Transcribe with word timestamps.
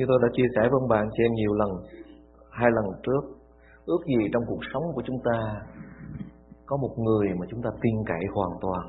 Như 0.00 0.06
tôi 0.08 0.18
đã 0.22 0.28
chia 0.32 0.48
sẻ 0.54 0.62
với 0.62 0.78
ông 0.80 0.88
bạn 0.88 1.04
chị 1.12 1.22
em 1.26 1.32
nhiều 1.34 1.54
lần, 1.60 1.70
hai 2.50 2.70
lần 2.76 2.86
trước, 3.04 3.22
ước 3.86 4.02
gì 4.06 4.28
trong 4.32 4.42
cuộc 4.46 4.62
sống 4.72 4.82
của 4.94 5.02
chúng 5.06 5.20
ta 5.28 5.38
có 6.66 6.76
một 6.76 6.94
người 6.98 7.28
mà 7.38 7.46
chúng 7.50 7.62
ta 7.62 7.70
tin 7.82 7.94
cậy 8.06 8.24
hoàn 8.34 8.52
toàn. 8.60 8.84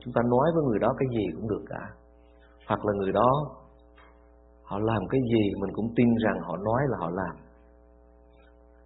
Chúng 0.00 0.14
ta 0.14 0.20
nói 0.32 0.46
với 0.54 0.62
người 0.64 0.78
đó 0.78 0.90
cái 0.98 1.08
gì 1.16 1.24
cũng 1.36 1.48
được 1.48 1.64
cả. 1.68 1.82
Hoặc 2.68 2.80
là 2.86 2.92
người 2.98 3.12
đó 3.12 3.30
họ 4.62 4.78
làm 4.78 5.02
cái 5.10 5.20
gì 5.32 5.42
mình 5.60 5.72
cũng 5.74 5.88
tin 5.96 6.08
rằng 6.24 6.38
họ 6.46 6.56
nói 6.56 6.82
là 6.88 6.96
họ 7.00 7.10
làm. 7.10 7.34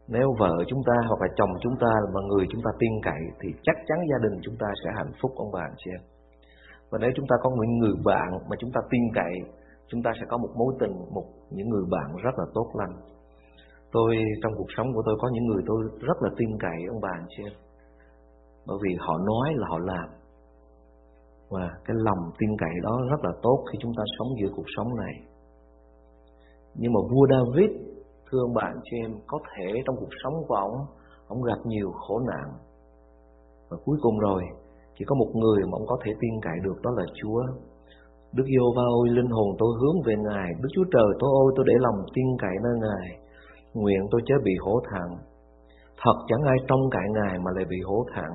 Nếu 0.09 0.29
vợ 0.39 0.55
chúng 0.69 0.83
ta 0.87 0.95
hoặc 1.09 1.21
là 1.21 1.29
chồng 1.37 1.53
chúng 1.61 1.77
ta 1.81 1.93
mà 2.15 2.21
người 2.29 2.47
chúng 2.51 2.63
ta 2.65 2.71
tin 2.79 2.93
cậy 3.03 3.23
thì 3.41 3.49
chắc 3.63 3.77
chắn 3.87 3.99
gia 4.11 4.19
đình 4.25 4.41
chúng 4.43 4.57
ta 4.59 4.67
sẽ 4.85 4.91
hạnh 4.97 5.13
phúc 5.23 5.33
ông 5.37 5.51
bà 5.53 5.61
anh 5.61 5.79
chị 5.79 5.91
em. 5.97 6.03
Và 6.91 6.99
nếu 7.03 7.11
chúng 7.17 7.27
ta 7.31 7.37
có 7.43 7.51
những 7.51 7.79
người 7.79 7.97
bạn 8.05 8.29
mà 8.49 8.57
chúng 8.59 8.73
ta 8.75 8.81
tin 8.91 9.03
cậy, 9.15 9.35
chúng 9.91 10.03
ta 10.03 10.11
sẽ 10.21 10.27
có 10.29 10.37
một 10.39 10.53
mối 10.57 10.75
tình, 10.81 10.95
một 11.15 11.27
những 11.51 11.69
người 11.69 11.85
bạn 11.91 12.17
rất 12.25 12.35
là 12.39 12.45
tốt 12.55 12.69
lành. 12.75 12.95
Tôi 13.93 14.17
trong 14.43 14.53
cuộc 14.59 14.71
sống 14.77 14.87
của 14.95 15.03
tôi 15.07 15.17
có 15.21 15.29
những 15.33 15.47
người 15.47 15.63
tôi 15.67 15.79
rất 16.01 16.19
là 16.23 16.31
tin 16.37 16.49
cậy 16.59 16.79
ông 16.89 17.01
bà 17.01 17.13
anh 17.13 17.27
chị 17.29 17.43
em. 17.45 17.53
Bởi 18.67 18.79
vì 18.83 18.95
họ 18.99 19.19
nói 19.19 19.49
là 19.57 19.67
họ 19.71 19.79
làm. 19.79 20.09
Và 21.51 21.67
cái 21.85 21.97
lòng 22.07 22.31
tin 22.39 22.51
cậy 22.59 22.75
đó 22.83 23.01
rất 23.11 23.21
là 23.23 23.33
tốt 23.43 23.65
khi 23.73 23.79
chúng 23.83 23.93
ta 23.97 24.03
sống 24.19 24.29
giữa 24.41 24.49
cuộc 24.57 24.69
sống 24.77 24.97
này. 24.97 25.15
Nhưng 26.75 26.93
mà 26.93 27.01
vua 27.11 27.27
David, 27.31 27.71
thưa 28.27 28.39
ông 28.47 28.55
bạn 28.55 28.73
chị 28.85 28.97
em, 28.97 29.13
có 29.27 29.39
thể 29.51 29.73
trong 29.87 29.97
cuộc 29.97 30.15
sống 30.25 30.35
của 30.49 30.55
ông, 30.55 30.75
ông 31.29 31.43
gặp 31.43 31.59
nhiều 31.65 31.91
khổ 31.93 32.19
nạn. 32.19 32.49
Và 33.69 33.77
cuối 33.85 33.99
cùng 34.03 34.19
rồi, 34.19 34.43
chỉ 34.95 35.05
có 35.09 35.15
một 35.15 35.31
người 35.35 35.63
mà 35.63 35.73
ông 35.73 35.87
có 35.87 35.97
thể 36.05 36.13
tin 36.21 36.31
cậy 36.43 36.59
được 36.65 36.83
đó 36.83 36.91
là 36.97 37.05
Chúa. 37.15 37.43
Đức 38.37 38.47
giê 38.53 38.65
va 38.77 38.87
ơi, 39.01 39.07
linh 39.17 39.31
hồn 39.37 39.49
tôi 39.59 39.71
hướng 39.81 39.99
về 40.07 40.15
Ngài, 40.27 40.49
Đức 40.63 40.69
Chúa 40.75 40.89
Trời 40.95 41.11
tôi 41.21 41.31
ôi 41.43 41.53
tôi 41.57 41.65
để 41.69 41.75
lòng 41.87 41.99
tin 42.15 42.27
cậy 42.43 42.57
nơi 42.65 42.77
Ngài. 42.85 43.07
Nguyện 43.75 44.03
tôi 44.11 44.21
chớ 44.27 44.35
bị 44.45 44.55
hổ 44.65 44.75
thẹn. 44.89 45.09
Thật 46.03 46.17
chẳng 46.29 46.43
ai 46.53 46.59
trông 46.69 46.85
cậy 46.91 47.07
Ngài 47.17 47.39
mà 47.45 47.51
lại 47.57 47.65
bị 47.73 47.77
hổ 47.89 47.99
thẹn. 48.15 48.31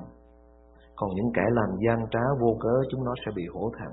Còn 0.95 1.09
những 1.16 1.31
kẻ 1.36 1.45
làm 1.50 1.69
gian 1.84 2.00
trá 2.11 2.23
vô 2.42 2.52
cớ 2.59 2.75
chúng 2.89 3.03
nó 3.06 3.14
sẽ 3.25 3.31
bị 3.36 3.45
hổ 3.53 3.72
thẹn. 3.78 3.92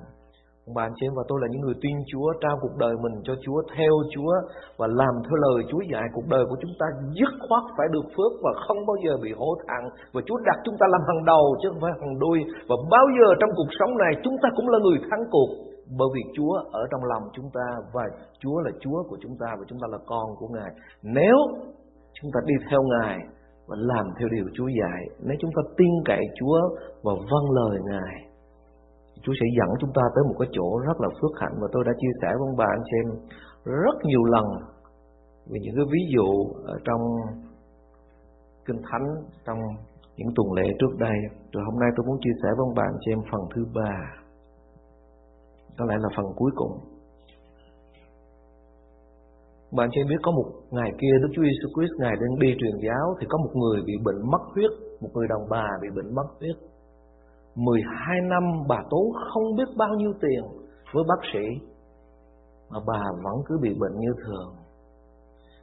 Ông 0.67 0.75
bà 0.77 0.83
anh 0.89 0.95
chị 0.97 1.07
em 1.07 1.15
và 1.19 1.25
tôi 1.29 1.39
là 1.43 1.47
những 1.51 1.63
người 1.63 1.79
tin 1.83 1.97
Chúa 2.11 2.29
Trao 2.43 2.55
cuộc 2.63 2.75
đời 2.85 2.95
mình 3.03 3.15
cho 3.27 3.35
Chúa 3.45 3.59
Theo 3.75 3.95
Chúa 4.15 4.35
Và 4.79 4.87
làm 5.01 5.15
theo 5.25 5.37
lời 5.45 5.59
Chúa 5.71 5.83
dạy 5.93 6.07
Cuộc 6.15 6.27
đời 6.35 6.45
của 6.51 6.59
chúng 6.63 6.75
ta 6.81 6.87
dứt 7.19 7.33
khoát 7.45 7.65
phải 7.77 7.89
được 7.95 8.07
phước 8.15 8.33
Và 8.45 8.53
không 8.65 8.81
bao 8.89 8.97
giờ 9.05 9.13
bị 9.25 9.31
hổ 9.41 9.51
thẹn 9.63 9.83
Và 10.13 10.21
Chúa 10.27 10.39
đặt 10.49 10.59
chúng 10.65 10.77
ta 10.81 10.87
làm 10.95 11.03
hàng 11.09 11.25
đầu 11.33 11.45
chứ 11.61 11.67
không 11.71 11.83
phải 11.85 11.93
hàng 12.01 12.19
đuôi 12.23 12.39
Và 12.69 12.77
bao 12.95 13.07
giờ 13.17 13.29
trong 13.41 13.53
cuộc 13.59 13.71
sống 13.79 13.93
này 14.03 14.13
Chúng 14.25 14.37
ta 14.43 14.49
cũng 14.57 14.69
là 14.69 14.79
người 14.83 14.99
thắng 15.09 15.25
cuộc 15.35 15.51
bởi 15.99 16.09
vì 16.15 16.23
Chúa 16.37 16.55
ở 16.73 16.83
trong 16.91 17.05
lòng 17.05 17.23
chúng 17.33 17.51
ta 17.55 17.67
Và 17.93 18.05
Chúa 18.39 18.61
là 18.61 18.71
Chúa 18.81 19.03
của 19.09 19.17
chúng 19.21 19.37
ta 19.41 19.47
Và 19.59 19.65
chúng 19.69 19.79
ta 19.83 19.87
là 19.91 19.99
con 20.07 20.27
của 20.39 20.49
Ngài 20.49 20.71
Nếu 21.03 21.37
chúng 22.13 22.31
ta 22.35 22.41
đi 22.47 22.55
theo 22.71 22.81
Ngài 22.83 23.19
Và 23.67 23.77
làm 23.79 24.07
theo 24.19 24.29
điều 24.29 24.45
Chúa 24.55 24.69
dạy, 24.69 25.03
Nếu 25.21 25.37
chúng 25.41 25.51
ta 25.57 25.63
tin 25.77 25.93
cậy 26.05 26.25
Chúa 26.41 26.59
Và 27.03 27.13
vâng 27.31 27.51
lời 27.51 27.79
Ngài, 27.91 28.33
Chúa 29.23 29.33
sẽ 29.41 29.47
dẫn 29.59 29.69
chúng 29.81 29.93
ta 29.95 30.03
tới 30.15 30.25
một 30.29 30.37
cái 30.39 30.49
chỗ 30.53 30.79
rất 30.87 31.01
là 31.01 31.09
phước 31.19 31.35
hạnh 31.41 31.57
và 31.61 31.69
tôi 31.73 31.85
đã 31.87 31.93
chia 32.01 32.13
sẻ 32.23 32.29
với 32.29 32.47
ông 32.49 32.57
bà, 32.57 32.67
anh 32.77 32.85
xem 32.91 33.07
rất 33.65 33.97
nhiều 34.05 34.25
lần 34.25 34.47
về 35.51 35.59
những 35.63 35.75
cái 35.77 35.85
ví 35.93 36.03
dụ 36.15 36.29
ở 36.65 36.77
trong 36.85 37.03
kinh 38.67 38.81
thánh, 38.91 39.07
trong 39.47 39.59
những 40.17 40.29
tuần 40.37 40.53
lễ 40.53 40.67
trước 40.79 40.93
đây. 40.99 41.17
Rồi 41.53 41.65
hôm 41.65 41.81
nay 41.81 41.91
tôi 41.97 42.07
muốn 42.07 42.19
chia 42.21 42.37
sẻ 42.43 42.49
với 42.57 42.65
ông 42.69 42.75
bà, 42.77 42.83
anh 42.83 43.01
xem 43.07 43.19
phần 43.31 43.41
thứ 43.55 43.63
ba. 43.75 44.22
Có 45.79 45.85
lẽ 45.89 45.95
là 46.01 46.09
phần 46.17 46.27
cuối 46.37 46.51
cùng. 46.55 46.73
Bạn 49.77 49.89
cho 49.93 50.01
em 50.01 50.07
biết 50.09 50.21
có 50.23 50.33
một 50.33 50.49
ngày 50.71 50.91
kia 51.01 51.15
Đức 51.23 51.29
Chúa 51.35 51.43
Jesus 51.43 51.71
Christ 51.75 52.01
ngài 52.01 52.15
đang 52.21 52.39
đi 52.39 52.49
truyền 52.61 52.77
giáo 52.87 53.07
thì 53.21 53.27
có 53.31 53.39
một 53.39 53.53
người 53.55 53.83
bị 53.87 53.93
bệnh 54.05 54.31
mất 54.31 54.43
huyết, 54.55 54.71
một 55.01 55.09
người 55.15 55.27
đàn 55.29 55.49
bà 55.51 55.67
bị 55.83 55.89
bệnh 55.97 56.15
mất 56.15 56.29
huyết. 56.41 56.57
12 57.55 58.21
năm 58.31 58.43
bà 58.69 58.79
tốn 58.91 59.05
không 59.33 59.57
biết 59.57 59.69
bao 59.77 59.95
nhiêu 59.97 60.13
tiền 60.21 60.43
với 60.93 61.05
bác 61.09 61.21
sĩ 61.33 61.45
mà 62.71 62.79
bà 62.87 63.03
vẫn 63.25 63.37
cứ 63.47 63.59
bị 63.63 63.71
bệnh 63.81 63.97
như 63.99 64.13
thường. 64.27 64.51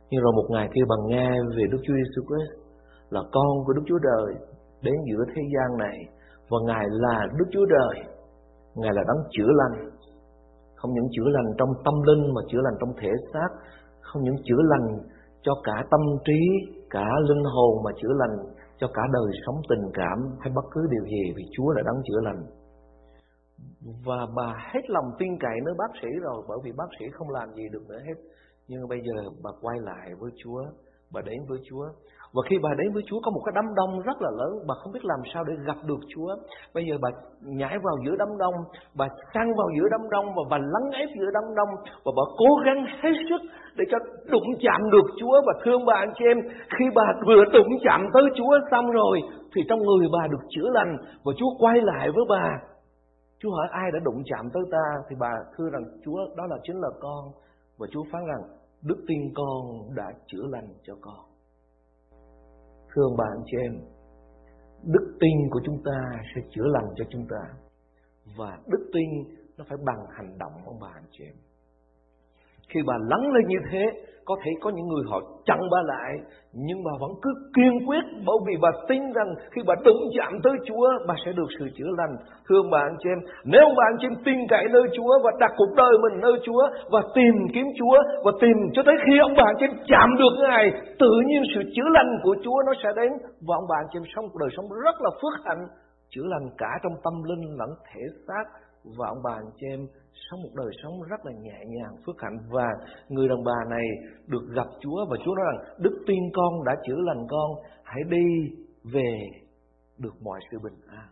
Nhưng 0.09 0.21
rồi 0.21 0.33
một 0.35 0.47
ngày 0.49 0.69
kia 0.73 0.81
bà 0.89 0.95
nghe 1.07 1.29
về 1.57 1.63
Đức 1.71 1.77
Chúa 1.83 1.93
Jesus 1.93 2.23
Christ 2.27 2.69
là 3.09 3.21
con 3.31 3.65
của 3.65 3.73
Đức 3.73 3.83
Chúa 3.85 3.99
Trời 4.07 4.35
đến 4.81 4.95
giữa 5.09 5.23
thế 5.27 5.41
gian 5.53 5.77
này 5.77 5.97
và 6.49 6.57
Ngài 6.65 6.85
là 6.89 7.27
Đức 7.39 7.45
Chúa 7.51 7.65
Trời. 7.65 8.05
Ngài 8.75 8.93
là 8.93 9.03
đấng 9.07 9.23
chữa 9.31 9.51
lành. 9.59 9.89
Không 10.81 10.93
những 10.93 11.07
chữa 11.11 11.29
lành 11.35 11.49
trong 11.57 11.69
tâm 11.85 11.93
linh 12.07 12.33
mà 12.33 12.41
chữa 12.49 12.61
lành 12.63 12.73
trong 12.79 12.93
thể 13.01 13.11
xác, 13.33 13.49
không 14.01 14.23
những 14.23 14.35
chữa 14.43 14.61
lành 14.71 14.87
cho 15.41 15.53
cả 15.63 15.83
tâm 15.91 16.01
trí, 16.25 16.39
cả 16.89 17.07
linh 17.27 17.43
hồn 17.43 17.83
mà 17.85 17.91
chữa 18.01 18.13
lành 18.21 18.35
cho 18.77 18.87
cả 18.93 19.03
đời 19.13 19.31
sống 19.45 19.55
tình 19.69 19.91
cảm 19.93 20.17
hay 20.39 20.51
bất 20.55 20.65
cứ 20.71 20.81
điều 20.91 21.03
gì 21.03 21.33
vì 21.37 21.43
Chúa 21.55 21.73
đã 21.73 21.81
đấng 21.85 22.01
chữa 22.05 22.21
lành. 22.23 22.41
Và 24.05 24.27
bà 24.35 24.53
hết 24.73 24.81
lòng 24.87 25.11
tin 25.19 25.29
cậy 25.39 25.57
nơi 25.65 25.75
bác 25.77 25.91
sĩ 26.01 26.07
rồi 26.21 26.43
bởi 26.47 26.57
vì 26.63 26.71
bác 26.77 26.89
sĩ 26.99 27.05
không 27.13 27.29
làm 27.29 27.53
gì 27.53 27.63
được 27.71 27.83
nữa 27.89 27.99
hết. 28.07 28.17
Nhưng 28.67 28.87
bây 28.89 28.99
giờ 29.01 29.29
bà 29.43 29.51
quay 29.61 29.77
lại 29.79 30.09
với 30.19 30.31
Chúa, 30.43 30.61
bà 31.13 31.21
đến 31.21 31.39
với 31.49 31.59
Chúa 31.69 31.85
và 32.33 32.41
khi 32.49 32.55
bà 32.63 32.69
đến 32.77 32.93
với 32.93 33.03
Chúa 33.07 33.19
có 33.23 33.31
một 33.31 33.41
cái 33.45 33.53
đám 33.55 33.65
đông 33.75 33.91
rất 34.07 34.17
là 34.21 34.31
lớn, 34.39 34.51
bà 34.67 34.75
không 34.79 34.93
biết 34.93 35.05
làm 35.05 35.21
sao 35.33 35.43
để 35.43 35.53
gặp 35.67 35.77
được 35.89 36.01
Chúa. 36.11 36.29
Bây 36.73 36.83
giờ 36.87 36.95
bà 37.01 37.09
nhảy 37.41 37.75
vào 37.85 37.95
giữa 38.05 38.15
đám 38.19 38.31
đông, 38.37 38.55
bà 38.97 39.07
sang 39.33 39.49
vào 39.57 39.69
giữa 39.75 39.87
đám 39.91 40.03
đông 40.09 40.25
và 40.25 40.43
bà 40.51 40.57
lắng 40.57 40.87
ép 41.01 41.09
giữa 41.19 41.31
đám 41.33 41.43
đông 41.55 41.71
và 42.05 42.11
bà 42.17 42.23
cố 42.37 42.49
gắng 42.65 42.85
hết 43.01 43.15
sức 43.29 43.41
để 43.77 43.85
cho 43.91 43.97
đụng 44.31 44.49
chạm 44.63 44.81
được 44.91 45.07
Chúa 45.19 45.35
và 45.47 45.53
thương 45.63 45.85
bà 45.85 45.93
anh 45.93 46.13
chị 46.17 46.25
em, 46.25 46.37
khi 46.77 46.85
bà 46.95 47.03
vừa 47.27 47.43
đụng 47.53 47.71
chạm 47.85 48.01
tới 48.13 48.23
Chúa 48.37 48.53
xong 48.71 48.91
rồi 48.91 49.21
thì 49.55 49.61
trong 49.69 49.79
người 49.79 50.07
bà 50.13 50.27
được 50.27 50.43
chữa 50.49 50.69
lành 50.73 50.97
và 51.23 51.31
Chúa 51.37 51.51
quay 51.59 51.81
lại 51.81 52.09
với 52.15 52.25
bà. 52.29 52.47
Chúa 53.39 53.51
hỏi 53.51 53.67
ai 53.71 53.91
đã 53.93 53.99
đụng 54.03 54.21
chạm 54.25 54.45
tới 54.53 54.63
ta 54.71 54.85
thì 55.09 55.15
bà 55.19 55.31
thưa 55.57 55.69
rằng 55.73 55.83
Chúa 56.05 56.19
đó 56.37 56.43
là 56.49 56.57
chính 56.63 56.75
là 56.81 56.89
con 56.99 57.23
và 57.77 57.87
Chúa 57.91 58.03
phán 58.11 58.21
rằng 58.25 58.41
đức 58.83 59.03
tin 59.07 59.19
con 59.35 59.51
đã 59.95 60.05
chữa 60.27 60.43
lành 60.51 60.67
cho 60.83 60.93
con. 61.01 61.28
Thương 62.93 63.17
bạn 63.17 63.43
chị 63.45 63.57
em, 63.57 63.73
đức 64.83 65.17
tin 65.19 65.49
của 65.49 65.61
chúng 65.65 65.83
ta 65.85 66.21
sẽ 66.35 66.41
chữa 66.49 66.65
lành 66.65 66.89
cho 66.95 67.05
chúng 67.09 67.27
ta. 67.29 67.53
Và 68.37 68.57
đức 68.67 68.89
tin 68.93 69.09
nó 69.57 69.65
phải 69.69 69.77
bằng 69.85 70.05
hành 70.09 70.37
động 70.37 70.51
ông 70.65 70.79
bà 70.81 70.89
anh 70.93 71.05
chị 71.11 71.23
em. 71.23 71.35
Khi 72.69 72.79
bà 72.87 72.93
lắng 72.97 73.31
lên 73.33 73.47
như 73.47 73.57
thế, 73.71 73.83
có 74.29 74.35
thể 74.43 74.51
có 74.61 74.69
những 74.75 74.87
người 74.87 75.05
họ 75.11 75.19
chặn 75.47 75.59
bà 75.71 75.81
lại, 75.93 76.11
nhưng 76.67 76.79
bà 76.85 76.93
vẫn 77.01 77.11
cứ 77.23 77.31
kiên 77.55 77.73
quyết 77.87 78.03
bởi 78.27 78.37
vì 78.47 78.55
bà 78.61 78.71
tin 78.87 79.01
rằng 79.17 79.29
khi 79.51 79.61
bà 79.67 79.75
đụng 79.85 80.01
chạm 80.17 80.31
tới 80.43 80.53
Chúa, 80.67 80.87
bà 81.07 81.15
sẽ 81.25 81.31
được 81.31 81.49
sự 81.59 81.65
chữa 81.77 81.91
lành. 81.99 82.13
Thưa 82.45 82.57
ông 82.63 82.71
bà 82.73 82.79
anh 82.79 82.97
chị 82.99 83.09
em, 83.15 83.19
nếu 83.53 83.65
bà 83.77 83.83
anh 83.91 83.97
chị 83.99 84.07
em 84.11 84.15
tin 84.25 84.39
cậy 84.49 84.65
nơi 84.75 84.85
Chúa 84.95 85.13
và 85.23 85.31
đặt 85.39 85.51
cuộc 85.57 85.71
đời 85.81 85.93
mình 86.03 86.15
nơi 86.25 86.35
Chúa 86.45 86.63
và 86.93 87.01
tìm 87.15 87.33
kiếm 87.53 87.67
Chúa 87.79 87.97
và 88.25 88.31
tìm 88.41 88.57
cho 88.73 88.81
tới 88.85 88.95
khi 89.05 89.13
ông 89.27 89.33
bà 89.37 89.43
anh 89.51 89.57
chị 89.59 89.65
em 89.69 89.73
chạm 89.91 90.09
được 90.21 90.33
Ngài, 90.43 90.65
tự 90.99 91.11
nhiên 91.27 91.41
sự 91.53 91.61
chữa 91.75 91.89
lành 91.95 92.11
của 92.23 92.35
Chúa 92.43 92.57
nó 92.67 92.73
sẽ 92.83 92.89
đến 92.99 93.11
và 93.47 93.53
ông 93.61 93.67
bà 93.69 93.75
anh 93.81 93.89
chị 93.91 93.97
em 93.99 94.07
sống 94.15 94.25
cuộc 94.29 94.39
đời 94.43 94.51
sống 94.55 94.67
rất 94.85 94.95
là 95.05 95.11
phước 95.19 95.35
hạnh, 95.45 95.63
chữa 96.11 96.25
lành 96.33 96.47
cả 96.57 96.71
trong 96.83 96.95
tâm 97.03 97.15
linh 97.29 97.43
lẫn 97.59 97.71
thể 97.87 98.01
xác 98.27 98.45
và 98.83 99.07
ông 99.07 99.21
bà 99.23 99.33
anh 99.33 99.51
chị 99.55 99.67
em 99.67 99.87
sống 100.13 100.41
một 100.43 100.49
đời 100.55 100.71
sống 100.83 100.93
rất 101.09 101.25
là 101.25 101.31
nhẹ 101.31 101.59
nhàng, 101.67 101.93
phước 102.05 102.15
hạnh 102.21 102.37
và 102.49 102.67
người 103.09 103.27
đàn 103.27 103.43
bà 103.43 103.59
này 103.69 103.87
được 104.27 104.45
gặp 104.55 104.67
Chúa 104.79 105.05
và 105.09 105.17
Chúa 105.25 105.35
nói 105.35 105.45
rằng 105.49 105.75
đức 105.79 106.03
tin 106.07 106.23
con 106.33 106.63
đã 106.65 106.75
chữa 106.85 106.99
lành 107.07 107.27
con, 107.29 107.51
hãy 107.83 108.01
đi 108.09 108.25
về 108.93 109.11
được 109.97 110.13
mọi 110.21 110.39
sự 110.51 110.57
bình 110.63 110.79
an. 110.87 111.07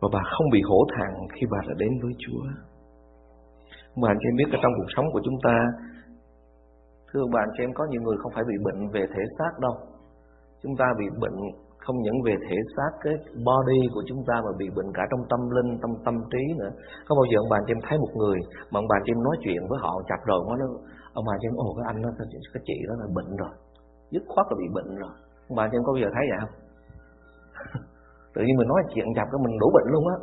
Và 0.00 0.08
bà 0.12 0.22
không 0.32 0.50
bị 0.52 0.60
hổ 0.62 0.84
thẹn 0.96 1.28
khi 1.34 1.46
bà 1.50 1.58
đã 1.68 1.74
đến 1.78 1.90
với 2.02 2.12
Chúa. 2.18 2.42
mà 3.96 4.08
anh 4.08 4.18
chị 4.20 4.28
em 4.28 4.36
biết 4.36 4.48
là 4.52 4.58
trong 4.62 4.72
cuộc 4.76 4.90
sống 4.96 5.06
của 5.12 5.20
chúng 5.24 5.38
ta, 5.42 5.56
thưa 7.12 7.24
bạn 7.32 7.48
chị 7.56 7.64
em 7.64 7.72
có 7.74 7.86
nhiều 7.90 8.02
người 8.02 8.16
không 8.22 8.32
phải 8.34 8.44
bị 8.48 8.54
bệnh 8.64 8.88
về 8.94 9.06
thể 9.06 9.22
xác 9.38 9.52
đâu. 9.60 9.74
Chúng 10.62 10.76
ta 10.78 10.84
bị 10.98 11.06
bệnh 11.20 11.38
không 11.90 12.02
những 12.02 12.18
về 12.26 12.34
thể 12.46 12.56
xác 12.76 12.92
cái 13.04 13.14
body 13.48 13.80
của 13.94 14.02
chúng 14.08 14.20
ta 14.28 14.34
mà 14.44 14.52
bị 14.60 14.66
bệnh 14.76 14.90
cả 14.96 15.02
trong 15.10 15.22
tâm 15.30 15.42
linh, 15.56 15.70
trong 15.82 15.94
tâm 16.06 16.16
trí 16.32 16.42
nữa. 16.60 16.72
Có 17.06 17.12
bao 17.18 17.26
giờ 17.30 17.36
ông 17.42 17.50
bà 17.52 17.58
chị 17.66 17.72
em 17.76 17.80
thấy 17.86 17.96
một 18.04 18.12
người 18.20 18.38
mà 18.70 18.76
ông 18.82 18.88
bà 18.92 18.96
chị 19.04 19.10
em 19.14 19.22
nói 19.26 19.36
chuyện 19.44 19.62
với 19.70 19.78
họ 19.84 19.92
chặt 20.08 20.20
rồi 20.30 20.40
nó, 20.60 20.66
ông 21.18 21.24
bà 21.28 21.34
chị 21.40 21.46
em 21.50 21.54
ồ, 21.66 21.68
cái 21.76 21.84
anh 21.90 21.98
đó, 22.04 22.10
cái 22.54 22.62
chị 22.68 22.76
đó 22.88 22.94
là 23.00 23.06
bệnh 23.16 23.30
rồi, 23.42 23.54
dứt 24.12 24.24
khoát 24.32 24.46
là 24.50 24.56
bị 24.62 24.68
bệnh 24.76 24.90
rồi. 25.02 25.14
Ông 25.48 25.56
bà 25.58 25.64
chị 25.68 25.76
em 25.78 25.84
có 25.86 25.92
bao 25.94 26.00
giờ 26.02 26.08
thấy 26.14 26.24
vậy 26.30 26.38
không? 26.42 26.54
Tự 28.34 28.40
nhiên 28.42 28.56
mình 28.58 28.68
nói 28.72 28.82
chuyện 28.92 29.08
chặt 29.16 29.26
cái 29.32 29.40
mình 29.44 29.54
đủ 29.62 29.68
bệnh 29.76 29.88
luôn 29.94 30.04
á. 30.14 30.18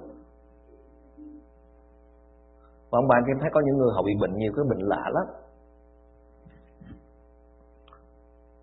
Và 2.89 2.95
ông 3.01 3.07
bà 3.11 3.17
chị 3.25 3.31
em 3.35 3.39
thấy 3.41 3.49
có 3.53 3.59
những 3.65 3.77
người 3.77 3.91
họ 3.95 4.01
bị 4.09 4.13
bệnh 4.21 4.33
nhiều, 4.37 4.51
cái 4.55 4.65
bệnh 4.71 4.83
lạ 4.91 5.03
lắm. 5.17 5.27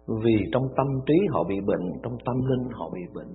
Vì 0.06 0.36
trong 0.52 0.66
tâm 0.76 0.86
trí 1.06 1.14
họ 1.32 1.44
bị 1.48 1.60
bệnh 1.66 1.84
Trong 2.02 2.16
tâm 2.26 2.36
linh 2.48 2.68
họ 2.72 2.90
bị 2.94 3.00
bệnh. 3.14 3.32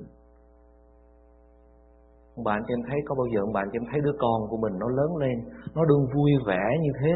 Ông 2.36 2.44
bạn 2.44 2.62
cho 2.68 2.74
em 2.74 2.81
thấy 2.88 3.00
Có 3.07 3.16
bao 3.16 3.27
giờ 3.33 3.39
ông 3.39 3.54
bạn 3.54 3.66
cho 3.71 3.77
em 3.80 3.86
thấy 3.92 4.00
đứa 4.06 4.16
con 4.19 4.39
của 4.50 4.57
mình 4.57 4.74
Nó 4.80 4.88
lớn 4.89 5.18
lên 5.18 5.38
Nó 5.75 5.86
đương 5.86 6.06
vui 6.16 6.31
vẻ 6.48 6.63
như 6.81 6.92
thế? 7.01 7.12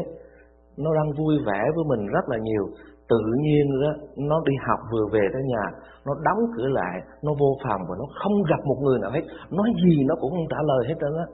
Nó 0.76 0.90
đang 0.94 1.08
vui 1.18 1.34
vẻ 1.46 1.60
với 1.74 1.84
mình 1.90 2.06
rất 2.06 2.24
là 2.28 2.38
nhiều. 2.42 2.64
Tự 3.08 3.20
nhiên 3.42 3.66
đó, 3.82 3.92
nó 4.16 4.36
đi 4.46 4.54
học 4.68 4.80
vừa 4.92 5.06
về 5.12 5.24
tới 5.32 5.42
nhà 5.42 5.64
nó 6.06 6.12
đóng 6.26 6.40
cửa 6.56 6.68
lại 6.68 6.96
nó 7.22 7.32
vô 7.40 7.50
phòng 7.64 7.80
và 7.88 7.94
nó 7.98 8.06
không 8.22 8.36
gặp 8.50 8.60
một 8.64 8.78
người 8.82 8.98
nào 9.02 9.10
hết. 9.10 9.24
Nói 9.50 9.68
gì 9.84 9.96
nó 10.08 10.14
cũng 10.20 10.30
không 10.30 10.48
trả 10.50 10.60
lời 10.70 10.82
hết 10.88 10.94
trơn 11.00 11.12
á. 11.24 11.26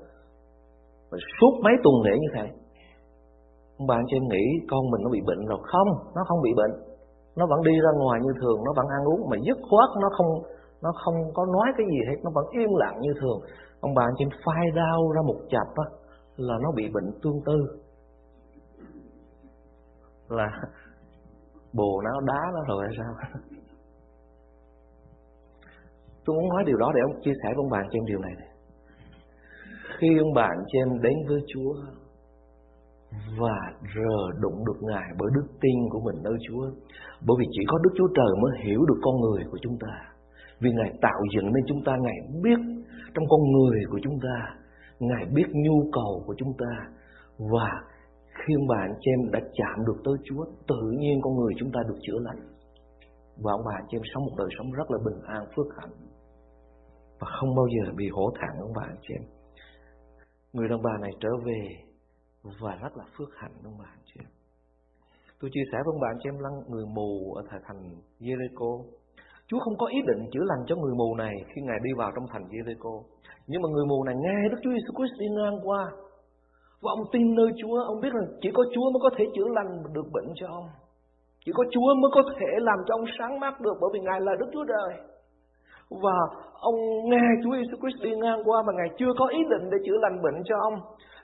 Suốt 1.40 1.52
mấy 1.64 1.74
tuần 1.84 1.94
lễ 2.04 2.14
như 2.20 2.30
thế. 2.34 2.46
Ông 3.78 3.86
bạn 3.86 4.02
cho 4.08 4.16
em 4.16 4.22
nghĩ 4.28 4.44
con 4.70 4.90
mình 4.90 5.02
nó 5.04 5.10
bị 5.10 5.20
bệnh 5.26 5.46
rồi 5.46 5.58
không? 5.62 5.88
Nó 6.14 6.22
không 6.28 6.42
bị 6.42 6.50
bệnh 6.56 6.89
nó 7.36 7.46
vẫn 7.50 7.60
đi 7.62 7.72
ra 7.84 7.90
ngoài 8.00 8.20
như 8.24 8.32
thường, 8.40 8.58
nó 8.64 8.72
vẫn 8.76 8.86
ăn 8.88 9.02
uống, 9.04 9.30
mà 9.30 9.36
dứt 9.46 9.58
khoát 9.68 9.88
nó 10.02 10.08
không 10.16 10.30
nó 10.82 10.92
không 11.04 11.14
có 11.34 11.46
nói 11.46 11.68
cái 11.76 11.86
gì 11.86 11.98
hết, 12.08 12.16
nó 12.24 12.30
vẫn 12.34 12.44
im 12.50 12.70
lặng 12.76 13.00
như 13.00 13.12
thường. 13.20 13.40
Ông 13.80 13.94
bạn 13.94 14.08
chỉ 14.18 14.24
phai 14.44 14.66
đau 14.74 15.12
ra 15.14 15.22
một 15.26 15.38
chập 15.50 15.68
á, 15.74 15.86
là 16.36 16.54
nó 16.62 16.72
bị 16.76 16.88
bệnh 16.94 17.10
tương 17.22 17.40
tư. 17.46 17.58
Là 20.28 20.48
bồ 21.72 22.00
nó 22.04 22.20
đá 22.20 22.40
nó 22.54 22.60
rồi 22.68 22.84
hay 22.86 22.96
sao? 22.98 23.14
Tôi 26.24 26.36
muốn 26.36 26.48
nói 26.48 26.64
điều 26.66 26.76
đó 26.76 26.92
để 26.94 27.00
ông 27.00 27.20
chia 27.22 27.32
sẻ 27.42 27.48
với 27.48 27.56
ông 27.56 27.70
bạn 27.70 27.82
cho 27.90 27.98
em 27.98 28.06
điều 28.06 28.18
này 28.18 28.32
này. 28.38 28.48
Khi 29.98 30.18
ông 30.18 30.34
bạn 30.34 30.56
cho 30.66 30.78
em 30.78 31.02
đến 31.02 31.14
với 31.28 31.40
Chúa 31.46 31.74
và 33.38 33.56
rờ 33.94 34.14
đụng 34.40 34.64
được 34.66 34.78
Ngài 34.80 35.08
bởi 35.18 35.30
đức 35.34 35.46
tin 35.60 35.78
của 35.90 36.00
mình 36.00 36.22
nơi 36.22 36.36
Chúa. 36.48 36.64
Bởi 37.26 37.36
vì 37.38 37.46
chỉ 37.50 37.62
có 37.68 37.78
Đức 37.78 37.90
Chúa 37.96 38.08
Trời 38.16 38.32
mới 38.42 38.52
hiểu 38.64 38.80
được 38.88 39.00
con 39.02 39.20
người 39.20 39.44
của 39.50 39.58
chúng 39.62 39.76
ta. 39.80 39.94
Vì 40.60 40.70
Ngài 40.72 40.90
tạo 41.02 41.20
dựng 41.34 41.52
nên 41.54 41.64
chúng 41.66 41.82
ta, 41.86 41.92
Ngài 42.00 42.18
biết 42.42 42.58
trong 43.14 43.24
con 43.30 43.40
người 43.52 43.78
của 43.90 44.00
chúng 44.02 44.18
ta, 44.22 44.36
Ngài 45.00 45.24
biết 45.34 45.48
nhu 45.64 45.90
cầu 45.92 46.22
của 46.26 46.34
chúng 46.38 46.52
ta. 46.58 46.72
Và 47.52 47.68
khi 48.34 48.54
ông 48.54 48.66
bà 48.68 48.76
anh 48.80 48.94
chị 49.00 49.10
em 49.10 49.30
đã 49.32 49.40
chạm 49.52 49.86
được 49.86 49.98
tới 50.04 50.14
Chúa, 50.24 50.44
tự 50.68 50.82
nhiên 50.98 51.20
con 51.22 51.36
người 51.36 51.52
chúng 51.58 51.72
ta 51.72 51.80
được 51.88 51.98
chữa 52.02 52.18
lành. 52.18 52.40
Và 53.42 53.52
ông 53.52 53.64
bà 53.66 53.72
anh 53.76 53.86
chị 53.88 53.96
em 53.96 54.02
sống 54.14 54.24
một 54.24 54.34
đời 54.38 54.48
sống 54.58 54.70
rất 54.72 54.90
là 54.90 54.98
bình 55.04 55.20
an, 55.26 55.42
phước 55.56 55.66
hạnh. 55.78 55.94
Và 57.20 57.28
không 57.40 57.54
bao 57.56 57.66
giờ 57.74 57.92
bị 57.96 58.08
hổ 58.08 58.30
thẹn 58.40 58.52
ông 58.60 58.72
bà 58.76 58.82
anh 58.82 59.00
chị 59.02 59.14
em. 59.14 59.22
Người 60.52 60.68
đàn 60.68 60.82
bà 60.82 60.92
này 61.00 61.10
trở 61.20 61.30
về 61.44 61.89
và 62.42 62.72
rất 62.82 62.96
là 62.96 63.04
phước 63.18 63.28
hạnh 63.36 63.52
ông 63.64 63.78
bà 63.78 63.88
anh 63.96 64.04
chị 64.04 64.20
em. 64.24 64.30
Tôi 65.40 65.50
chia 65.54 65.66
sẻ 65.72 65.78
với 65.84 65.92
ông 65.94 66.00
bà 66.00 66.08
anh 66.10 66.20
chị 66.22 66.28
em 66.28 66.38
là 66.38 66.50
người 66.68 66.86
mù 66.96 67.34
ở 67.34 67.42
thành 67.66 67.82
Jericho. 68.20 68.84
Chúa 69.48 69.58
không 69.64 69.76
có 69.78 69.86
ý 69.86 69.98
định 70.06 70.30
chữa 70.32 70.44
lành 70.50 70.62
cho 70.66 70.76
người 70.76 70.94
mù 71.00 71.14
này 71.14 71.34
khi 71.50 71.60
Ngài 71.62 71.78
đi 71.82 71.90
vào 71.96 72.10
trong 72.14 72.26
thành 72.32 72.44
Jericho. 72.52 73.02
Nhưng 73.46 73.62
mà 73.62 73.68
người 73.68 73.86
mù 73.86 74.04
này 74.04 74.14
nghe 74.24 74.48
Đức 74.50 74.58
Chúa 74.62 74.70
Jesus 74.70 74.94
Christ 74.96 75.20
đi 75.20 75.26
ngang 75.36 75.58
qua 75.64 75.82
và 76.82 76.90
ông 76.96 77.04
tin 77.12 77.34
nơi 77.34 77.50
Chúa, 77.60 77.76
ông 77.90 78.00
biết 78.02 78.12
rằng 78.12 78.28
chỉ 78.40 78.50
có 78.54 78.62
Chúa 78.74 78.90
mới 78.92 79.00
có 79.02 79.10
thể 79.16 79.24
chữa 79.34 79.48
lành 79.56 79.70
được 79.94 80.06
bệnh 80.12 80.28
cho 80.34 80.46
ông. 80.48 80.68
Chỉ 81.44 81.52
có 81.54 81.64
Chúa 81.70 81.94
mới 81.94 82.10
có 82.14 82.22
thể 82.38 82.50
làm 82.58 82.78
cho 82.86 82.94
ông 82.94 83.04
sáng 83.18 83.40
mắt 83.40 83.60
được 83.60 83.76
bởi 83.80 83.90
vì 83.94 84.00
Ngài 84.00 84.20
là 84.20 84.32
Đức 84.40 84.46
Chúa 84.52 84.64
Trời. 84.72 84.90
Và 86.02 86.16
ông 86.70 86.78
nghe 87.10 87.24
Chúa 87.42 87.50
Jesus 87.50 87.78
Christ 87.80 88.02
đi 88.02 88.10
ngang 88.16 88.42
qua 88.44 88.62
mà 88.66 88.72
Ngài 88.76 88.88
chưa 88.98 89.12
có 89.18 89.26
ý 89.26 89.38
định 89.50 89.70
để 89.70 89.78
chữa 89.86 89.98
lành 90.04 90.22
bệnh 90.22 90.42
cho 90.44 90.56
ông. 90.68 90.76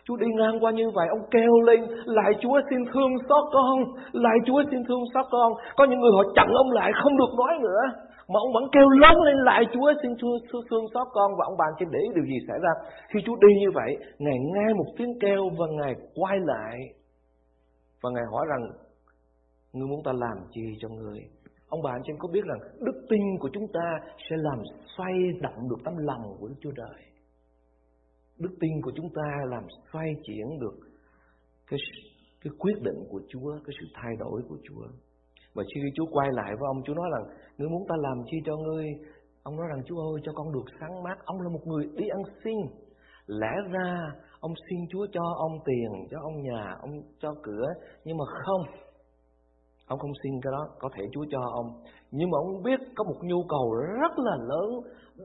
Chúa 0.07 0.17
đi 0.17 0.27
ngang 0.39 0.61
qua 0.61 0.71
như 0.71 0.91
vậy, 0.95 1.07
ông 1.11 1.25
kêu 1.31 1.53
lên, 1.67 1.81
lại 2.05 2.33
Chúa 2.41 2.61
xin 2.71 2.79
thương 2.93 3.13
xót 3.29 3.45
con, 3.53 3.79
lại 4.13 4.37
Chúa 4.47 4.63
xin 4.71 4.81
thương 4.89 5.05
xót 5.15 5.27
con. 5.31 5.53
Có 5.77 5.85
những 5.85 6.01
người 6.01 6.13
họ 6.17 6.23
chặn 6.35 6.49
ông 6.55 6.71
lại, 6.71 6.93
không 7.03 7.17
được 7.17 7.33
nói 7.39 7.53
nữa. 7.61 7.83
Mà 8.29 8.39
ông 8.45 8.53
vẫn 8.55 8.65
kêu 8.73 8.89
lớn 8.89 9.23
lên 9.23 9.37
lại 9.37 9.65
Chúa 9.75 9.93
xin 10.03 10.13
thương, 10.21 10.63
thương 10.71 10.85
xót 10.95 11.07
con 11.13 11.31
và 11.39 11.45
ông 11.47 11.57
bạn 11.59 11.69
chỉ 11.79 11.85
để 11.91 12.01
điều 12.15 12.25
gì 12.25 12.39
xảy 12.49 12.59
ra. 12.63 12.71
Khi 13.09 13.21
Chúa 13.27 13.37
đi 13.37 13.49
như 13.61 13.71
vậy, 13.75 13.97
Ngài 14.19 14.39
nghe 14.55 14.75
một 14.75 14.91
tiếng 14.99 15.13
kêu 15.21 15.43
và 15.59 15.67
Ngài 15.79 15.95
quay 16.15 16.39
lại. 16.45 16.79
Và 18.03 18.11
Ngài 18.11 18.25
hỏi 18.33 18.47
rằng, 18.49 18.63
Ngươi 19.77 19.89
muốn 19.89 20.03
ta 20.05 20.13
làm 20.15 20.37
gì 20.55 20.77
cho 20.81 20.89
người? 20.89 21.21
Ông 21.69 21.83
bạn 21.83 22.01
trên 22.05 22.17
có 22.19 22.29
biết 22.33 22.45
rằng 22.45 22.59
đức 22.81 23.07
tin 23.11 23.23
của 23.41 23.49
chúng 23.53 23.67
ta 23.73 23.99
sẽ 24.31 24.37
làm 24.37 24.59
xoay 24.97 25.13
động 25.41 25.69
được 25.71 25.77
tấm 25.85 25.95
lòng 25.97 26.23
của 26.41 26.49
Chúa 26.61 26.71
Trời. 26.77 27.07
Đức 28.39 28.51
tin 28.61 28.83
của 28.83 28.93
chúng 28.97 29.09
ta 29.15 29.29
làm 29.51 29.63
xoay 29.93 30.09
chuyển 30.25 30.59
được 30.61 30.77
cái 31.67 31.79
cái 32.47 32.53
quyết 32.59 32.83
định 32.83 33.05
của 33.11 33.21
Chúa, 33.29 33.51
cái 33.65 33.75
sự 33.81 33.87
thay 33.95 34.13
đổi 34.19 34.43
của 34.49 34.57
Chúa. 34.69 34.87
Và 35.55 35.63
khi 35.75 35.81
Chúa 35.95 36.07
quay 36.13 36.29
lại 36.33 36.51
với 36.59 36.67
ông, 36.67 36.83
Chúa 36.85 36.95
nói 36.95 37.09
rằng, 37.13 37.25
ngươi 37.59 37.69
muốn 37.69 37.83
ta 37.89 37.95
làm 37.99 38.19
chi 38.31 38.37
cho 38.47 38.57
ngươi? 38.57 38.87
Ông 39.43 39.57
nói 39.57 39.67
rằng, 39.69 39.85
Chúa 39.87 40.01
ơi, 40.01 40.21
cho 40.25 40.33
con 40.35 40.53
được 40.53 40.65
sáng 40.81 41.03
mát. 41.03 41.19
Ông 41.25 41.41
là 41.41 41.49
một 41.49 41.67
người 41.67 41.85
đi 41.97 42.09
ăn 42.09 42.23
xin. 42.45 42.59
Lẽ 43.27 43.55
ra, 43.71 44.13
ông 44.41 44.53
xin 44.71 44.79
Chúa 44.91 45.07
cho 45.13 45.23
ông 45.39 45.53
tiền, 45.65 46.09
cho 46.11 46.19
ông 46.21 46.43
nhà, 46.43 46.75
ông 46.81 46.91
cho 47.19 47.35
cửa. 47.43 47.67
Nhưng 48.05 48.17
mà 48.17 48.25
không, 48.45 48.63
ông 49.87 49.99
không 49.99 50.13
xin 50.23 50.33
cái 50.43 50.51
đó, 50.53 50.69
có 50.79 50.89
thể 50.95 51.05
Chúa 51.13 51.25
cho 51.31 51.41
ông. 51.53 51.67
Nhưng 52.11 52.31
mà 52.31 52.39
ông 52.39 52.63
biết 52.63 52.81
có 52.97 53.05
một 53.05 53.19
nhu 53.23 53.43
cầu 53.49 53.75
rất 53.75 54.13
là 54.17 54.37
lớn, 54.37 54.71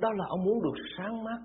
đó 0.01 0.09
là 0.17 0.25
ông 0.29 0.43
muốn 0.43 0.61
được 0.63 0.77
sáng 0.97 1.23
mắt 1.23 1.39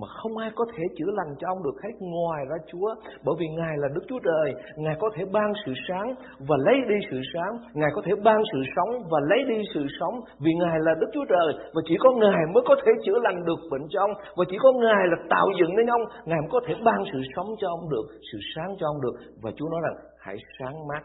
mà 0.00 0.06
không 0.18 0.36
ai 0.36 0.50
có 0.54 0.64
thể 0.72 0.84
chữa 0.96 1.10
lành 1.18 1.32
cho 1.38 1.46
ông 1.48 1.62
được 1.66 1.76
hết 1.84 1.94
ngoài 2.00 2.42
ra, 2.50 2.56
Chúa. 2.70 2.88
Bởi 3.24 3.34
vì 3.38 3.46
Ngài 3.58 3.74
là 3.82 3.88
Đức 3.94 4.04
Chúa 4.08 4.18
Trời. 4.28 4.48
Ngài 4.76 4.96
có 5.00 5.10
thể 5.14 5.24
ban 5.32 5.52
sự 5.66 5.72
sáng 5.88 6.14
và 6.48 6.56
lấy 6.66 6.76
đi 6.88 6.98
sự 7.10 7.18
sáng. 7.34 7.52
Ngài 7.74 7.90
có 7.94 8.02
thể 8.04 8.12
ban 8.24 8.40
sự 8.52 8.60
sống 8.76 8.90
và 9.10 9.18
lấy 9.30 9.40
đi 9.48 9.58
sự 9.74 9.86
sống 10.00 10.14
vì 10.44 10.52
Ngài 10.60 10.78
là 10.86 10.92
Đức 11.00 11.10
Chúa 11.14 11.26
Trời. 11.28 11.50
Và 11.74 11.82
chỉ 11.84 11.96
có 12.00 12.10
Ngài 12.10 12.42
mới 12.54 12.62
có 12.68 12.74
thể 12.82 12.92
chữa 13.04 13.18
lành 13.22 13.44
được 13.44 13.60
bệnh 13.70 13.86
cho 13.88 14.00
ông. 14.00 14.14
Và 14.36 14.44
chỉ 14.50 14.56
có 14.60 14.72
Ngài 14.72 15.04
là 15.10 15.16
tạo 15.30 15.46
dựng 15.60 15.76
nên 15.76 15.86
ông. 15.86 16.04
Ngài 16.24 16.40
mới 16.40 16.50
có 16.52 16.60
thể 16.66 16.74
ban 16.84 17.00
sự 17.12 17.18
sống 17.36 17.48
cho 17.60 17.68
ông 17.68 17.90
được, 17.90 18.06
sự 18.32 18.38
sáng 18.54 18.70
cho 18.78 18.86
ông 18.86 19.00
được. 19.04 19.14
Và 19.42 19.50
Chúa 19.56 19.68
nói 19.68 19.80
rằng, 19.86 19.96
hãy 20.20 20.36
sáng 20.58 20.76
mắt. 20.88 21.02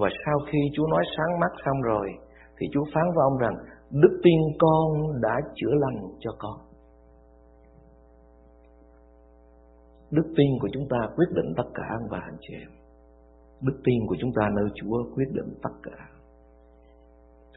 Và 0.00 0.08
sau 0.24 0.38
khi 0.48 0.58
Chúa 0.74 0.86
nói 0.90 1.04
sáng 1.16 1.40
mắt 1.40 1.52
xong 1.64 1.82
rồi, 1.82 2.06
thì 2.58 2.66
Chúa 2.72 2.84
phán 2.94 3.04
với 3.14 3.22
ông 3.30 3.38
rằng, 3.38 3.54
đức 4.02 4.20
tin 4.24 4.40
con 4.58 4.86
đã 5.22 5.34
chữa 5.54 5.74
lành 5.74 5.98
cho 6.20 6.30
con. 6.38 6.65
Đức 10.10 10.26
tin 10.36 10.50
của 10.60 10.68
chúng 10.72 10.86
ta 10.90 10.98
quyết 11.16 11.30
định 11.34 11.54
tất 11.56 11.68
cả 11.74 11.82
anh 11.88 12.08
và 12.10 12.18
anh 12.18 12.36
chị 12.40 12.54
em. 12.54 12.70
Đức 13.60 13.80
tin 13.84 13.98
của 14.08 14.16
chúng 14.20 14.30
ta 14.36 14.50
nơi 14.56 14.68
Chúa 14.74 14.98
quyết 15.14 15.28
định 15.34 15.54
tất 15.62 15.74
cả. 15.82 15.98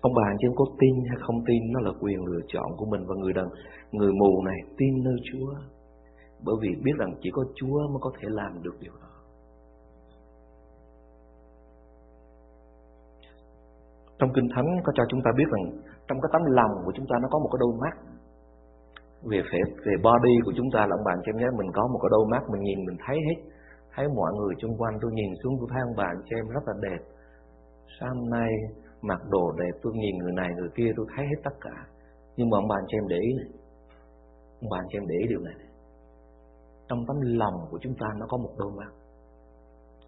Ông 0.01 0.13
bà 0.15 0.23
anh 0.31 0.37
chị 0.39 0.47
em 0.47 0.55
có 0.55 0.65
tin 0.79 0.93
hay 1.09 1.17
không 1.21 1.39
tin 1.47 1.61
nó 1.73 1.79
là 1.79 1.91
quyền 2.01 2.19
lựa 2.25 2.41
chọn 2.47 2.67
của 2.77 2.85
mình 2.85 3.01
và 3.07 3.15
người 3.15 3.33
đàn 3.33 3.47
người 3.91 4.11
mù 4.11 4.43
này 4.45 4.59
tin 4.77 5.03
nơi 5.03 5.15
Chúa 5.31 5.53
bởi 6.45 6.55
vì 6.61 6.69
biết 6.83 6.91
rằng 6.97 7.11
chỉ 7.21 7.29
có 7.33 7.43
Chúa 7.55 7.77
mới 7.87 7.99
có 8.01 8.11
thể 8.19 8.27
làm 8.31 8.63
được 8.63 8.75
điều 8.79 8.93
đó. 9.01 9.09
Trong 14.19 14.29
Kinh 14.35 14.49
Thánh 14.56 14.65
có 14.83 14.91
cho 14.95 15.03
chúng 15.09 15.21
ta 15.25 15.31
biết 15.37 15.49
rằng 15.51 15.65
trong 16.07 16.21
cái 16.21 16.29
tấm 16.33 16.41
lòng 16.45 16.71
của 16.85 16.91
chúng 16.95 17.06
ta 17.09 17.15
nó 17.21 17.27
có 17.31 17.39
một 17.39 17.49
cái 17.51 17.59
đôi 17.59 17.73
mắt 17.81 18.08
về 19.23 19.42
phép 19.52 19.68
về 19.85 19.94
body 20.04 20.35
của 20.45 20.54
chúng 20.57 20.69
ta 20.73 20.80
là 20.80 20.94
ông 20.97 21.06
bạn 21.06 21.18
cho 21.23 21.30
em 21.31 21.38
nhé 21.38 21.49
mình 21.57 21.69
có 21.73 21.88
một 21.92 21.99
cái 22.02 22.09
đôi 22.11 22.26
mắt 22.31 22.44
mình 22.52 22.61
nhìn 22.61 22.80
mình 22.88 22.97
thấy 23.06 23.18
hết. 23.28 23.40
Thấy 23.94 24.07
mọi 24.07 24.31
người 24.38 24.54
xung 24.61 24.78
quanh 24.78 24.95
tôi 25.02 25.11
nhìn 25.14 25.31
xuống 25.44 25.54
tôi 25.59 25.68
thấy 25.71 25.81
ông 25.88 25.95
bạn 25.95 26.14
cho 26.28 26.38
em 26.38 26.47
rất 26.56 26.64
là 26.68 26.73
đẹp. 26.88 27.02
Sáng 27.99 28.30
nay 28.30 28.52
mặc 29.02 29.21
đồ 29.30 29.52
đẹp 29.52 29.73
tôi 29.81 29.94
nhìn 29.94 30.18
người 30.18 30.33
này 30.42 30.49
người 30.57 30.69
kia 30.76 30.92
tôi 30.97 31.06
thấy 31.16 31.26
hết 31.26 31.40
tất 31.44 31.56
cả. 31.61 31.78
Nhưng 32.38 32.49
mà 32.49 32.57
ông 32.57 32.68
bạn 32.68 32.81
cho 32.88 32.97
em 32.97 33.07
để 33.07 33.18
ý 33.30 33.31
này. 33.40 33.49
Ông 34.61 34.69
bạn 34.69 34.83
cho 34.90 34.97
em 34.99 35.07
để 35.07 35.16
ý 35.21 35.26
điều 35.30 35.40
này, 35.40 35.56
này. 35.59 35.69
Trong 36.88 37.06
tấm 37.07 37.18
lòng 37.21 37.57
của 37.71 37.80
chúng 37.81 37.95
ta 37.99 38.07
nó 38.19 38.26
có 38.30 38.38
một 38.38 38.54
đôi 38.57 38.71
mắt. 38.78 38.92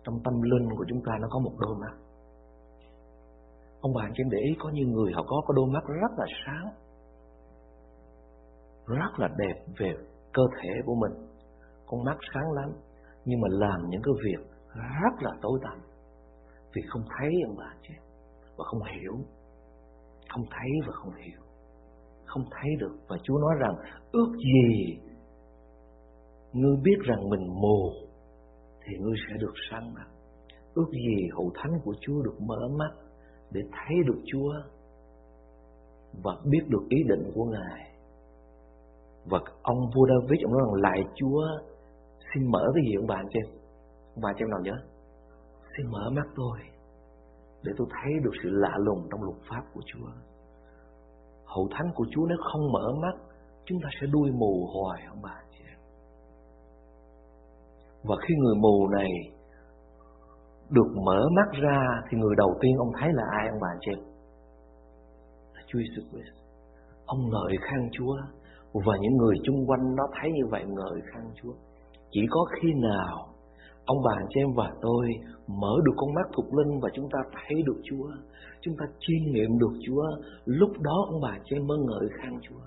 Trong 0.04 0.16
tâm 0.24 0.42
linh 0.42 0.68
của 0.78 0.86
chúng 0.90 1.02
ta 1.06 1.14
nó 1.22 1.28
có 1.32 1.40
một 1.40 1.54
đôi 1.60 1.76
mắt. 1.84 1.96
Ông 3.82 3.94
bạn 3.94 4.12
cho 4.14 4.22
em 4.24 4.30
để 4.30 4.38
ý 4.38 4.56
có 4.60 4.70
nhiều 4.70 4.88
người 4.88 5.12
họ 5.14 5.24
có 5.28 5.42
cái 5.48 5.54
đôi 5.56 5.68
mắt 5.74 5.84
rất 6.02 6.12
là 6.18 6.26
sáng 6.46 6.68
rất 9.00 9.12
là 9.18 9.28
đẹp 9.38 9.64
về 9.80 9.94
cơ 10.34 10.42
thể 10.62 10.70
của 10.86 10.96
mình. 10.96 11.12
Con 11.86 12.04
mắt 12.04 12.18
sáng 12.34 12.52
lắm 12.52 12.70
nhưng 13.26 13.42
mà 13.42 13.48
làm 13.52 13.90
những 13.90 14.02
cái 14.04 14.14
việc 14.26 14.48
rất 15.02 15.14
là 15.20 15.32
tối 15.42 15.60
tăm. 15.64 15.80
Vì 16.76 16.82
không 16.90 17.02
thấy 17.18 17.30
ông 17.48 17.56
bà 17.58 17.74
chứ, 17.82 17.94
và 18.58 18.66
không 18.66 18.80
hiểu. 18.84 19.14
Không 20.30 20.46
thấy 20.52 20.70
và 20.88 20.94
không 20.94 21.14
hiểu. 21.14 21.42
Không 22.26 22.44
thấy 22.52 22.70
được. 22.80 22.96
Và 23.08 23.18
Chúa 23.24 23.38
nói 23.38 23.56
rằng 23.60 23.76
ước 24.12 24.32
gì 24.36 25.00
ngươi 26.54 26.76
biết 26.84 26.98
rằng 27.04 27.30
mình 27.30 27.48
mù 27.62 27.92
thì 28.84 28.98
ngươi 29.00 29.16
sẽ 29.28 29.38
được 29.40 29.54
sáng 29.70 29.94
mắt 29.94 30.06
ước 30.74 30.90
gì 30.92 31.30
hậu 31.34 31.52
thánh 31.56 31.72
của 31.84 31.94
Chúa 32.02 32.22
được 32.22 32.42
mở 32.42 32.68
mắt 32.80 32.92
để 33.52 33.62
thấy 33.72 33.96
được 34.08 34.22
Chúa 34.26 34.54
và 36.24 36.38
biết 36.46 36.62
được 36.68 36.84
ý 36.90 36.98
định 37.10 37.32
của 37.36 37.46
Ngài 37.46 37.91
và 39.26 39.40
ông 39.62 39.78
vua 39.96 40.06
David, 40.08 40.40
ông 40.46 40.54
nói 40.54 40.62
rằng 40.66 40.82
lại 40.82 41.00
Chúa, 41.16 41.42
xin 42.34 42.52
mở 42.52 42.72
cái 42.76 42.84
gì 42.88 42.96
ông 42.96 43.08
bà 43.08 43.16
anh 43.16 43.28
chị 43.34 43.40
em? 43.40 43.50
Ông 44.16 44.22
bà 44.22 44.30
anh 44.30 44.36
chị 44.38 44.44
em 44.44 44.50
nào 44.50 44.60
nhớ? 44.64 44.76
Xin 45.78 45.92
mở 45.92 46.10
mắt 46.16 46.28
tôi, 46.36 46.60
để 47.64 47.72
tôi 47.78 47.88
thấy 47.92 48.14
được 48.24 48.32
sự 48.44 48.50
lạ 48.50 48.74
lùng 48.78 49.08
trong 49.12 49.24
luật 49.24 49.38
pháp 49.50 49.64
của 49.74 49.82
Chúa. 49.86 50.08
Hậu 51.46 51.68
thánh 51.72 51.92
của 51.96 52.06
Chúa 52.12 52.26
nếu 52.28 52.38
không 52.52 52.72
mở 52.72 52.88
mắt, 53.02 53.16
chúng 53.66 53.78
ta 53.84 53.90
sẽ 54.02 54.08
đuôi 54.12 54.32
mù 54.32 54.68
hoài, 54.74 55.02
ông 55.10 55.22
bà 55.22 55.30
anh 55.30 55.48
chị 55.52 55.64
em. 55.68 55.80
Và 58.04 58.16
khi 58.22 58.34
người 58.36 58.56
mù 58.56 58.88
này 58.88 59.12
được 60.70 60.90
mở 61.06 61.30
mắt 61.36 61.62
ra, 61.62 61.80
thì 62.10 62.18
người 62.18 62.36
đầu 62.38 62.58
tiên 62.62 62.78
ông 62.78 62.92
thấy 63.00 63.10
là 63.14 63.24
ai, 63.40 63.48
ông 63.50 63.60
bà 63.62 63.68
chị 63.82 63.92
em? 63.92 64.00
Là 65.54 65.62
Chúa 65.68 65.80
Jesus 65.80 66.10
Christ. 66.10 66.36
Ông 67.06 67.20
ngợi 67.30 67.58
khen 67.62 67.90
Chúa 67.92 68.16
và 68.74 68.94
những 69.02 69.18
người 69.18 69.36
chung 69.44 69.66
quanh 69.68 69.96
nó 69.96 70.04
thấy 70.22 70.32
như 70.32 70.46
vậy 70.52 70.64
ngợi 70.68 71.02
khen 71.14 71.24
Chúa. 71.42 71.54
Chỉ 72.12 72.22
có 72.30 72.46
khi 72.56 72.74
nào 72.74 73.28
ông 73.86 73.98
bà 74.06 74.16
chị 74.30 74.40
em 74.42 74.54
và 74.56 74.72
tôi 74.82 75.06
mở 75.48 75.74
được 75.86 75.94
con 75.98 76.14
mắt 76.14 76.28
thuộc 76.34 76.46
linh 76.54 76.80
và 76.82 76.90
chúng 76.94 77.10
ta 77.14 77.20
thấy 77.34 77.62
được 77.66 77.80
Chúa, 77.84 78.08
chúng 78.62 78.76
ta 78.80 78.86
chiêm 79.00 79.34
nghiệm 79.34 79.58
được 79.60 79.74
Chúa, 79.86 80.04
lúc 80.46 80.70
đó 80.80 80.98
ông 81.12 81.22
bà 81.22 81.38
chị 81.44 81.56
em 81.56 81.68
mới 81.68 81.78
ngợi 81.78 82.10
khen 82.18 82.34
Chúa. 82.42 82.66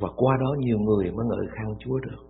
Và 0.00 0.08
qua 0.16 0.36
đó 0.40 0.50
nhiều 0.58 0.78
người 0.78 1.10
mới 1.10 1.26
ngợi 1.26 1.46
khen 1.54 1.68
Chúa 1.78 1.98
được. 1.98 2.22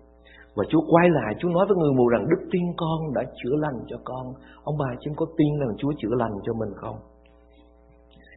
Và 0.56 0.64
Chúa 0.68 0.80
quay 0.90 1.08
lại, 1.10 1.34
Chúa 1.38 1.48
nói 1.48 1.66
với 1.68 1.76
người 1.76 1.92
mù 1.98 2.08
rằng 2.08 2.26
đức 2.30 2.48
tin 2.52 2.62
con 2.76 3.14
đã 3.14 3.22
chữa 3.42 3.56
lành 3.56 3.78
cho 3.88 3.96
con. 4.04 4.24
Ông 4.64 4.76
bà 4.78 4.90
chị 5.00 5.10
em 5.10 5.14
có 5.16 5.26
tin 5.36 5.58
rằng 5.60 5.76
Chúa 5.78 5.92
chữa 5.98 6.14
lành 6.18 6.32
cho 6.42 6.52
mình 6.52 6.72
không? 6.76 6.96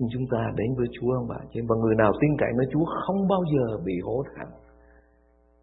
Xin 0.02 0.10
chúng 0.14 0.28
ta 0.34 0.42
đến 0.60 0.70
với 0.78 0.88
Chúa 0.96 1.12
ông 1.22 1.28
bà 1.34 1.40
chị. 1.52 1.60
Và 1.70 1.76
người 1.82 1.96
nào 1.96 2.12
tin 2.22 2.32
cậy 2.42 2.52
nơi 2.58 2.68
Chúa 2.72 2.86
không 3.04 3.28
bao 3.34 3.42
giờ 3.54 3.66
bị 3.88 3.96
hổ 4.08 4.18
thẹn. 4.30 4.48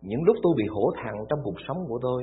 Những 0.09 0.23
lúc 0.27 0.37
tôi 0.43 0.53
bị 0.61 0.67
hổ 0.75 0.87
thẹn 0.99 1.15
trong 1.29 1.41
cuộc 1.45 1.59
sống 1.67 1.81
của 1.89 1.99
tôi, 2.03 2.21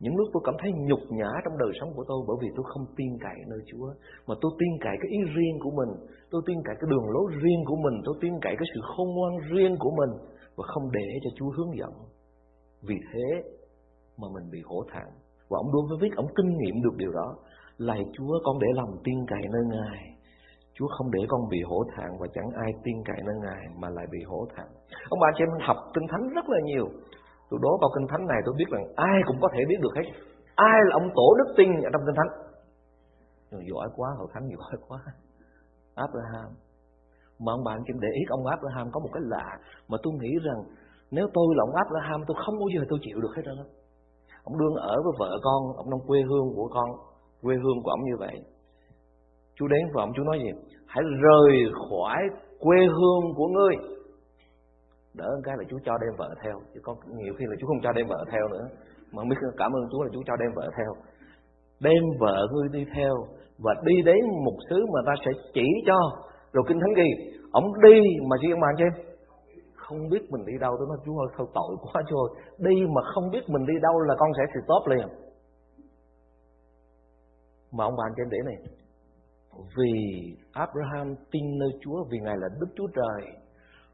những 0.00 0.16
lúc 0.16 0.28
tôi 0.32 0.42
cảm 0.46 0.54
thấy 0.60 0.70
nhục 0.88 1.02
nhã 1.18 1.30
trong 1.44 1.58
đời 1.58 1.72
sống 1.80 1.90
của 1.96 2.04
tôi 2.08 2.20
bởi 2.28 2.36
vì 2.42 2.48
tôi 2.56 2.64
không 2.72 2.86
tin 2.96 3.10
cậy 3.24 3.38
nơi 3.50 3.60
Chúa, 3.70 3.88
mà 4.26 4.34
tôi 4.40 4.50
tin 4.58 4.72
cậy 4.84 4.96
cái 5.00 5.10
ý 5.16 5.20
riêng 5.34 5.56
của 5.62 5.72
mình, 5.78 5.90
tôi 6.30 6.42
tin 6.46 6.58
cậy 6.66 6.74
cái 6.80 6.88
đường 6.92 7.06
lối 7.14 7.26
riêng 7.42 7.62
của 7.68 7.78
mình, 7.84 7.96
tôi 8.04 8.14
tin 8.22 8.32
cậy 8.44 8.54
cái 8.58 8.68
sự 8.74 8.80
khôn 8.90 9.08
ngoan 9.14 9.34
riêng 9.50 9.74
của 9.78 9.92
mình 10.00 10.12
và 10.56 10.64
không 10.72 10.86
để 10.92 11.08
cho 11.22 11.30
Chúa 11.36 11.50
hướng 11.56 11.72
dẫn. 11.78 11.92
Vì 12.88 12.98
thế 13.10 13.26
mà 14.20 14.26
mình 14.34 14.46
bị 14.52 14.60
hổ 14.70 14.78
thẹn. 14.92 15.08
Và 15.50 15.56
ông 15.62 15.70
đối 15.74 15.82
với 15.88 15.98
viết, 16.02 16.12
ông 16.16 16.28
kinh 16.36 16.50
nghiệm 16.58 16.76
được 16.84 16.96
điều 16.96 17.12
đó. 17.12 17.28
Lạy 17.78 18.02
Chúa, 18.14 18.32
con 18.44 18.58
để 18.58 18.68
lòng 18.74 18.92
tin 19.04 19.18
cậy 19.26 19.42
nơi 19.52 19.64
Ngài. 19.74 20.15
Chúa 20.78 20.88
không 20.98 21.10
để 21.10 21.20
con 21.28 21.48
bị 21.48 21.60
hổ 21.70 21.78
thẹn 21.92 22.10
và 22.20 22.26
chẳng 22.34 22.50
ai 22.64 22.70
tin 22.84 22.96
cậy 23.04 23.16
nơi 23.26 23.36
Ngài 23.44 23.62
mà 23.80 23.88
lại 23.96 24.06
bị 24.12 24.18
hổ 24.30 24.46
thẹn. 24.56 24.66
Ông 25.10 25.20
bà 25.22 25.28
chị 25.34 25.44
em 25.44 25.66
học 25.68 25.76
kinh 25.94 26.06
thánh 26.10 26.24
rất 26.36 26.46
là 26.48 26.60
nhiều. 26.64 26.86
Tôi 27.50 27.60
đố 27.62 27.72
vào 27.80 27.90
kinh 27.94 28.06
thánh 28.08 28.26
này 28.26 28.40
tôi 28.44 28.54
biết 28.58 28.68
rằng 28.70 28.84
ai 28.96 29.16
cũng 29.26 29.38
có 29.42 29.48
thể 29.54 29.60
biết 29.68 29.80
được 29.80 29.94
hết. 29.96 30.06
Ai 30.54 30.78
là 30.86 30.92
ông 31.00 31.08
tổ 31.14 31.28
đức 31.38 31.48
tin 31.56 31.70
ở 31.86 31.90
trong 31.92 32.02
kinh 32.06 32.18
thánh? 32.18 32.32
Nhưng 33.50 33.62
giỏi 33.70 33.88
quá, 33.96 34.08
hội 34.18 34.28
thánh 34.34 34.48
giỏi 34.52 34.76
quá. 34.88 35.00
Abraham. 35.94 36.50
Mà 37.44 37.52
ông 37.52 37.64
bạn 37.64 37.78
em 37.86 38.00
để 38.00 38.08
ý 38.20 38.22
ông 38.28 38.46
Abraham 38.46 38.86
có 38.92 39.00
một 39.00 39.10
cái 39.12 39.22
lạ 39.26 39.46
mà 39.88 39.96
tôi 40.02 40.12
nghĩ 40.20 40.32
rằng 40.46 40.60
nếu 41.10 41.26
tôi 41.34 41.46
là 41.56 41.62
ông 41.66 41.74
Abraham 41.84 42.20
tôi 42.26 42.36
không 42.46 42.58
bao 42.58 42.68
giờ 42.74 42.80
tôi 42.88 42.98
chịu 43.02 43.20
được 43.20 43.32
hết 43.36 43.42
trơn 43.44 43.54
ông 44.44 44.58
đương 44.58 44.74
ở 44.74 44.96
với 45.04 45.12
vợ 45.18 45.30
con 45.42 45.76
ông 45.76 45.86
trong 45.90 46.06
quê 46.06 46.20
hương 46.28 46.48
của 46.56 46.68
con 46.74 46.90
quê 47.42 47.56
hương 47.62 47.82
của 47.82 47.90
ông 47.90 48.04
như 48.04 48.16
vậy 48.18 48.36
chú 49.56 49.66
đến 49.68 49.84
và 49.94 50.02
ông 50.02 50.12
chú 50.16 50.22
nói 50.22 50.38
gì? 50.44 50.50
Hãy 50.86 51.04
rời 51.22 51.52
khỏi 51.88 52.18
quê 52.58 52.78
hương 52.78 53.34
của 53.36 53.48
ngươi. 53.48 53.74
Đỡ 55.14 55.30
cái 55.44 55.54
là 55.58 55.64
chú 55.70 55.78
cho 55.84 55.92
đem 56.02 56.16
vợ 56.18 56.34
theo. 56.42 56.56
Chứ 56.74 56.80
có 56.82 56.94
nhiều 57.06 57.34
khi 57.38 57.44
là 57.48 57.56
chú 57.60 57.66
không 57.66 57.80
cho 57.82 57.92
đem 57.92 58.06
vợ 58.06 58.24
theo 58.32 58.48
nữa. 58.48 58.66
Mà 59.12 59.22
biết 59.30 59.36
cảm 59.56 59.72
ơn 59.72 59.82
Chúa 59.90 60.02
là 60.02 60.10
chú 60.12 60.22
cho 60.26 60.36
đem 60.36 60.50
vợ 60.54 60.70
theo. 60.76 60.92
Đem 61.80 62.02
vợ 62.20 62.46
ngươi 62.52 62.68
đi 62.72 62.84
theo 62.94 63.14
và 63.58 63.74
đi 63.84 63.94
đến 64.04 64.20
một 64.44 64.56
xứ 64.70 64.86
mà 64.94 65.00
ta 65.06 65.14
sẽ 65.24 65.30
chỉ 65.54 65.66
cho. 65.86 65.98
Rồi 66.52 66.64
kinh 66.68 66.80
thánh 66.80 66.94
ghi, 66.96 67.10
ông 67.52 67.64
đi 67.82 68.00
mà 68.28 68.36
chị 68.40 68.48
ông 68.50 68.60
bạn 68.60 68.74
cho 68.78 68.84
em. 68.84 68.94
Không 69.76 70.08
biết 70.10 70.22
mình 70.30 70.44
đi 70.46 70.52
đâu 70.60 70.72
tôi 70.78 70.86
nói 70.88 70.98
Chúa 71.04 71.18
ơi 71.18 71.28
thôi 71.36 71.46
tội 71.54 71.76
quá 71.82 72.02
Chúa 72.08 72.20
ơi. 72.26 72.30
Đi 72.58 72.74
mà 72.94 73.02
không 73.14 73.30
biết 73.30 73.44
mình 73.48 73.66
đi 73.66 73.74
đâu 73.82 74.00
là 74.00 74.14
con 74.18 74.30
sẽ 74.36 74.42
stop 74.52 74.88
liền. 74.90 75.08
Mà 77.72 77.84
ông 77.84 77.94
bà 77.98 78.04
anh 78.06 78.14
em 78.16 78.28
để 78.30 78.38
này 78.44 78.56
vì 79.76 79.92
Abraham 80.52 81.14
tin 81.30 81.58
nơi 81.58 81.70
Chúa 81.80 82.04
vì 82.10 82.18
Ngài 82.18 82.36
là 82.36 82.48
Đức 82.60 82.66
Chúa 82.76 82.86
Trời 82.96 83.32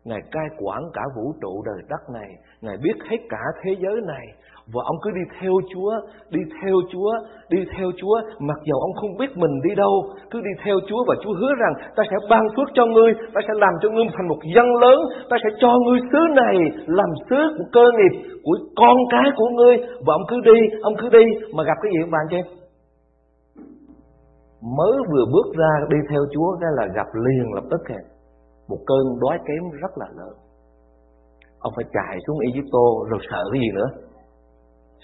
Ngài 0.04 0.20
cai 0.30 0.46
quản 0.58 0.82
cả 0.92 1.02
vũ 1.16 1.34
trụ 1.42 1.62
đời 1.66 1.82
đất 1.88 2.02
này 2.14 2.30
Ngài 2.60 2.76
biết 2.76 2.96
hết 3.10 3.18
cả 3.28 3.42
thế 3.62 3.76
giới 3.80 4.00
này 4.06 4.26
và 4.74 4.80
ông 4.84 4.96
cứ 5.02 5.10
đi 5.10 5.24
theo 5.40 5.52
Chúa, 5.72 5.92
đi 6.30 6.40
theo 6.62 6.76
Chúa, 6.92 7.12
đi 7.48 7.58
theo 7.76 7.88
Chúa, 8.00 8.16
mặc 8.38 8.58
dầu 8.68 8.78
ông 8.80 8.94
không 9.00 9.16
biết 9.18 9.36
mình 9.36 9.54
đi 9.68 9.74
đâu, 9.74 9.94
cứ 10.30 10.40
đi 10.40 10.50
theo 10.64 10.76
Chúa 10.88 11.04
và 11.08 11.14
Chúa 11.22 11.34
hứa 11.40 11.54
rằng 11.62 11.74
ta 11.96 12.02
sẽ 12.10 12.16
ban 12.30 12.44
phước 12.56 12.68
cho 12.74 12.86
ngươi, 12.86 13.12
ta 13.34 13.40
sẽ 13.48 13.54
làm 13.56 13.74
cho 13.82 13.88
ngươi 13.90 14.04
thành 14.16 14.28
một 14.28 14.38
dân 14.54 14.66
lớn, 14.82 14.98
ta 15.30 15.36
sẽ 15.44 15.50
cho 15.60 15.72
ngươi 15.86 16.00
xứ 16.12 16.18
này 16.34 16.56
làm 16.86 17.10
xứ 17.30 17.40
của 17.58 17.64
cơ 17.72 17.84
nghiệp 17.96 18.14
của 18.44 18.56
con 18.76 18.96
cái 19.10 19.30
của 19.36 19.48
ngươi 19.48 19.76
và 19.76 20.14
ông 20.14 20.26
cứ 20.28 20.36
đi, 20.44 20.58
ông 20.82 20.94
cứ 21.00 21.08
đi 21.08 21.24
mà 21.54 21.62
gặp 21.64 21.76
cái 21.82 21.92
gì 21.92 22.10
bạn 22.10 22.22
cho 22.30 22.36
em? 22.36 22.61
Mới 24.62 24.96
vừa 25.10 25.24
bước 25.32 25.48
ra 25.58 25.72
đi 25.88 25.96
theo 26.10 26.22
Chúa, 26.32 26.56
cái 26.60 26.70
là 26.72 26.86
gặp 26.94 27.06
liền 27.14 27.52
lập 27.54 27.64
tức 27.70 27.80
kìa. 27.88 28.02
Một 28.68 28.78
cơn 28.86 29.04
đói 29.20 29.38
kém 29.46 29.80
rất 29.82 29.98
là 29.98 30.06
lớn. 30.16 30.34
Ông 31.58 31.72
phải 31.76 31.84
chạy 31.92 32.18
xuống 32.26 32.38
Egypto 32.38 32.84
rồi 33.10 33.20
sợ 33.30 33.42
cái 33.52 33.60
gì 33.60 33.68
nữa? 33.74 33.88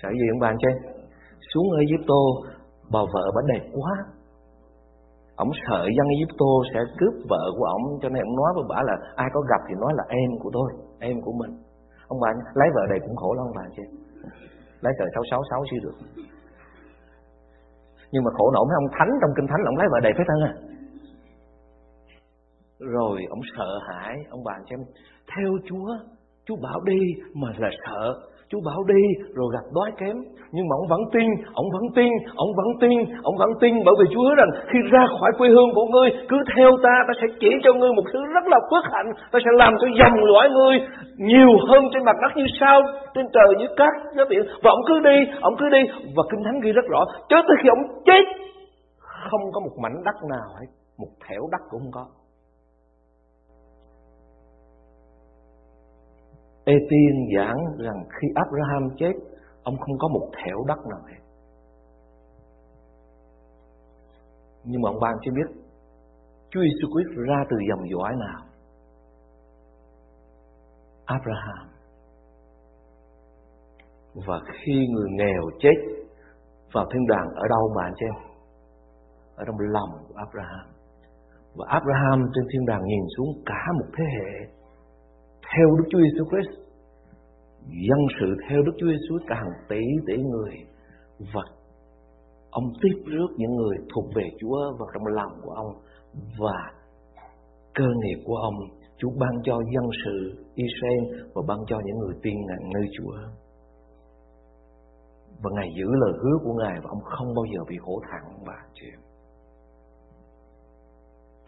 Sợ 0.02 0.08
gì 0.10 0.26
ông 0.34 0.40
bạn 0.40 0.56
anh 0.68 0.78
Xuống 1.50 1.68
Egypto, 1.84 2.20
Bà 2.92 3.00
vợ 3.14 3.24
bà 3.34 3.42
đẹp 3.52 3.64
quá 3.72 3.94
Ông 5.36 5.50
sợ 5.66 5.82
dân 5.96 6.06
Egypto 6.16 6.50
sẽ 6.72 6.80
cướp 6.98 7.14
vợ 7.30 7.42
của 7.56 7.64
ông, 7.64 7.82
Cho 8.02 8.08
nên 8.08 8.22
ông 8.28 8.36
nói 8.36 8.50
với 8.56 8.64
bà 8.68 8.82
là, 8.82 8.96
Ai 9.16 9.28
có 9.34 9.40
gặp 9.40 9.60
thì 9.68 9.74
nói 9.80 9.92
là 9.96 10.04
em 10.08 10.30
của 10.42 10.50
tôi, 10.52 10.68
Em 11.00 11.16
của 11.24 11.32
mình 11.40 11.52
Ông 12.08 12.20
bạn 12.20 12.34
lấy 12.54 12.68
vợ 12.74 12.82
đẹp 12.90 13.00
cũng 13.06 13.16
khổ 13.16 13.34
lắm 13.34 13.44
ông 13.46 13.56
bạn 13.56 13.70
anh 13.76 13.92
Lấy 14.80 14.92
trời 14.98 15.08
sáu 15.14 15.22
sáu 15.30 15.42
sáu 15.50 15.60
chứ 15.70 15.76
được 15.82 15.96
nhưng 18.12 18.24
mà 18.24 18.30
khổ 18.36 18.50
nổi 18.50 18.64
mấy 18.68 18.74
ông 18.82 18.90
thánh 18.98 19.10
trong 19.20 19.30
kinh 19.36 19.46
thánh 19.46 19.64
Ông 19.66 19.76
lấy 19.76 19.86
vợ 19.92 20.00
đầy 20.02 20.12
phế 20.18 20.24
thân 20.28 20.40
à 20.50 20.52
Rồi 22.78 23.20
ông 23.30 23.40
sợ 23.56 23.78
hãi, 23.88 24.16
Ông 24.30 24.44
bàn 24.44 24.60
xem, 24.70 24.78
Theo 25.36 25.52
Chúa 25.68 25.88
Chúa 26.48 26.56
bảo 26.56 26.80
đi 26.80 26.98
mà 27.34 27.48
là 27.58 27.70
sợ. 27.86 28.14
Chú 28.50 28.59
bảo 28.69 28.81
đi, 28.93 29.02
rồi 29.35 29.49
gặp 29.52 29.67
đói 29.76 29.90
kém. 30.00 30.17
Nhưng 30.52 30.69
mà 30.69 30.75
ông 30.81 30.88
vẫn 30.88 31.00
tin, 31.14 31.28
Ông 31.55 31.69
vẫn 31.75 31.85
tin, 31.97 32.12
Ông 32.45 32.52
vẫn 32.59 32.69
tin, 32.81 32.99
Ông 33.23 33.37
vẫn 33.38 33.50
tin 33.61 33.75
Bởi 33.87 33.95
vì 33.99 34.07
Chúa 34.12 34.25
hứa 34.28 34.35
rằng 34.40 34.50
Khi 34.71 34.78
ra 34.93 35.07
khỏi 35.21 35.31
quê 35.38 35.49
hương 35.49 35.71
của 35.75 35.87
ngươi, 35.93 36.11
Cứ 36.28 36.37
theo 36.57 36.71
ta 36.83 36.95
Ta 37.09 37.14
sẽ 37.21 37.26
chỉ 37.40 37.50
cho 37.64 37.73
ngươi 37.73 37.93
một 37.93 38.02
thứ 38.12 38.21
rất 38.35 38.45
là 38.52 38.59
phước 38.71 38.85
hạnh. 38.93 39.11
Ta 39.33 39.38
sẽ 39.45 39.50
làm 39.55 39.73
cho 39.81 39.87
dòng 39.99 40.25
lõi 40.25 40.49
ngươi 40.50 40.76
Nhiều 41.19 41.50
hơn 41.69 41.83
trên 41.93 42.05
mặt 42.05 42.17
đất 42.23 42.33
như 42.37 42.47
sao, 42.61 42.81
Trên 43.14 43.26
trời 43.33 43.50
như 43.59 43.67
cát 43.76 43.93
Và 44.62 44.71
ông 44.76 44.85
cứ 44.88 45.00
đi, 45.00 45.17
Ông 45.40 45.55
cứ 45.59 45.69
đi. 45.69 45.83
Và 46.17 46.23
Kinh 46.31 46.45
Thánh 46.45 46.61
ghi 46.61 46.73
rất 46.73 46.85
rõ, 46.88 47.05
Cho 47.28 47.37
tới 47.49 47.57
khi 47.62 47.69
ông 47.69 47.83
chết, 48.07 48.25
Không 49.31 49.45
có 49.52 49.61
một 49.61 49.75
mảnh 49.83 49.97
đất 50.05 50.17
nào 50.31 50.49
hết, 50.61 50.67
Một 50.99 51.12
thẻo 51.28 51.43
đất 51.52 51.62
cũng 51.71 51.81
không 51.81 51.93
có. 51.93 52.17
Etiên 56.68 57.14
giảng 57.37 57.58
rằng 57.78 58.04
khi 58.08 58.28
Abraham 58.34 58.90
chết, 58.96 59.12
ông 59.62 59.76
không 59.78 59.98
có 59.98 60.08
một 60.08 60.30
thẻo 60.37 60.64
đất 60.68 60.78
nào 60.90 61.00
hết. 61.08 61.20
Nhưng 64.64 64.82
mà 64.82 64.90
ông 64.90 65.00
bạn 65.00 65.14
chưa 65.22 65.30
biết 65.30 65.62
Chúa 66.50 66.60
Giêsu 66.60 66.88
Christ 66.92 67.28
ra 67.28 67.44
từ 67.50 67.56
dòng 67.68 67.88
dõi 67.90 68.12
nào? 68.16 68.42
Abraham. 71.04 71.68
Và 74.26 74.40
khi 74.52 74.87
người 74.88 75.10
nghèo 75.10 75.42
chết 75.58 75.76
vào 76.72 76.87
thiên 76.92 77.06
đàng 77.06 77.28
ở 77.34 77.48
đâu 77.48 77.72
mà 77.76 77.82
anh 77.84 77.94
chị 77.96 78.06
Ở 79.37 79.44
trong 79.46 79.56
lòng 79.58 79.90
của 80.08 80.14
Abraham. 80.16 80.66
Và 81.56 81.66
Abraham 81.68 82.30
trên 82.34 82.44
thiên 82.52 82.66
đàng 82.66 82.84
nhìn 82.84 83.04
xuống 83.16 83.28
cả 83.46 83.72
một 83.78 83.87
thế 83.98 84.04
hệ 84.04 84.57
theo 85.57 85.67
Đức 85.78 85.85
Chúa 85.90 85.99
Giêsu 85.99 86.25
Christ, 86.31 86.59
dân 87.88 88.00
sự 88.21 88.26
theo 88.49 88.62
Đức 88.62 88.73
Chúa 88.78 88.87
Giêsu 88.87 89.19
càng 89.26 89.49
tỷ 89.69 89.83
tỷ 90.07 90.17
người 90.17 90.55
và 91.35 91.43
ông 92.50 92.64
tiếp 92.83 93.02
rước 93.07 93.28
những 93.37 93.57
người 93.57 93.76
thuộc 93.95 94.05
về 94.14 94.31
Chúa 94.40 94.59
vào 94.78 94.88
trong 94.95 95.07
lòng 95.07 95.33
của 95.43 95.50
ông 95.50 95.73
và 96.38 96.73
cơ 97.75 97.85
nghiệp 98.02 98.23
của 98.25 98.37
ông. 98.37 98.55
Chúa 98.99 99.11
ban 99.21 99.35
cho 99.45 99.61
dân 99.75 99.85
sự 100.05 100.45
Israel 100.55 101.28
và 101.35 101.43
ban 101.49 101.59
cho 101.67 101.81
những 101.85 101.99
người 101.99 102.14
tin 102.23 102.35
ngài 102.47 102.59
nơi 102.75 102.87
Chúa. 102.99 103.17
Và 105.43 105.50
Ngài 105.55 105.69
giữ 105.76 105.87
lời 105.90 106.12
hứa 106.23 106.38
của 106.45 106.52
Ngài 106.52 106.81
và 106.83 106.88
ông 106.88 107.00
không 107.05 107.35
bao 107.35 107.45
giờ 107.55 107.61
bị 107.69 107.76
hổ 107.81 108.00
thẹn 108.11 108.45
và 108.47 108.55
chuyện 108.75 108.99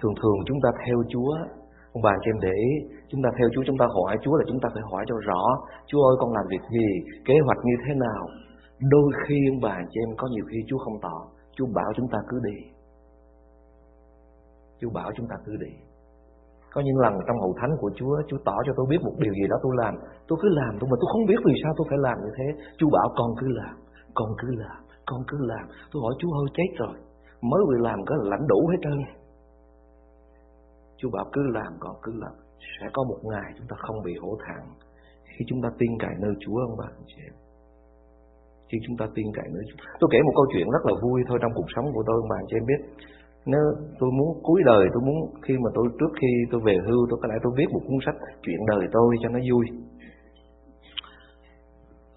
Thường 0.02 0.14
thường 0.22 0.38
chúng 0.46 0.58
ta 0.62 0.68
theo 0.86 0.96
Chúa 1.08 1.34
Ông 1.92 2.02
bà 2.02 2.14
chị 2.22 2.30
em 2.34 2.38
để 2.46 2.52
ý. 2.70 2.72
Chúng 3.10 3.22
ta 3.24 3.30
theo 3.38 3.48
Chúa, 3.52 3.62
chúng 3.66 3.78
ta 3.80 3.86
hỏi 3.96 4.16
Chúa 4.22 4.34
là 4.36 4.44
chúng 4.48 4.60
ta 4.62 4.68
phải 4.74 4.82
hỏi 4.90 5.04
cho 5.08 5.16
rõ. 5.28 5.42
Chúa 5.86 6.02
ơi, 6.10 6.16
con 6.20 6.30
làm 6.36 6.46
việc 6.52 6.64
gì? 6.76 6.88
Kế 7.28 7.34
hoạch 7.44 7.60
như 7.64 7.76
thế 7.84 7.92
nào? 8.06 8.22
Đôi 8.94 9.08
khi 9.24 9.36
ông 9.52 9.60
bà 9.66 9.76
chị 9.90 10.00
em 10.06 10.10
có 10.16 10.28
nhiều 10.34 10.44
khi 10.50 10.58
Chúa 10.68 10.78
không 10.84 10.98
tỏ. 11.02 11.16
Chúa 11.56 11.66
bảo 11.74 11.90
chúng 11.96 12.08
ta 12.12 12.18
cứ 12.28 12.36
đi. 12.48 12.56
Chúa 14.80 14.90
bảo 14.90 15.10
chúng 15.16 15.28
ta 15.30 15.36
cứ 15.44 15.52
đi. 15.64 15.72
Có 16.72 16.80
những 16.80 16.98
lần 17.04 17.14
trong 17.26 17.40
hậu 17.40 17.54
thánh 17.60 17.72
của 17.80 17.90
Chúa 17.98 18.14
Chúa 18.28 18.38
tỏ 18.44 18.56
cho 18.66 18.72
tôi 18.76 18.86
biết 18.90 19.00
một 19.02 19.14
điều 19.18 19.32
gì 19.32 19.46
đó 19.50 19.56
tôi 19.62 19.72
làm. 19.82 19.94
Tôi 20.28 20.38
cứ 20.42 20.48
làm 20.48 20.72
tôi 20.80 20.86
mà 20.90 20.96
tôi 21.00 21.08
không 21.12 21.24
biết 21.28 21.40
vì 21.46 21.54
sao 21.62 21.72
tôi 21.76 21.86
phải 21.90 21.98
làm 22.06 22.16
như 22.24 22.32
thế. 22.38 22.46
Chúa 22.78 22.90
bảo, 22.96 23.08
con 23.18 23.30
cứ 23.40 23.46
làm, 23.60 23.74
Con 24.14 24.30
cứ 24.38 24.48
làm, 24.62 24.80
con 25.06 25.20
cứ 25.28 25.36
làm. 25.40 25.64
Tôi 25.90 25.98
hỏi, 26.02 26.14
chúa 26.18 26.32
hơi 26.36 26.48
chết 26.56 26.70
rồi. 26.82 26.96
Mới 27.50 27.62
vừa 27.68 27.80
làm 27.88 27.98
có 28.06 28.14
lãnh 28.22 28.46
đủ 28.48 28.60
hết 28.72 28.80
trơn. 28.82 28.98
Chúa 31.00 31.10
bảo 31.10 31.26
cứ 31.32 31.40
làm 31.58 31.72
con, 31.80 31.94
cứ 32.02 32.12
làm. 32.24 32.34
Sẽ 32.74 32.86
có 32.92 33.00
một 33.10 33.20
ngày 33.32 33.48
chúng 33.56 33.68
ta 33.70 33.76
không 33.84 34.02
bị 34.06 34.14
hổ 34.22 34.32
thẹn. 34.44 34.62
Khi 35.32 35.44
chúng 35.48 35.60
ta 35.62 35.68
tin 35.78 35.90
cậy 36.02 36.14
nơi 36.24 36.34
Chúa, 36.42 36.58
ông 36.68 36.76
bà, 36.80 36.88
anh 36.98 37.06
chị 37.10 37.18
em. 37.28 37.34
Khi 38.68 38.78
chúng 38.86 38.96
ta 39.00 39.04
tin 39.14 39.26
cậy 39.36 39.46
nơi 39.54 39.64
Chúa. 39.68 39.78
Tôi 40.00 40.08
kể 40.12 40.18
một 40.26 40.34
câu 40.38 40.46
chuyện 40.52 40.66
rất 40.74 40.82
là 40.88 40.94
vui 41.02 41.18
thôi 41.28 41.38
trong 41.42 41.52
cuộc 41.54 41.68
sống 41.74 41.86
của 41.94 42.04
tôi, 42.06 42.16
ông 42.22 42.30
bà, 42.32 42.36
anh 42.42 42.48
chị 42.48 42.56
em 42.60 42.66
biết. 42.70 42.80
Nếu 43.52 43.64
tôi 44.00 44.10
muốn, 44.18 44.30
cuối 44.42 44.60
đời 44.70 44.84
tôi 44.92 45.02
muốn, 45.06 45.18
khi 45.44 45.54
mà 45.64 45.70
tôi, 45.76 45.84
trước 45.98 46.12
khi 46.20 46.30
tôi 46.50 46.60
về 46.66 46.76
hưu, 46.86 47.00
tôi 47.10 47.18
có 47.22 47.26
lẽ 47.28 47.36
tôi 47.42 47.52
viết 47.58 47.68
một 47.72 47.82
cuốn 47.86 47.98
sách 48.06 48.18
chuyện 48.42 48.60
đời 48.70 48.84
tôi 48.92 49.08
cho 49.22 49.28
nó 49.34 49.40
vui. 49.50 49.64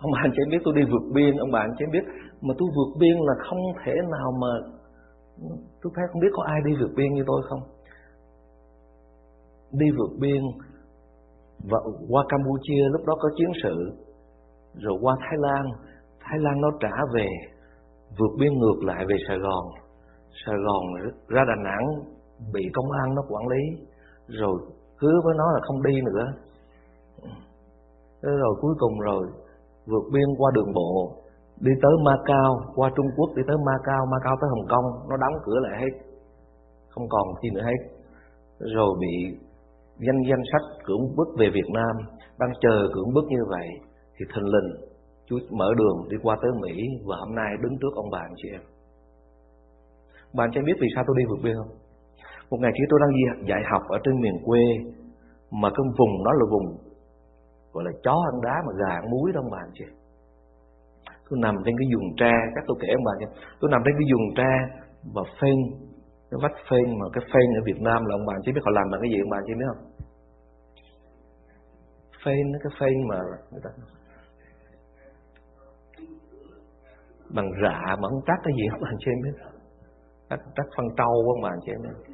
Ông 0.04 0.12
bà, 0.14 0.20
anh 0.26 0.32
chị 0.34 0.42
em 0.46 0.50
biết 0.54 0.62
tôi 0.66 0.74
đi 0.80 0.84
vượt 0.92 1.06
biên, 1.16 1.34
ông 1.46 1.52
bà, 1.56 1.60
anh 1.60 1.74
chị 1.78 1.84
em 1.88 1.92
biết. 1.96 2.06
Mà 2.46 2.54
tôi 2.60 2.68
vượt 2.76 2.92
biên 3.02 3.18
là 3.28 3.36
không 3.48 3.62
thể 3.82 3.96
nào 4.16 4.30
mà, 4.42 4.52
tôi 5.82 5.90
thấy 5.96 6.06
không 6.10 6.22
biết 6.22 6.34
có 6.38 6.44
ai 6.54 6.60
đi 6.66 6.72
vượt 6.82 6.94
biên 6.98 7.10
như 7.14 7.24
tôi 7.28 7.42
không 7.50 7.64
đi 9.74 9.86
vượt 9.98 10.12
biên, 10.20 10.42
và 11.70 11.80
qua 12.10 12.24
Campuchia 12.30 12.84
lúc 12.92 13.02
đó 13.06 13.14
có 13.20 13.30
chiến 13.38 13.50
sự, 13.64 13.76
rồi 14.74 14.98
qua 15.02 15.16
Thái 15.20 15.38
Lan. 15.38 15.66
Thái 16.20 16.40
Lan 16.40 16.62
nó 16.62 16.70
trả 16.80 16.96
về, 17.14 17.28
vượt 18.18 18.32
biên 18.40 18.54
ngược 18.54 18.80
lại 18.84 19.06
về 19.10 19.16
Sài 19.28 19.38
Gòn. 19.38 19.66
Sài 20.46 20.56
Gòn 20.66 20.84
ra 21.28 21.42
Đà 21.48 21.56
Nẵng 21.64 21.88
bị 22.54 22.62
công 22.74 22.92
an 22.92 23.16
nó 23.16 23.22
quản 23.30 23.48
lý, 23.48 23.86
rồi 24.28 24.56
hứa 25.02 25.18
với 25.24 25.34
nó 25.38 25.52
là 25.54 25.60
không 25.64 25.84
đi 25.84 26.02
nữa. 26.02 26.26
Rồi 28.22 28.56
cuối 28.62 28.76
cùng 28.80 29.00
rồi, 29.00 29.24
vượt 29.86 30.04
biên 30.14 30.28
qua 30.38 30.52
đường 30.54 30.74
bộ, 30.74 31.16
đi 31.60 31.72
tới 31.82 31.92
Macau, 32.06 32.60
qua 32.76 32.92
Trung 32.96 33.06
Quốc 33.16 33.30
đi 33.36 33.44
tới 33.48 33.58
Macau. 33.66 34.06
Macau 34.12 34.36
tới 34.42 34.50
Hồng 34.50 34.68
Kông, 34.70 35.10
nó 35.10 35.18
đóng 35.18 35.34
cửa 35.46 35.60
lại 35.60 35.82
hết, 35.82 35.94
không 36.90 37.10
còn 37.10 37.28
chi 37.42 37.50
nữa 37.54 37.62
hết. 37.62 37.80
Rồi 38.60 38.96
bị 39.00 39.38
danh 40.06 40.22
danh 40.30 40.44
sách 40.52 40.66
cưỡng 40.86 41.16
bức 41.18 41.28
về 41.40 41.48
Việt 41.54 41.70
Nam, 41.74 41.96
đang 42.40 42.52
chờ 42.62 42.88
cưỡng 42.94 43.14
bức 43.14 43.26
như 43.30 43.42
vậy, 43.50 43.68
thì 44.16 44.26
thần 44.34 44.46
linh, 44.46 44.70
Chúa 45.28 45.40
mở 45.52 45.74
đường 45.78 45.98
đi 46.10 46.18
qua 46.24 46.38
tới 46.42 46.52
Mỹ 46.62 46.74
và 47.08 47.16
hôm 47.20 47.36
nay 47.36 47.52
đứng 47.62 47.78
trước 47.82 47.94
ông 47.96 48.10
bà, 48.12 48.20
anh 48.20 48.36
chị 48.36 48.50
em. 48.52 48.62
Bạn 50.34 50.50
cho 50.54 50.62
biết 50.66 50.78
vì 50.82 50.88
sao 50.96 51.04
tôi 51.08 51.16
đi 51.20 51.26
vượt 51.30 51.42
biên 51.44 51.56
không? 51.56 51.74
Một 52.50 52.58
ngày 52.62 52.72
kia 52.78 52.88
tôi 52.90 53.00
đang 53.04 53.14
dạy 53.50 53.62
học 53.72 53.82
ở 53.90 53.98
trên 54.04 54.22
miền 54.22 54.38
quê, 54.46 54.64
mà 55.62 55.70
cái 55.70 55.84
vùng 55.98 56.24
đó 56.26 56.32
là 56.40 56.46
vùng 56.52 56.68
gọi 57.74 57.84
là 57.88 57.92
chó 58.04 58.16
ăn 58.32 58.42
đá 58.42 58.56
mà 58.68 58.72
gà 58.80 58.94
ăn 59.00 59.06
muối 59.12 59.32
đó 59.34 59.40
ông 59.44 59.52
bà 59.52 59.58
anh 59.68 59.76
chị 59.78 59.86
tôi 61.30 61.40
nằm 61.46 61.56
trên 61.66 61.76
cái 61.80 61.88
vùng 61.94 62.08
tre 62.20 62.34
các 62.56 62.64
tôi 62.68 62.78
kể 62.82 62.88
ông 62.98 63.04
bà 63.08 63.12
anh 63.16 63.20
chị 63.22 63.28
tôi 63.60 63.72
nằm 63.72 63.82
trên 63.86 63.94
cái 64.00 64.06
vùng 64.12 64.26
tre 64.40 64.52
và 65.16 65.24
phên 65.40 65.58
cái 66.30 66.38
vách 66.44 66.58
phên 66.70 66.86
mà 67.00 67.06
cái 67.14 67.24
phên 67.32 67.48
ở 67.60 67.62
Việt 67.70 67.80
Nam 67.88 68.00
là 68.06 68.14
ông 68.18 68.26
bà 68.28 68.34
anh 68.38 68.44
chị 68.46 68.52
biết 68.56 68.64
họ 68.66 68.72
làm 68.78 68.86
bằng 68.92 69.02
cái 69.02 69.10
gì 69.12 69.18
ông 69.26 69.32
bà 69.32 69.38
anh 69.38 69.48
chị 69.48 69.54
biết 69.60 69.70
không? 69.72 69.84
Phên 72.26 72.52
cái 72.64 72.72
phên 72.80 73.08
mà 73.10 73.20
người 73.52 73.62
ta 73.64 73.70
bằng 77.36 77.50
rạ 77.64 77.96
mà 78.02 78.10
không 78.10 78.22
trắc 78.28 78.40
cái 78.44 78.54
gì 78.58 78.64
không 78.72 78.82
bạn 78.82 78.94
chị 79.00 79.12
em 79.12 79.22
biết. 79.24 79.38
Trắc, 80.30 80.40
trắc 80.56 80.66
phân 80.78 80.86
trâu 80.98 81.14
không 81.26 81.42
bạn 81.42 81.60
chị 81.66 81.72
em 81.72 81.82
biết. 81.82 82.14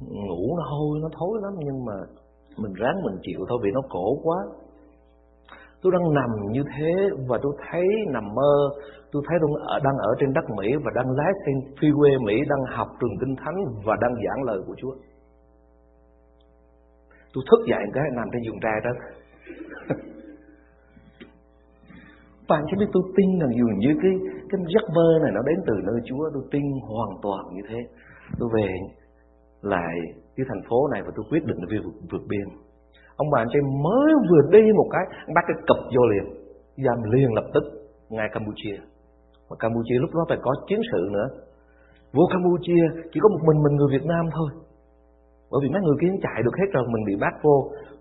Ngủ 0.00 0.56
nó 0.58 0.64
hôi 0.70 0.98
nó 1.02 1.08
thối 1.18 1.38
lắm 1.42 1.52
nhưng 1.58 1.84
mà 1.84 1.96
mình 2.56 2.72
ráng 2.72 3.02
mình 3.04 3.16
chịu 3.22 3.40
thôi 3.48 3.58
vì 3.64 3.70
nó 3.74 3.80
cổ 3.90 4.06
quá. 4.22 4.36
Tôi 5.82 5.92
đang 5.92 6.14
nằm 6.14 6.30
như 6.52 6.62
thế 6.76 6.92
và 7.28 7.38
tôi 7.42 7.52
thấy 7.70 7.86
nằm 8.12 8.24
mơ. 8.34 8.52
Tôi 9.12 9.22
thấy 9.28 9.38
tôi 9.40 9.50
ở, 9.66 9.78
đang 9.84 9.96
ở 9.98 10.10
trên 10.20 10.32
đất 10.32 10.44
Mỹ 10.56 10.68
và 10.84 10.90
đang 10.94 11.10
lái 11.10 11.32
xe 11.46 11.52
quê 11.98 12.10
Mỹ 12.26 12.34
đang 12.48 12.76
học 12.76 12.88
trường 13.00 13.18
kinh 13.20 13.36
thánh 13.36 13.56
và 13.84 13.96
đang 14.00 14.14
giảng 14.14 14.42
lời 14.42 14.58
của 14.66 14.74
Chúa. 14.78 14.94
Tôi 17.32 17.44
thức 17.50 17.60
dậy 17.70 17.84
cái 17.94 18.04
nằm 18.16 18.28
trên 18.32 18.42
giường 18.42 18.60
trai 18.62 18.80
đó. 18.84 18.90
bạn 22.48 22.62
chỉ 22.66 22.74
biết 22.80 22.90
tôi 22.92 23.02
tin 23.16 23.28
rằng 23.40 23.52
dường 23.58 23.78
như 23.78 23.90
cái 24.02 24.12
cái 24.50 24.60
giấc 24.74 24.84
mơ 24.96 25.08
này 25.22 25.32
nó 25.34 25.42
đến 25.48 25.58
từ 25.66 25.74
nơi 25.88 26.00
Chúa 26.08 26.24
tôi 26.34 26.42
tin 26.50 26.62
hoàn 26.90 27.12
toàn 27.22 27.42
như 27.54 27.62
thế. 27.68 27.80
Tôi 28.38 28.48
về 28.56 28.68
lại 29.62 29.94
cái 30.36 30.46
thành 30.48 30.62
phố 30.68 30.88
này 30.92 31.02
và 31.02 31.10
tôi 31.16 31.24
quyết 31.30 31.44
định 31.46 31.60
về 31.70 31.78
vượt, 31.84 31.96
vượt 32.10 32.24
biên. 32.28 32.48
Ông 33.16 33.30
bà 33.32 33.38
anh 33.40 33.50
chị 33.52 33.60
mới 33.86 34.10
vừa 34.30 34.42
đi 34.56 34.64
một 34.72 34.88
cái 34.94 35.04
bắt 35.34 35.44
cái 35.48 35.56
cập 35.68 35.80
vô 35.94 36.02
liền. 36.12 36.26
Giam 36.84 36.98
liền 37.12 37.34
lập 37.34 37.46
tức 37.54 37.64
ngay 38.10 38.28
Campuchia. 38.32 38.78
Mà 39.48 39.56
Campuchia 39.58 39.98
lúc 40.00 40.10
đó 40.14 40.22
phải 40.28 40.38
có 40.42 40.52
chiến 40.66 40.80
sự 40.92 41.02
nữa. 41.16 41.28
Vô 42.12 42.24
Campuchia 42.32 42.84
chỉ 43.12 43.20
có 43.22 43.28
một 43.28 43.42
mình 43.48 43.58
mình 43.64 43.74
người 43.76 43.90
Việt 43.94 44.06
Nam 44.12 44.24
thôi. 44.36 44.50
Bởi 45.50 45.58
vì 45.62 45.68
mấy 45.72 45.82
người 45.82 45.98
kia 46.00 46.12
chạy 46.22 46.42
được 46.44 46.56
hết 46.60 46.68
rồi 46.72 46.84
mình 46.92 47.04
bị 47.08 47.14
bắt 47.20 47.34
vô 47.42 47.56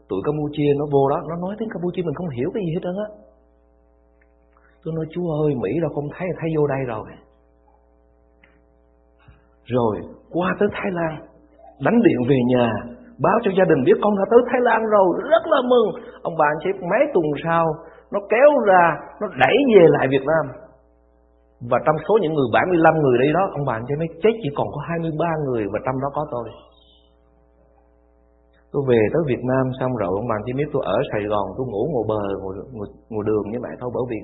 tụi 0.09 0.21
Campuchia 0.25 0.71
nó 0.79 0.85
vô 0.93 1.09
đó, 1.09 1.17
nó 1.29 1.35
nói 1.35 1.55
tiếng 1.59 1.69
Campuchia 1.73 2.03
mình 2.05 2.17
không 2.17 2.29
hiểu 2.37 2.49
cái 2.53 2.63
gì 2.65 2.71
hết 2.75 2.83
trơn 2.83 2.95
á. 3.05 3.09
Tôi 4.83 4.93
nói 4.97 5.05
chú 5.13 5.21
ơi, 5.43 5.55
Mỹ 5.61 5.71
đâu 5.81 5.91
không 5.95 6.07
thấy 6.15 6.27
thấy 6.39 6.49
vô 6.55 6.67
đây 6.67 6.81
rồi. 6.93 7.07
Rồi, 9.75 9.95
qua 10.35 10.55
tới 10.59 10.69
Thái 10.71 10.91
Lan, 10.97 11.13
đánh 11.85 11.97
điện 12.05 12.19
về 12.29 12.37
nhà, 12.53 12.67
báo 13.23 13.37
cho 13.43 13.51
gia 13.57 13.65
đình 13.71 13.81
biết 13.85 13.97
con 14.01 14.13
đã 14.19 14.25
tới 14.31 14.41
Thái 14.49 14.61
Lan 14.67 14.81
rồi, 14.95 15.07
rất 15.31 15.43
là 15.53 15.59
mừng. 15.71 15.89
Ông 16.21 16.35
bà 16.39 16.45
anh 16.53 16.59
chị, 16.63 16.69
mấy 16.91 17.03
tuần 17.13 17.25
sau, 17.43 17.65
nó 18.11 18.19
kéo 18.29 18.49
ra, 18.69 18.83
nó 19.21 19.27
đẩy 19.43 19.57
về 19.75 19.85
lại 19.95 20.07
Việt 20.11 20.25
Nam. 20.31 20.45
Và 21.69 21.77
trong 21.85 21.95
số 22.07 22.13
những 22.21 22.33
người 22.33 22.49
75 22.53 22.93
người 23.01 23.17
đây 23.23 23.29
đó, 23.33 23.43
ông 23.57 23.65
bà 23.67 23.73
anh 23.73 23.85
chị 23.87 23.95
mới 23.99 24.07
chết, 24.23 24.33
chỉ 24.43 24.49
còn 24.57 24.67
có 24.73 24.79
23 24.89 25.25
người 25.45 25.63
và 25.73 25.79
trong 25.85 25.97
đó 26.03 26.09
có 26.13 26.25
tôi 26.31 26.47
tôi 28.71 28.81
về 28.89 28.99
tới 29.13 29.21
Việt 29.31 29.43
Nam 29.51 29.65
xong 29.79 29.91
rồi 30.01 30.09
ông 30.19 30.27
bà 30.31 30.37
chỉ 30.45 30.51
biết 30.59 30.69
tôi 30.73 30.83
ở 30.95 30.97
Sài 31.11 31.23
Gòn 31.31 31.45
tôi 31.57 31.65
ngủ 31.67 31.83
ngồi 31.93 32.05
bờ 32.11 32.21
ngồi, 32.41 32.53
ngồi, 32.75 32.87
ngồi 33.11 33.23
đường 33.29 33.45
như 33.51 33.59
vậy 33.65 33.73
thôi 33.79 33.89
bởi 33.95 34.03
vì 34.11 34.19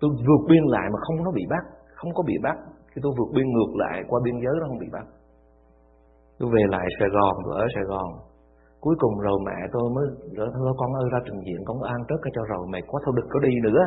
tôi 0.00 0.10
vượt 0.26 0.42
biên 0.50 0.64
lại 0.74 0.86
mà 0.92 0.98
không 1.06 1.16
có 1.26 1.30
bị 1.38 1.44
bắt 1.54 1.64
không 2.02 2.12
có 2.14 2.22
bị 2.30 2.36
bắt. 2.46 2.56
Khi 2.90 2.98
tôi 3.02 3.12
vượt 3.18 3.30
biên 3.34 3.46
ngược 3.50 3.72
lại 3.82 3.96
qua 4.08 4.20
biên 4.24 4.36
giới 4.42 4.54
nó 4.60 4.66
không 4.68 4.82
bị 4.84 4.88
bắt. 4.96 5.06
Tôi 6.38 6.48
về 6.54 6.62
lại 6.74 6.86
Sài 6.98 7.08
Gòn 7.16 7.34
tôi 7.44 7.54
ở 7.62 7.64
Sài 7.74 7.84
Gòn. 7.92 8.08
Cuối 8.80 8.96
cùng 8.98 9.14
rồi 9.26 9.38
mẹ 9.46 9.58
tôi 9.72 9.84
mới 9.94 10.06
rồi 10.36 10.48
thôi 10.54 10.74
con 10.80 10.90
ơi 11.00 11.06
ra 11.12 11.18
trình 11.26 11.40
diện 11.46 11.60
con 11.66 11.78
an 11.82 12.00
trước 12.08 12.20
cho 12.34 12.42
rồi 12.52 12.66
mày 12.72 12.82
quá 12.88 13.00
thôi 13.04 13.14
đừng 13.16 13.28
có 13.32 13.38
đi 13.46 13.52
nữa 13.66 13.82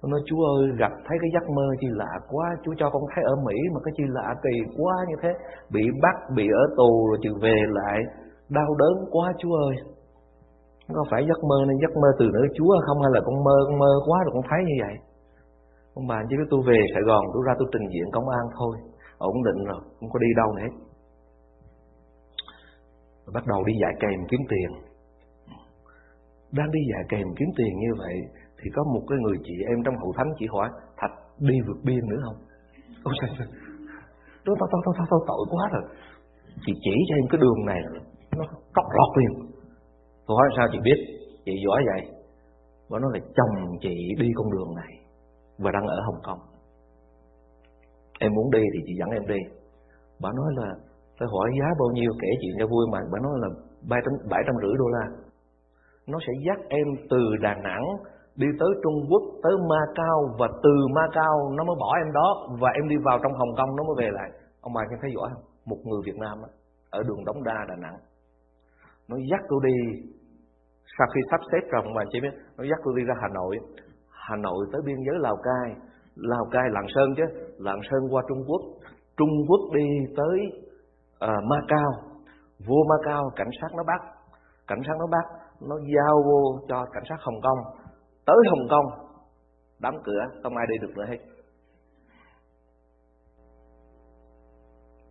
tôi 0.00 0.10
nói, 0.10 0.20
chúa 0.28 0.42
ơi, 0.56 0.64
gặp 0.78 0.92
thấy 1.06 1.16
cái 1.20 1.30
giấc 1.34 1.44
mơ 1.56 1.66
chi 1.80 1.88
lạ 1.90 2.12
quá, 2.28 2.46
chúa 2.62 2.74
cho 2.78 2.90
con 2.90 3.02
thấy 3.14 3.24
ở 3.24 3.34
Mỹ 3.46 3.56
mà 3.74 3.80
cái 3.84 3.92
chi 3.96 4.04
lạ 4.16 4.34
kỳ 4.44 4.54
quá 4.78 4.94
như 5.08 5.16
thế, 5.22 5.32
bị 5.74 5.84
bắt, 6.02 6.16
bị 6.36 6.46
ở 6.62 6.64
tù 6.76 7.08
rồi 7.08 7.18
chừng 7.22 7.38
về 7.42 7.56
lại. 7.78 7.98
Đau 8.48 8.74
đớn 8.78 8.94
quá, 9.10 9.32
chúa 9.38 9.54
ơi. 9.68 9.76
Có 10.94 11.04
phải 11.10 11.22
giấc 11.28 11.40
mơ 11.50 11.58
nên 11.68 11.76
giấc 11.82 11.92
mơ 12.02 12.08
từ 12.18 12.26
nữ 12.34 12.42
Chúa 12.56 12.74
không, 12.86 12.98
hay 13.02 13.10
là 13.14 13.20
con 13.26 13.44
mơ 13.44 13.56
con 13.66 13.78
mơ 13.78 13.92
quá 14.06 14.18
rồi 14.24 14.32
con 14.34 14.44
thấy 14.50 14.60
như 14.68 14.76
vậy? 14.84 14.96
Ông 15.94 16.06
bà, 16.06 16.22
chứ 16.30 16.36
tôi 16.50 16.60
về 16.66 16.78
Sài 16.92 17.02
Gòn, 17.02 17.24
tôi 17.32 17.42
ra 17.46 17.52
tôi 17.58 17.68
trình 17.72 17.88
diện 17.92 18.08
công 18.12 18.28
an 18.28 18.44
thôi, 18.58 18.76
ổn 19.18 19.36
định 19.44 19.64
rồi, 19.64 19.80
không 20.00 20.10
có 20.12 20.18
đi 20.18 20.30
đâu 20.36 20.48
nữa. 20.58 20.70
Bắt 23.34 23.44
đầu 23.46 23.64
đi 23.64 23.72
dạy 23.82 23.94
kèm 24.00 24.20
kiếm 24.30 24.40
tiền. 24.50 24.70
Đang 26.52 26.70
đi 26.70 26.80
dạy 26.92 27.04
kèm 27.08 27.26
kiếm 27.36 27.48
tiền 27.56 27.72
như 27.78 27.92
vậy 27.98 28.16
thì 28.58 28.70
có 28.74 28.84
một 28.94 29.02
cái 29.08 29.18
người 29.22 29.36
chị 29.44 29.54
em 29.72 29.78
trong 29.84 29.96
hậu 29.96 30.12
thánh 30.16 30.30
chị 30.38 30.46
hỏi, 30.54 30.68
thạch, 30.96 31.14
đi 31.38 31.54
vượt 31.66 31.80
biên 31.84 32.02
nữa 32.10 32.20
không? 32.24 32.38
Ôi 33.04 33.14
trời 33.20 33.30
ơi. 33.38 33.48
Tôi 34.44 34.56
tao 34.60 34.68
tao 34.72 34.80
tao 34.84 35.06
tao 35.10 35.20
tội 35.28 35.42
quá 35.50 35.64
rồi. 35.72 35.84
Chị 36.66 36.72
chỉ 36.84 36.94
cho 37.08 37.14
em 37.20 37.26
cái 37.30 37.38
đường 37.44 37.60
này 37.66 37.80
nó 38.38 38.44
cóc 38.74 38.86
lọt 38.96 39.10
liền. 39.18 39.32
Tôi 40.26 40.36
hỏi, 40.38 40.48
sao 40.56 40.66
chị 40.72 40.78
biết? 40.84 40.98
Chị 41.44 41.52
giỏi 41.66 41.80
vậy. 41.90 42.02
Và 42.88 42.98
nó 42.98 43.08
là, 43.14 43.20
chồng 43.36 43.78
chị 43.80 43.94
đi 44.18 44.28
con 44.34 44.50
đường 44.50 44.74
này 44.76 44.92
và 45.58 45.70
đang 45.70 45.86
ở 45.86 45.98
Hồng 46.06 46.20
Kông. 46.26 46.38
Em 48.20 48.34
muốn 48.34 48.50
đi 48.50 48.62
thì 48.72 48.80
chị 48.86 48.92
dẫn 48.98 49.10
em 49.10 49.26
đi. 49.26 49.40
Bà 50.22 50.30
nói 50.32 50.50
là, 50.56 50.68
phải 51.18 51.28
hỏi 51.32 51.48
giá 51.60 51.68
bao 51.80 51.88
nhiêu 51.92 52.12
kể 52.22 52.28
chuyện 52.40 52.54
cho 52.58 52.66
vui 52.66 52.86
mà. 52.92 52.98
Bà 53.12 53.18
nói 53.22 53.32
là 53.42 53.48
bảy 54.30 54.42
trăm 54.46 54.54
rưỡi 54.62 54.74
đô 54.78 54.88
la. 54.88 55.06
Nó 56.06 56.18
sẽ 56.26 56.32
dắt 56.46 56.58
em 56.68 56.86
từ 57.10 57.20
Đà 57.42 57.54
Nẵng 57.54 57.84
đi 58.42 58.48
tới 58.60 58.72
Trung 58.82 58.98
Quốc 59.10 59.22
tới 59.42 59.54
Macau 59.72 60.18
và 60.38 60.48
từ 60.64 60.74
Macau 60.96 61.34
nó 61.56 61.64
mới 61.64 61.76
bỏ 61.82 61.90
em 62.02 62.12
đó 62.12 62.28
và 62.60 62.70
em 62.78 62.88
đi 62.88 62.96
vào 63.04 63.18
trong 63.22 63.32
Hồng 63.32 63.52
Kông 63.56 63.76
nó 63.76 63.82
mới 63.84 63.96
về 63.98 64.08
lại. 64.18 64.30
Ông 64.60 64.72
bà 64.72 64.80
em 64.80 64.98
thấy 65.02 65.10
giỏi 65.16 65.28
không? 65.32 65.44
Một 65.70 65.80
người 65.84 66.00
Việt 66.06 66.18
Nam 66.24 66.38
ở 66.90 67.02
đường 67.08 67.24
Đống 67.24 67.44
Đa 67.44 67.58
Đà 67.68 67.76
Nẵng. 67.84 67.98
Nó 69.08 69.16
dắt 69.30 69.40
tôi 69.48 69.60
đi. 69.66 69.76
Sau 70.98 71.06
khi 71.14 71.20
sắp 71.30 71.40
xếp 71.52 71.62
rồi 71.70 71.82
ông 71.84 71.94
bà 71.94 72.02
chị 72.10 72.20
biết 72.20 72.34
nó 72.56 72.64
dắt 72.70 72.78
tôi 72.84 72.94
đi 72.96 73.02
ra 73.08 73.14
Hà 73.22 73.28
Nội. 73.34 73.58
Hà 74.10 74.36
Nội 74.36 74.66
tới 74.72 74.80
biên 74.86 74.96
giới 75.06 75.16
Lào 75.18 75.36
Cai. 75.36 75.68
Lào 76.16 76.44
Cai 76.50 76.66
Lạng 76.70 76.88
Sơn 76.94 77.08
chứ. 77.16 77.24
Lạng 77.58 77.80
Sơn 77.90 78.02
qua 78.10 78.22
Trung 78.28 78.42
Quốc. 78.48 78.62
Trung 79.16 79.34
Quốc 79.48 79.60
đi 79.74 79.86
tới 80.16 80.36
uh, 81.24 81.44
Macau. 81.50 81.90
Vô 82.66 82.78
Macau 82.90 83.30
cảnh 83.36 83.50
sát 83.60 83.68
nó 83.76 83.82
bắt. 83.82 84.00
Cảnh 84.66 84.82
sát 84.86 84.94
nó 84.98 85.06
bắt 85.06 85.24
nó 85.60 85.76
giao 85.94 86.22
vô 86.26 86.40
cho 86.68 86.86
cảnh 86.92 87.02
sát 87.08 87.16
Hồng 87.20 87.40
Kông 87.42 87.58
tới 88.28 88.36
Hồng 88.50 88.68
Kông, 88.70 88.86
đóng 89.80 89.98
cửa, 90.04 90.22
không 90.42 90.56
ai 90.56 90.66
đi 90.70 90.76
được 90.82 90.92
nữa 90.96 91.04
hết. 91.08 91.18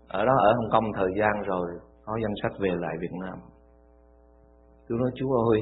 Ở 0.08 0.26
đó 0.26 0.34
ở 0.44 0.54
Hồng 0.54 0.70
Kông 0.72 0.84
thời 0.96 1.12
gian 1.20 1.42
rồi, 1.46 1.68
có 2.06 2.14
danh 2.24 2.36
sách 2.42 2.52
về 2.60 2.70
lại 2.70 2.96
Việt 3.02 3.14
Nam. 3.22 3.38
Tôi 4.88 4.98
nói, 5.00 5.12
chú 5.16 5.32
ơi 5.52 5.60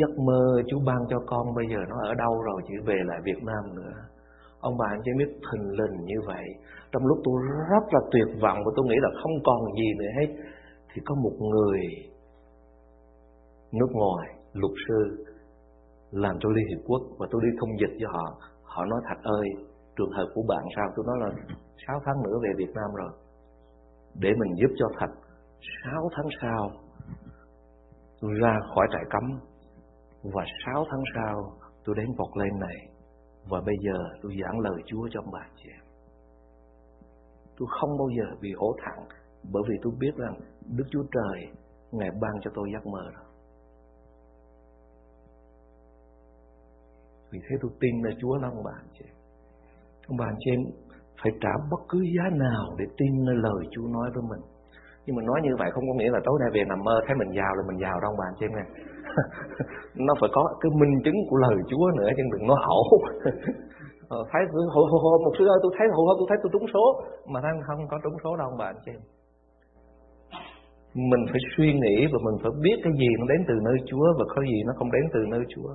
giấc 0.00 0.18
mơ 0.26 0.62
chú 0.68 0.78
ban 0.86 1.00
cho 1.10 1.18
con 1.26 1.54
bây 1.54 1.64
giờ 1.70 1.80
nó 1.88 1.96
ở 2.08 2.14
đâu 2.14 2.42
rồi 2.42 2.62
chỉ 2.68 2.74
về 2.86 2.98
lại 3.04 3.20
Việt 3.24 3.40
Nam 3.42 3.74
nữa? 3.74 3.92
Ông 4.60 4.74
bà 4.78 4.86
anh 4.90 5.00
chỉ 5.04 5.10
biết 5.18 5.30
thình 5.46 5.70
lình 5.70 6.04
như 6.04 6.18
vậy. 6.26 6.44
Trong 6.92 7.06
lúc 7.06 7.18
tôi 7.24 7.34
rất 7.70 7.84
là 7.94 8.00
tuyệt 8.12 8.42
vọng 8.42 8.58
và 8.64 8.70
tôi 8.76 8.86
nghĩ 8.86 8.96
là 9.02 9.10
không 9.22 9.32
còn 9.44 9.60
gì 9.78 9.88
nữa 9.98 10.12
hết, 10.20 10.28
thì 10.94 11.02
có 11.04 11.14
một 11.14 11.36
người 11.50 11.80
nước 13.72 13.90
ngoài, 13.92 14.28
luật 14.52 14.72
sư 14.88 15.24
làm 16.14 16.36
cho 16.40 16.48
Liên 16.48 16.66
Hiệp 16.68 16.82
Quốc 16.86 17.02
và 17.18 17.26
tôi 17.30 17.40
đi 17.44 17.50
thông 17.60 17.78
dịch 17.80 17.94
cho 18.00 18.08
họ 18.12 18.26
họ 18.62 18.84
nói 18.84 19.00
Thạch 19.08 19.22
ơi, 19.22 19.48
trường 19.96 20.12
hợp 20.16 20.28
của 20.34 20.42
bạn 20.48 20.64
sao? 20.76 20.86
Tôi 20.96 21.04
nói 21.06 21.16
là 21.20 21.30
6 21.86 22.00
tháng 22.04 22.22
nữa 22.22 22.36
về 22.42 22.50
Việt 22.56 22.72
Nam 22.74 22.90
rồi. 22.94 23.10
Để 24.14 24.30
mình 24.40 24.52
giúp 24.60 24.74
cho 24.76 24.86
Thạch 24.98 25.14
6 25.84 26.08
tháng 26.16 26.28
sau, 26.42 26.70
tôi 28.20 28.30
ra 28.42 28.58
khỏi 28.74 28.86
trại 28.92 29.04
cấm 29.10 29.24
và 30.22 30.44
6 30.66 30.84
tháng 30.90 31.02
sau, 31.14 31.52
tôi 31.84 31.96
đến 31.98 32.06
vọt 32.18 32.36
lên 32.36 32.60
này. 32.60 32.76
Và 33.50 33.60
bây 33.66 33.74
giờ 33.84 33.98
tôi 34.22 34.32
giảng 34.42 34.58
lời 34.58 34.82
Chúa 34.86 35.08
cho 35.10 35.20
ông 35.20 35.30
bà 35.32 35.46
chị 35.56 35.68
em. 35.68 35.84
Tôi 37.58 37.68
không 37.80 37.90
bao 37.98 38.08
giờ 38.18 38.36
bị 38.40 38.52
hổ 38.56 38.76
thẳng 38.84 39.06
bởi 39.52 39.62
vì 39.68 39.74
tôi 39.82 39.92
biết 40.00 40.14
rằng 40.16 40.34
Đức 40.76 40.84
Chúa 40.90 41.04
Trời 41.12 41.48
Ngài 41.92 42.10
ban 42.20 42.32
cho 42.40 42.50
tôi 42.54 42.68
giấc 42.72 42.86
mơ 42.86 43.02
rồi 43.14 43.33
vì 47.34 47.40
thế 47.46 47.54
tôi 47.62 47.70
tin 47.80 47.94
là 48.04 48.10
Chúa 48.20 48.34
là 48.42 48.48
ông 48.54 48.64
bà 48.68 48.74
anh 48.82 48.92
chị. 48.98 49.06
Ông 50.10 50.16
bà 50.20 50.26
anh 50.32 50.40
chị 50.42 50.50
em 50.56 50.62
phải 51.20 51.32
trả 51.42 51.52
bất 51.70 51.82
cứ 51.90 51.98
giá 52.14 52.24
nào 52.44 52.64
để 52.78 52.86
tin 52.98 53.12
nơi 53.26 53.36
lời 53.46 53.60
Chúa 53.72 53.86
nói 53.96 54.08
với 54.14 54.24
mình. 54.30 54.42
Nhưng 55.04 55.16
mà 55.16 55.22
nói 55.30 55.38
như 55.42 55.52
vậy 55.60 55.68
không 55.74 55.86
có 55.88 55.94
nghĩa 55.96 56.10
là 56.14 56.20
tối 56.24 56.36
nay 56.40 56.50
về 56.54 56.62
nằm 56.64 56.80
mơ 56.86 56.96
thấy 57.06 57.14
mình 57.20 57.30
giàu 57.38 57.52
là 57.56 57.62
mình 57.68 57.78
giàu 57.82 57.96
đâu 58.02 58.10
ông 58.12 58.18
bà 58.20 58.26
anh 58.30 58.36
chị 58.38 58.46
em 58.46 58.52
nó 60.06 60.12
phải 60.20 60.30
có 60.36 60.42
cái 60.60 60.70
minh 60.80 60.94
chứng 61.04 61.18
của 61.28 61.36
lời 61.44 61.56
Chúa 61.70 61.86
nữa 61.98 62.10
chứ 62.16 62.22
đừng 62.32 62.46
nói 62.50 62.58
hổ. 62.66 62.80
Ờ, 64.08 64.20
thấy 64.32 64.42
hồi 64.74 64.86
hồi 64.90 65.00
hồi 65.04 65.18
một 65.24 65.32
sư 65.38 65.44
ơi 65.54 65.58
tôi 65.62 65.72
thấy 65.78 65.86
hồ, 65.96 66.02
tôi 66.18 66.26
thấy 66.28 66.38
tôi 66.42 66.50
trúng 66.52 66.66
số. 66.74 66.84
Mà 67.32 67.38
thấy 67.42 67.50
không 67.66 67.88
có 67.90 67.96
trúng 68.02 68.16
số 68.24 68.36
đâu 68.36 68.46
ông 68.50 68.58
bà 68.58 68.66
anh 68.72 68.80
chị 68.84 68.92
em. 68.96 69.02
Mình 71.10 71.22
phải 71.30 71.40
suy 71.56 71.68
nghĩ 71.82 71.96
và 72.12 72.18
mình 72.26 72.36
phải 72.42 72.52
biết 72.64 72.76
cái 72.84 72.92
gì 73.00 73.10
nó 73.20 73.24
đến 73.32 73.40
từ 73.48 73.54
nơi 73.66 73.76
Chúa 73.88 74.06
và 74.18 74.24
có 74.34 74.42
gì 74.42 74.58
nó 74.66 74.72
không 74.78 74.90
đến 74.92 75.04
từ 75.14 75.20
nơi 75.32 75.42
Chúa 75.52 75.70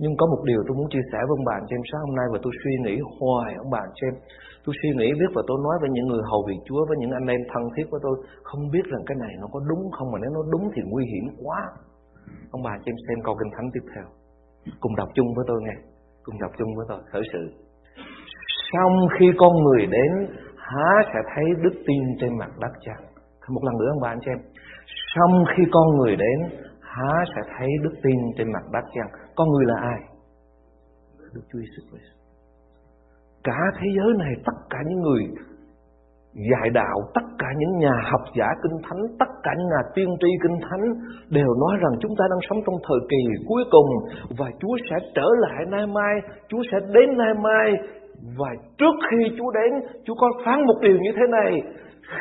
nhưng 0.00 0.14
có 0.18 0.24
một 0.32 0.40
điều 0.50 0.60
tôi 0.66 0.74
muốn 0.78 0.88
chia 0.92 1.04
sẻ 1.10 1.18
với 1.26 1.34
ông 1.38 1.44
bà 1.48 1.54
anh 1.60 1.66
chị 1.68 1.74
em 1.78 1.84
sáng 1.90 2.02
hôm 2.06 2.14
nay 2.20 2.26
và 2.32 2.38
tôi 2.42 2.52
suy 2.62 2.74
nghĩ 2.84 2.94
hoài 3.18 3.50
ông 3.62 3.70
bà 3.74 3.80
anh 3.86 3.94
chị 3.94 4.06
em. 4.10 4.16
Tôi 4.64 4.72
suy 4.80 4.90
nghĩ 4.98 5.08
biết 5.20 5.30
và 5.36 5.42
tôi 5.48 5.58
nói 5.66 5.76
với 5.80 5.90
những 5.94 6.06
người 6.08 6.22
hầu 6.30 6.40
việc 6.48 6.60
Chúa, 6.66 6.82
với 6.88 6.96
những 7.00 7.12
anh 7.18 7.26
em 7.34 7.40
thân 7.52 7.64
thiết 7.74 7.86
của 7.90 8.00
tôi, 8.02 8.14
không 8.48 8.62
biết 8.74 8.84
rằng 8.92 9.02
cái 9.06 9.16
này 9.24 9.32
nó 9.40 9.46
có 9.52 9.58
đúng 9.70 9.82
không 9.96 10.08
mà 10.12 10.18
nếu 10.22 10.30
nó 10.36 10.42
đúng 10.52 10.64
thì 10.74 10.80
nguy 10.90 11.04
hiểm 11.12 11.26
quá. 11.44 11.60
Ông 12.54 12.62
bà 12.64 12.70
anh 12.76 12.82
chị 12.84 12.90
em 12.92 12.98
xem 13.06 13.18
câu 13.26 13.34
kinh 13.38 13.52
thánh 13.54 13.68
tiếp 13.74 13.84
theo. 13.92 14.06
Cùng 14.82 14.96
đọc 14.96 15.08
chung 15.16 15.28
với 15.36 15.44
tôi 15.48 15.58
nghe. 15.62 15.76
Cùng 16.24 16.36
đọc 16.42 16.52
chung 16.58 16.70
với 16.76 16.86
tôi. 16.88 17.00
Khởi 17.12 17.22
sự. 17.32 17.42
Xong 18.72 18.94
khi 19.18 19.26
con 19.38 19.52
người 19.64 19.86
đến, 19.86 20.10
há 20.56 20.90
sẽ 21.12 21.20
thấy 21.34 21.44
đức 21.64 21.74
tin 21.86 22.02
trên 22.20 22.38
mặt 22.38 22.50
đất 22.60 22.72
chăng? 22.80 23.02
Một 23.48 23.64
lần 23.64 23.74
nữa 23.78 23.90
ông 23.94 24.02
bà 24.02 24.08
anh 24.08 24.20
chị 24.24 24.30
em. 24.30 24.40
Xong 25.14 25.44
khi 25.56 25.62
con 25.72 25.86
người 25.96 26.16
đến, 26.16 26.38
há 26.80 27.24
sẽ 27.34 27.40
thấy 27.58 27.68
đức 27.82 27.94
tin 28.02 28.18
trên 28.36 28.52
mặt 28.52 28.64
đất 28.72 28.84
chăng? 28.94 29.21
Con 29.36 29.48
người 29.50 29.66
là 29.66 29.74
ai? 29.80 30.00
Đức 31.34 31.40
Chúa 31.52 31.58
Jesus 31.58 31.84
Christ. 31.88 32.12
Cả 33.44 33.60
thế 33.78 33.86
giới 33.96 34.12
này 34.18 34.32
tất 34.46 34.56
cả 34.70 34.78
những 34.88 35.00
người 35.00 35.24
dạy 36.50 36.70
đạo, 36.74 36.96
tất 37.14 37.26
cả 37.38 37.46
những 37.58 37.78
nhà 37.78 37.96
học 38.10 38.20
giả 38.38 38.46
kinh 38.62 38.78
thánh, 38.82 39.02
tất 39.18 39.30
cả 39.42 39.50
những 39.58 39.68
nhà 39.68 39.82
tiên 39.94 40.08
tri 40.20 40.28
kinh 40.42 40.58
thánh 40.70 40.84
đều 41.30 41.50
nói 41.62 41.74
rằng 41.82 41.92
chúng 42.00 42.14
ta 42.18 42.24
đang 42.30 42.42
sống 42.50 42.58
trong 42.66 42.74
thời 42.88 43.00
kỳ 43.10 43.22
cuối 43.48 43.64
cùng 43.70 43.88
và 44.38 44.46
Chúa 44.60 44.76
sẽ 44.90 44.96
trở 45.14 45.28
lại 45.38 45.64
nay 45.68 45.86
mai, 45.86 46.14
Chúa 46.48 46.62
sẽ 46.72 46.78
đến 46.94 47.18
nay 47.18 47.34
mai 47.34 47.72
và 48.38 48.50
trước 48.78 48.94
khi 49.10 49.36
Chúa 49.38 49.50
đến, 49.50 49.72
Chúa 50.04 50.14
có 50.14 50.30
phán 50.44 50.66
một 50.66 50.78
điều 50.80 50.98
như 50.98 51.10
thế 51.16 51.26
này, 51.30 51.62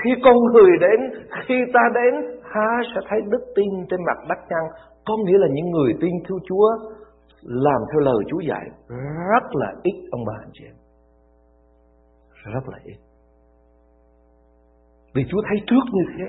khi 0.04 0.12
con 0.24 0.36
người 0.54 0.78
đến, 0.80 1.00
khi 1.48 1.56
ta 1.74 1.82
đến, 1.96 2.42
ta 2.54 2.82
sẽ 2.96 3.02
thấy 3.10 3.20
đức 3.32 3.44
tin 3.56 3.70
trên 3.90 4.00
mặt 4.08 4.18
đất 4.30 4.40
nhăn 4.50 4.64
Có 5.06 5.18
nghĩa 5.26 5.38
là 5.38 5.48
những 5.54 5.70
người 5.72 5.94
tin 6.02 6.12
theo 6.30 6.38
Chúa 6.48 6.68
làm 7.44 7.82
theo 7.92 8.00
lời 8.00 8.24
Chúa 8.30 8.40
dạy, 8.40 8.66
rất 9.32 9.46
là 9.52 9.74
ít 9.84 10.08
ông 10.12 10.22
bà 10.28 10.34
anh 10.42 10.50
chị 10.54 10.66
em. 10.66 10.76
Rất 12.54 12.66
là 12.72 12.78
ít. 12.84 12.98
Vì 15.14 15.24
Chúa 15.30 15.42
thấy 15.50 15.58
trước 15.68 15.86
như 15.92 16.04
thế. 16.18 16.26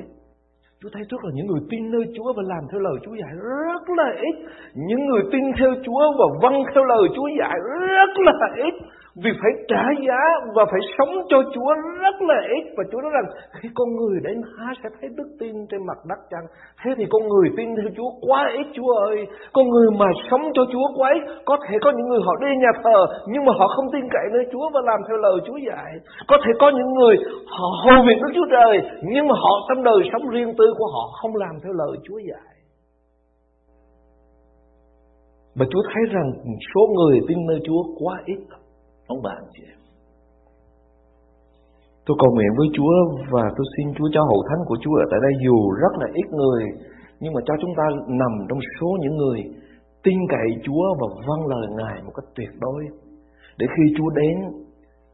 Chúa 0.80 0.88
thấy 0.92 1.02
trước 1.08 1.24
là 1.24 1.30
những 1.34 1.46
người 1.46 1.60
tin 1.70 1.90
nơi 1.90 2.04
Chúa 2.16 2.32
và 2.36 2.42
làm 2.46 2.64
theo 2.70 2.80
lời 2.80 2.96
Chúa 3.02 3.14
dạy, 3.14 3.32
rất 3.34 3.84
là 3.96 4.08
ít. 4.30 4.36
Những 4.74 5.06
người 5.06 5.22
tin 5.32 5.44
theo 5.58 5.70
Chúa 5.84 6.02
và 6.18 6.26
vâng 6.42 6.62
theo 6.74 6.84
lời 6.84 7.08
Chúa 7.16 7.28
dạy, 7.40 7.58
rất 7.98 8.12
là 8.18 8.48
ít. 8.56 8.74
Vì 9.16 9.30
phải 9.40 9.52
trả 9.68 9.84
giá 10.06 10.22
và 10.56 10.64
phải 10.70 10.80
sống 10.98 11.12
cho 11.30 11.38
Chúa 11.54 11.72
rất 12.02 12.16
là 12.30 12.40
ít. 12.58 12.64
Và 12.76 12.84
Chúa 12.90 13.00
nói 13.00 13.12
rằng, 13.16 13.26
khi 13.58 13.68
con 13.74 13.88
người 13.96 14.18
đến, 14.26 14.36
há 14.56 14.68
sẽ 14.82 14.88
thấy 14.96 15.08
đức 15.18 15.28
tin 15.40 15.54
trên 15.70 15.80
mặt 15.86 15.98
đất 16.10 16.20
chăng? 16.30 16.46
Thế 16.80 16.90
thì 16.96 17.04
con 17.10 17.22
người 17.28 17.48
tin 17.56 17.68
theo 17.76 17.90
Chúa 17.96 18.10
quá 18.26 18.40
ít, 18.60 18.66
Chúa 18.76 18.92
ơi. 18.92 19.26
Con 19.52 19.64
người 19.68 19.88
mà 20.00 20.08
sống 20.30 20.44
cho 20.54 20.62
Chúa 20.72 20.86
quá 20.96 21.08
ít, 21.18 21.22
Có 21.44 21.56
thể 21.64 21.74
có 21.84 21.90
những 21.96 22.08
người 22.08 22.22
họ 22.26 22.32
đi 22.40 22.50
nhà 22.56 22.72
thờ, 22.84 23.00
Nhưng 23.32 23.44
mà 23.44 23.52
họ 23.58 23.66
không 23.76 23.86
tin 23.92 24.04
cậy 24.14 24.26
nơi 24.32 24.44
Chúa 24.52 24.66
và 24.74 24.80
làm 24.84 25.00
theo 25.08 25.16
lời 25.16 25.36
Chúa 25.46 25.58
dạy. 25.68 25.90
Có 26.28 26.36
thể 26.42 26.50
có 26.60 26.70
những 26.78 26.90
người 26.98 27.16
họ 27.56 27.68
hầu 27.84 27.98
việc 28.06 28.18
Đức 28.22 28.32
Chúa 28.36 28.48
Trời, 28.56 28.74
Nhưng 29.02 29.28
mà 29.28 29.34
họ 29.42 29.52
trong 29.68 29.84
đời 29.84 30.00
sống 30.12 30.24
riêng 30.28 30.52
tư 30.58 30.66
của 30.78 30.88
họ 30.94 31.04
không 31.20 31.34
làm 31.36 31.54
theo 31.62 31.72
lời 31.72 31.96
Chúa 32.06 32.18
dạy. 32.18 32.52
Và 35.58 35.66
Chúa 35.70 35.82
thấy 35.94 36.02
rằng 36.14 36.28
số 36.74 36.80
người 36.96 37.20
tin 37.28 37.38
nơi 37.48 37.60
Chúa 37.66 37.82
quá 38.00 38.16
ít 38.26 38.38
ông 39.14 39.22
bà 39.26 39.34
anh 39.42 39.50
chị 39.54 39.62
em. 39.74 39.78
Tôi 42.06 42.16
cầu 42.22 42.30
nguyện 42.32 42.52
với 42.58 42.68
Chúa 42.76 42.94
và 43.34 43.44
tôi 43.56 43.66
xin 43.74 43.86
Chúa 43.96 44.08
cho 44.14 44.22
hậu 44.30 44.40
thánh 44.48 44.62
của 44.68 44.78
Chúa 44.82 44.96
ở 45.04 45.06
tại 45.10 45.20
đây 45.26 45.34
dù 45.44 45.56
rất 45.82 45.92
là 46.00 46.08
ít 46.20 46.28
người 46.40 46.64
nhưng 47.22 47.32
mà 47.34 47.40
cho 47.46 47.54
chúng 47.60 47.74
ta 47.78 47.86
nằm 48.20 48.32
trong 48.48 48.60
số 48.76 48.88
những 49.02 49.16
người 49.16 49.40
tin 50.04 50.18
cậy 50.28 50.48
Chúa 50.64 50.86
và 51.00 51.06
vâng 51.26 51.42
lời 51.52 51.66
Ngài 51.78 52.02
một 52.02 52.12
cách 52.16 52.28
tuyệt 52.36 52.52
đối. 52.60 52.80
Để 53.58 53.66
khi 53.74 53.84
Chúa 53.96 54.10
đến, 54.20 54.36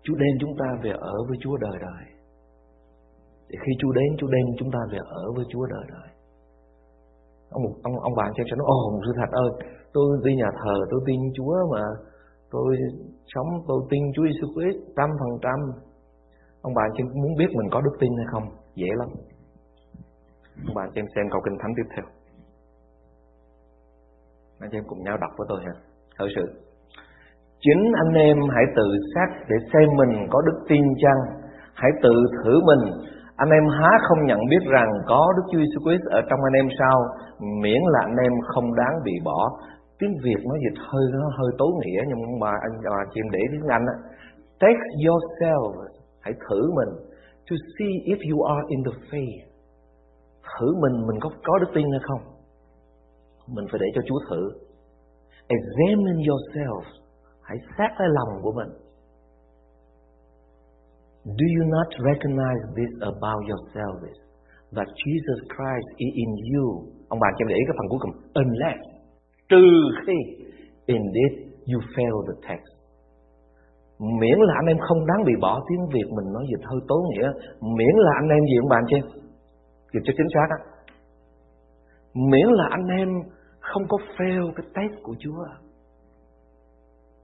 Chúa 0.04 0.14
đem 0.22 0.34
chúng 0.40 0.54
ta 0.61 0.66
về 0.82 0.90
ở 0.90 1.16
với 1.28 1.37
Chúa 1.42 1.56
đời 1.56 1.76
đời. 1.80 2.04
Để 3.48 3.56
khi 3.62 3.72
Chúa 3.80 3.92
đến, 3.92 4.08
Chúa 4.18 4.30
đem 4.34 4.46
chúng 4.58 4.70
ta 4.70 4.78
về 4.92 4.98
ở 5.22 5.24
với 5.37 5.44
Chúa 5.52 5.66
đời 5.66 5.84
đời. 5.88 6.08
Ông 7.50 7.62
ông 7.82 7.94
ông 8.00 8.14
bạn 8.16 8.30
cho 8.37 8.56
nó 8.56 8.64
ồ 8.64 8.90
một 8.92 9.00
sư 9.06 9.12
thật 9.16 9.30
ơi, 9.30 9.50
tôi 9.92 10.06
đi 10.24 10.37
nhà 10.37 10.50
thờ, 10.61 10.74
tôi 10.90 11.00
tin 11.06 11.20
Chúa 11.37 11.54
mà 11.72 11.82
tôi 12.50 12.76
sống 13.34 13.48
tôi 13.68 13.80
tin 13.90 14.02
Chúa 14.14 14.26
Giêsu 14.28 14.46
Christ 14.54 14.78
trăm 14.96 15.08
phần 15.20 15.32
trăm. 15.42 15.58
Ông 16.62 16.74
bà 16.74 16.82
chị 16.94 17.02
muốn 17.22 17.32
biết 17.38 17.50
mình 17.54 17.68
có 17.70 17.80
đức 17.80 17.94
tin 18.00 18.10
hay 18.18 18.26
không? 18.32 18.46
Dễ 18.74 18.90
lắm. 19.00 19.08
Ông 20.66 20.74
bà 20.74 20.84
chị 20.86 21.00
em 21.00 21.06
xem 21.14 21.24
câu 21.30 21.40
kinh 21.44 21.58
thánh 21.60 21.72
tiếp 21.76 21.88
theo. 21.94 22.04
Anh 24.60 24.70
chị 24.70 24.78
em 24.78 24.84
cùng 24.86 25.02
nhau 25.02 25.16
đọc 25.20 25.30
với 25.38 25.46
tôi 25.48 25.60
ha. 25.66 25.74
Thật 26.18 26.28
sự. 26.36 26.44
Chính 27.60 27.82
anh 28.04 28.14
em 28.14 28.36
hãy 28.54 28.64
tự 28.76 28.88
xác 29.14 29.28
để 29.48 29.56
xem 29.72 29.88
mình 29.96 30.26
có 30.30 30.40
đức 30.46 30.58
tin 30.68 30.84
chăng? 31.02 31.20
Hãy 31.74 31.90
tự 32.02 32.14
thử 32.44 32.52
mình. 32.70 32.92
Anh 33.36 33.50
em 33.50 33.64
há 33.78 33.90
không 34.08 34.26
nhận 34.26 34.40
biết 34.50 34.62
rằng 34.74 34.88
có 35.06 35.32
Đức 35.36 35.42
Chúa 35.50 35.58
Jesus 35.58 35.82
Christ 35.84 36.04
ở 36.10 36.20
trong 36.28 36.40
anh 36.48 36.52
em 36.52 36.68
sao? 36.78 36.96
Miễn 37.62 37.82
là 37.92 38.00
anh 38.00 38.16
em 38.26 38.32
không 38.54 38.74
đáng 38.74 38.94
bị 39.04 39.12
bỏ 39.24 39.40
tiếng 39.98 40.14
Việt 40.24 40.40
nó 40.50 40.54
dịch 40.64 40.78
hơi, 40.88 41.04
nó 41.12 41.28
hơi 41.38 41.50
tối 41.58 41.72
nghĩa, 41.78 42.00
nhưng 42.08 42.40
mà 42.40 42.50
anh 42.66 42.74
bà 42.84 43.02
chị 43.11 43.20
em 43.20 43.30
để 43.32 43.40
tiếng 43.52 43.66
Anh 43.76 43.84
á. 43.94 43.96
Take 44.61 44.84
yourself, 45.06 45.72
hãy 46.20 46.34
thử 46.48 46.61
mình, 46.78 46.92
to 47.50 47.56
see 47.74 47.92
if 48.12 48.18
you 48.30 48.38
are 48.42 48.64
in 48.68 48.80
the 48.88 48.94
faith. 49.11 49.40
Thử 50.52 50.66
mình 50.82 51.06
mình 51.06 51.18
có 51.20 51.30
có 51.44 51.58
đức 51.58 51.70
tin 51.74 51.87
hay 51.90 52.00
không? 52.02 52.22
Mình 53.54 53.66
phải 53.70 53.78
để 53.82 53.87
cho 53.94 54.02
Chúa 54.08 54.20
thử. 54.30 54.42
Examine 55.58 56.20
yourself, 56.28 56.82
hãy 57.42 57.58
xét 57.78 57.90
lại 57.98 58.08
lòng 58.18 58.42
của 58.42 58.52
mình. 58.52 58.70
Do 61.38 61.46
you 61.56 61.64
not 61.76 61.88
recognize 62.08 62.62
this 62.76 62.92
about 63.00 63.40
yourself? 63.50 64.00
That 64.76 64.88
Jesus 65.02 65.38
Christ 65.54 65.88
is 65.96 66.12
in 66.14 66.30
you. 66.52 66.66
Ông 67.08 67.20
bà 67.20 67.28
cho 67.30 67.42
em 67.42 67.48
để 67.48 67.54
ý 67.54 67.62
cái 67.66 67.76
phần 67.78 67.88
cuối 67.90 67.98
cùng. 68.02 68.14
Unless 68.34 68.97
trừ 69.48 69.66
khi 70.06 70.16
indeed 70.87 71.32
you 71.70 71.80
fail 71.94 72.16
the 72.28 72.48
text. 72.48 72.78
Miễn 74.20 74.38
là 74.38 74.54
anh 74.56 74.66
em 74.66 74.78
không 74.78 75.06
đáng 75.06 75.24
bị 75.26 75.32
bỏ 75.40 75.61
tiếng 75.68 75.87
Việt 75.94 76.08
mình 76.16 76.32
nói 76.32 76.44
dịch 76.50 76.64
hơi 76.64 76.80
tối 76.88 77.02
nghĩa, 77.08 77.28
miễn 77.61 77.94
là 77.96 78.12
anh 78.20 78.28
em 78.28 78.42
gì 78.50 78.56
ông 78.62 78.68
bạn 78.68 78.84
chứ 78.90 78.96
dịch 79.92 80.02
cho 80.04 80.12
chính 80.16 80.30
xác 80.34 80.48
á. 80.50 80.58
Miễn 82.14 82.48
là 82.48 82.66
anh 82.70 82.87
em 82.98 83.08
không 83.61 83.82
có 83.88 83.98
fail 84.16 84.52
cái 84.56 84.66
test 84.74 85.02
của 85.02 85.14
Chúa. 85.18 85.44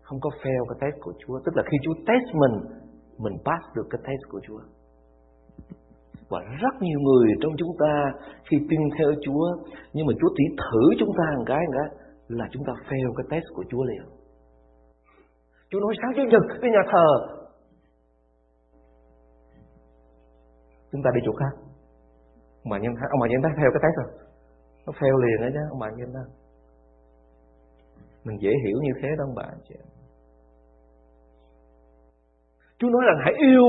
Không 0.02 0.18
có 0.20 0.30
fail 0.42 0.64
cái 0.68 0.78
test 0.80 1.02
của 1.02 1.12
Chúa. 1.26 1.40
Tức 1.44 1.52
là 1.56 1.62
khi 1.66 1.76
Chúa 1.84 1.94
test 2.06 2.26
mình 2.34 2.54
mình 3.18 3.36
pass 3.44 3.64
được 3.76 3.86
cái 3.90 4.00
test 4.06 4.22
của 4.30 4.40
Chúa. 4.46 4.60
Và 6.28 6.40
rất 6.60 6.74
nhiều 6.80 7.00
người 7.00 7.26
trong 7.40 7.52
chúng 7.56 7.72
ta 7.80 8.12
khi 8.50 8.56
tin 8.70 8.80
theo 8.98 9.10
Chúa, 9.24 9.46
nhưng 9.92 10.06
mà 10.06 10.12
Chúa 10.20 10.28
chỉ 10.36 10.44
thử 10.62 10.84
chúng 10.98 11.12
ta 11.18 11.24
một 11.38 11.44
cái 11.46 11.60
một 11.66 11.72
cái 11.78 12.03
là 12.28 12.48
chúng 12.52 12.64
ta 12.66 12.72
fail 12.72 13.14
cái 13.16 13.26
test 13.30 13.44
của 13.54 13.64
Chúa 13.70 13.84
liền. 13.84 14.02
Chúa 15.70 15.80
nói 15.80 15.94
sáng 16.02 16.12
Chủ 16.16 16.22
nhật 16.30 16.60
đi 16.62 16.68
nhà 16.70 16.82
thờ. 16.92 17.08
Chúng 20.92 21.02
ta 21.04 21.10
đi 21.14 21.20
chỗ 21.24 21.32
khác. 21.32 21.54
Mà 22.64 22.78
nhân 22.78 22.92
ông 23.10 23.20
bà 23.20 23.26
nhân 23.28 23.42
ta 23.42 23.48
theo 23.56 23.70
cái 23.72 23.82
test 23.82 23.96
rồi. 23.96 24.28
Nó 24.86 24.92
fail 24.92 25.16
liền 25.24 25.40
đó 25.40 25.48
chứ 25.52 25.60
ông 25.70 25.78
bà 25.78 25.90
nhân 25.90 26.12
đó. 26.12 26.20
Mình 28.24 28.38
dễ 28.40 28.50
hiểu 28.64 28.78
như 28.82 28.92
thế 29.02 29.08
đó, 29.18 29.24
ông 29.24 29.34
bà 29.34 29.48
chị 29.68 29.74
Chúa 32.78 32.88
nói 32.90 33.02
rằng 33.06 33.18
hãy 33.24 33.34
yêu 33.38 33.64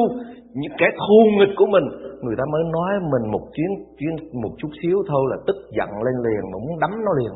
những 0.53 0.73
kẻ 0.79 0.87
thù 0.99 1.17
nghịch 1.37 1.55
của 1.57 1.65
mình. 1.65 1.87
Người 2.21 2.35
ta 2.37 2.43
mới 2.51 2.63
nói 2.63 2.91
mình 3.11 3.31
một 3.31 3.43
chuyến 3.55 3.71
chuyến, 3.97 4.41
một 4.41 4.53
chút 4.57 4.69
xíu 4.81 4.97
thôi 5.09 5.23
là 5.31 5.37
tức 5.47 5.55
giận 5.77 5.89
lên 6.05 6.15
liền 6.25 6.43
mà 6.51 6.57
muốn 6.65 6.79
đấm 6.79 6.91
nó 7.05 7.11
liền. 7.19 7.33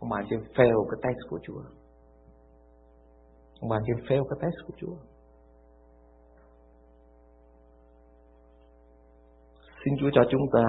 Ông 0.00 0.10
bà 0.10 0.22
chị 0.30 0.36
fail 0.54 0.84
cái 0.90 1.00
test 1.02 1.30
của 1.30 1.38
Chúa. 1.42 1.60
Ông 3.60 3.70
bà 3.70 3.78
chị 3.86 3.92
fail 3.92 4.24
cái 4.24 4.38
test 4.42 4.66
của 4.66 4.74
Chúa. 4.76 4.96
Xin 9.84 9.94
Chúa 10.00 10.10
cho 10.12 10.22
chúng 10.30 10.42
ta 10.52 10.64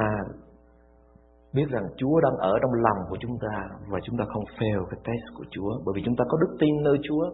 biết 1.54 1.66
rằng 1.70 1.84
Chúa 1.98 2.20
đang 2.20 2.38
ở 2.38 2.54
trong 2.62 2.74
lòng 2.74 2.98
của 3.10 3.18
chúng 3.20 3.38
ta 3.42 3.70
và 3.90 4.00
chúng 4.04 4.18
ta 4.18 4.26
không 4.28 4.44
fail 4.58 4.86
cái 4.86 5.00
test 5.04 5.38
của 5.38 5.46
Chúa, 5.52 5.80
bởi 5.86 5.94
vì 5.96 6.02
chúng 6.06 6.16
ta 6.16 6.24
có 6.30 6.38
đức 6.38 6.58
tin 6.60 6.84
nơi 6.84 6.98
Chúa. 7.04 7.32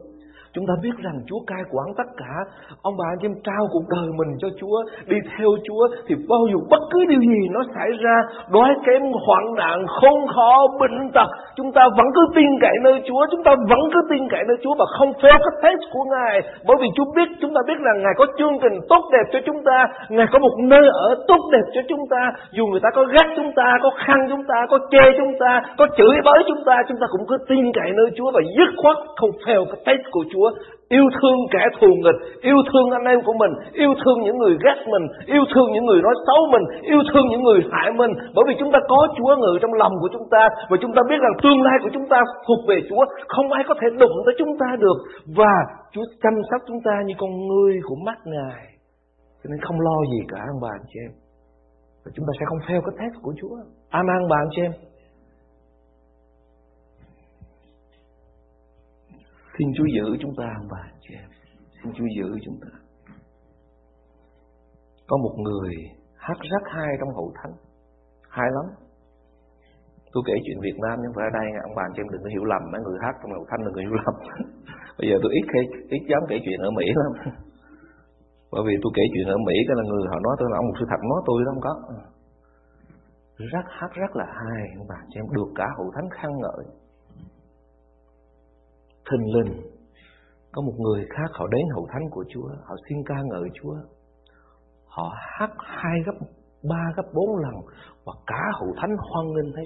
Chúng 0.55 0.65
ta 0.67 0.73
biết 0.83 0.95
rằng 1.05 1.17
Chúa 1.27 1.41
cai 1.47 1.63
quản 1.73 1.87
tất 1.97 2.09
cả. 2.21 2.33
Ông 2.81 2.95
bà 2.99 3.05
anh 3.13 3.21
em 3.27 3.33
trao 3.47 3.63
cuộc 3.73 3.85
đời 3.95 4.09
mình 4.19 4.31
cho 4.41 4.49
Chúa, 4.59 4.77
đi 5.11 5.17
theo 5.31 5.49
Chúa 5.65 5.83
thì 6.07 6.15
bao 6.29 6.43
dù 6.51 6.59
bất 6.71 6.83
cứ 6.91 6.99
điều 7.11 7.21
gì 7.21 7.41
nó 7.55 7.61
xảy 7.75 7.89
ra, 8.03 8.15
đói 8.55 8.71
kém, 8.85 9.01
hoạn 9.25 9.45
nạn, 9.59 9.77
khốn 9.87 10.17
khó, 10.35 10.53
bệnh 10.79 11.11
tật, 11.15 11.29
chúng 11.57 11.71
ta 11.71 11.83
vẫn 11.97 12.07
cứ 12.15 12.23
tin 12.35 12.49
cậy 12.61 12.75
nơi 12.83 13.01
Chúa, 13.07 13.23
chúng 13.31 13.43
ta 13.43 13.51
vẫn 13.69 13.81
cứ 13.93 13.99
tin 14.09 14.21
cậy 14.29 14.43
nơi 14.47 14.57
Chúa 14.63 14.75
và 14.79 14.85
không 14.97 15.11
theo 15.21 15.35
cái 15.43 15.53
test 15.63 15.81
của 15.93 16.03
Ngài. 16.13 16.35
Bởi 16.67 16.77
vì 16.81 16.87
Chúa 16.95 17.07
biết, 17.15 17.29
chúng 17.41 17.53
ta 17.55 17.61
biết 17.67 17.79
rằng 17.85 17.97
Ngài 18.03 18.13
có 18.17 18.25
chương 18.37 18.55
trình 18.61 18.75
tốt 18.89 19.03
đẹp 19.13 19.25
cho 19.33 19.39
chúng 19.45 19.63
ta, 19.63 19.77
Ngài 20.09 20.27
có 20.31 20.39
một 20.39 20.55
nơi 20.59 20.85
ở 21.07 21.09
tốt 21.27 21.41
đẹp 21.51 21.65
cho 21.75 21.81
chúng 21.89 22.03
ta. 22.09 22.31
Dù 22.51 22.67
người 22.67 22.83
ta 22.83 22.89
có 22.95 23.03
ghét 23.13 23.27
chúng 23.37 23.51
ta, 23.55 23.67
có 23.83 23.89
khăn 24.05 24.19
chúng 24.29 24.43
ta, 24.47 24.57
có 24.69 24.77
chê 24.91 25.05
chúng 25.17 25.33
ta, 25.39 25.61
có 25.77 25.85
chửi 25.97 26.15
bới 26.25 26.39
chúng 26.47 26.63
ta, 26.65 26.75
chúng 26.87 26.97
ta 27.01 27.07
cũng 27.11 27.27
cứ 27.29 27.37
tin 27.49 27.71
cậy 27.73 27.89
nơi 27.97 28.07
Chúa 28.17 28.31
và 28.31 28.41
dứt 28.57 28.69
khoát 28.81 28.97
không 29.15 29.33
theo 29.45 29.65
cái 29.65 29.79
test 29.85 30.11
của 30.11 30.23
Chúa 30.33 30.42
Chúa, 30.43 30.51
yêu 30.89 31.05
thương 31.17 31.37
kẻ 31.51 31.63
thù 31.77 31.87
nghịch, 32.03 32.19
yêu 32.41 32.59
thương 32.69 32.87
anh 32.91 33.05
em 33.13 33.19
của 33.25 33.33
mình, 33.41 33.53
yêu 33.73 33.91
thương 34.01 34.19
những 34.21 34.37
người 34.37 34.55
ghét 34.65 34.79
mình, 34.93 35.05
yêu 35.25 35.43
thương 35.53 35.67
những 35.73 35.85
người 35.85 36.01
nói 36.01 36.15
xấu 36.27 36.41
mình, 36.53 36.65
yêu 36.81 37.01
thương 37.09 37.25
những 37.29 37.43
người 37.43 37.59
hại 37.71 37.91
mình. 37.91 38.11
Bởi 38.35 38.43
vì 38.47 38.53
chúng 38.59 38.71
ta 38.71 38.79
có 38.87 39.07
Chúa 39.17 39.35
ngự 39.35 39.53
trong 39.61 39.73
lòng 39.73 39.93
của 40.01 40.09
chúng 40.13 40.27
ta 40.31 40.43
và 40.69 40.77
chúng 40.81 40.93
ta 40.95 41.01
biết 41.09 41.19
rằng 41.23 41.35
tương 41.43 41.61
lai 41.61 41.77
của 41.83 41.89
chúng 41.93 42.07
ta 42.09 42.19
thuộc 42.47 42.61
về 42.69 42.77
Chúa, 42.89 43.03
không 43.27 43.51
ai 43.51 43.63
có 43.67 43.75
thể 43.81 43.87
đụng 43.99 44.15
tới 44.25 44.35
chúng 44.37 44.53
ta 44.61 44.67
được 44.79 44.97
và 45.37 45.55
Chúa 45.93 46.05
chăm 46.23 46.33
sóc 46.51 46.61
chúng 46.67 46.81
ta 46.85 46.95
như 47.05 47.13
con 47.17 47.31
ngươi 47.47 47.73
của 47.87 47.95
mắt 48.05 48.17
Ngài. 48.25 48.61
Cho 49.43 49.47
nên 49.51 49.59
không 49.61 49.79
lo 49.79 49.97
gì 50.11 50.19
cả 50.31 50.39
ông 50.53 50.61
bà 50.61 50.71
anh 50.79 50.87
chị 50.89 50.99
em. 51.07 51.11
Và 52.05 52.11
chúng 52.15 52.25
ta 52.27 52.31
sẽ 52.39 52.45
không 52.49 52.61
theo 52.67 52.81
cái 52.85 52.95
thét 52.99 53.11
của 53.21 53.33
Chúa. 53.39 53.55
Amen 53.89 54.21
bà 54.29 54.37
anh 54.45 54.51
chị 54.55 54.61
em. 54.61 54.73
Xin 59.57 59.67
Chúa 59.75 59.87
giữ 59.95 60.05
chúng 60.21 60.35
ta 60.39 60.45
ông 60.61 60.67
bà 60.71 60.83
chị 61.01 61.11
em. 61.21 61.29
Xin 61.77 61.93
Chúa 61.95 62.09
giữ 62.17 62.27
chúng 62.45 62.57
ta. 62.63 62.71
Có 65.07 65.17
một 65.17 65.35
người 65.45 65.73
hát 66.25 66.37
rất 66.53 66.63
hay 66.75 66.89
trong 66.99 67.15
hậu 67.17 67.33
thánh. 67.37 67.53
Hay 68.29 68.49
lắm. 68.55 68.67
Tôi 70.13 70.23
kể 70.27 70.35
chuyện 70.43 70.59
Việt 70.65 70.77
Nam 70.83 70.95
nhưng 71.01 71.13
phải 71.15 71.25
ở 71.29 71.31
đây 71.39 71.47
ông 71.67 71.75
bà 71.75 71.85
chị 71.93 71.99
em 72.03 72.09
đừng 72.11 72.23
có 72.23 72.29
hiểu 72.35 72.45
lầm 72.51 72.63
mấy 72.71 72.81
người 72.85 72.97
hát 73.03 73.15
trong 73.19 73.31
hậu 73.35 73.45
thánh 73.49 73.61
đừng 73.65 73.75
có 73.75 73.81
hiểu 73.85 73.95
lầm. 74.01 74.15
Bây 74.97 75.05
giờ 75.09 75.15
tôi 75.21 75.31
ít 75.39 75.45
khi 75.51 75.61
ít 75.97 76.03
dám 76.09 76.23
kể 76.29 76.37
chuyện 76.45 76.59
ở 76.67 76.69
Mỹ 76.77 76.85
lắm. 76.99 77.11
Bởi 78.53 78.63
vì 78.67 78.75
tôi 78.81 78.91
kể 78.97 79.03
chuyện 79.13 79.27
ở 79.35 79.37
Mỹ, 79.47 79.55
cái 79.67 79.75
là 79.79 79.83
người 79.89 80.03
họ 80.11 80.17
nói 80.25 80.35
tôi 80.39 80.47
là 80.51 80.55
ông 80.61 80.67
một 80.69 80.77
sư 80.79 80.85
thật, 80.89 81.01
nói 81.11 81.21
tôi 81.27 81.37
đó 81.45 81.49
không 81.53 81.65
có. 81.67 81.73
Rất 83.53 83.65
hát 83.77 83.91
rất 84.01 84.11
là 84.19 84.27
hay 84.39 84.61
ông 84.79 84.87
bà 84.91 84.99
chị 85.09 85.15
em, 85.19 85.25
được 85.37 85.49
cả 85.59 85.67
hậu 85.77 85.87
thánh 85.95 86.09
khen 86.15 86.31
ngợi 86.41 86.63
thình 89.11 89.33
lình. 89.35 89.61
Có 90.51 90.61
một 90.61 90.73
người 90.77 91.05
khác 91.09 91.29
họ 91.31 91.47
đến 91.47 91.65
hậu 91.75 91.87
thánh 91.91 92.09
của 92.11 92.25
Chúa, 92.29 92.49
họ 92.63 92.75
xin 92.89 92.97
ca 93.05 93.15
ngợi 93.23 93.49
Chúa. 93.53 93.75
Họ 94.85 95.15
hát 95.15 95.51
hai 95.57 95.99
gấp, 96.05 96.25
ba 96.69 96.93
gấp 96.95 97.03
bốn 97.13 97.37
lần 97.37 97.53
và 98.05 98.13
cả 98.27 98.43
hậu 98.59 98.73
thánh 98.77 98.95
hoan 98.97 99.25
nghênh 99.33 99.53
thấy 99.55 99.65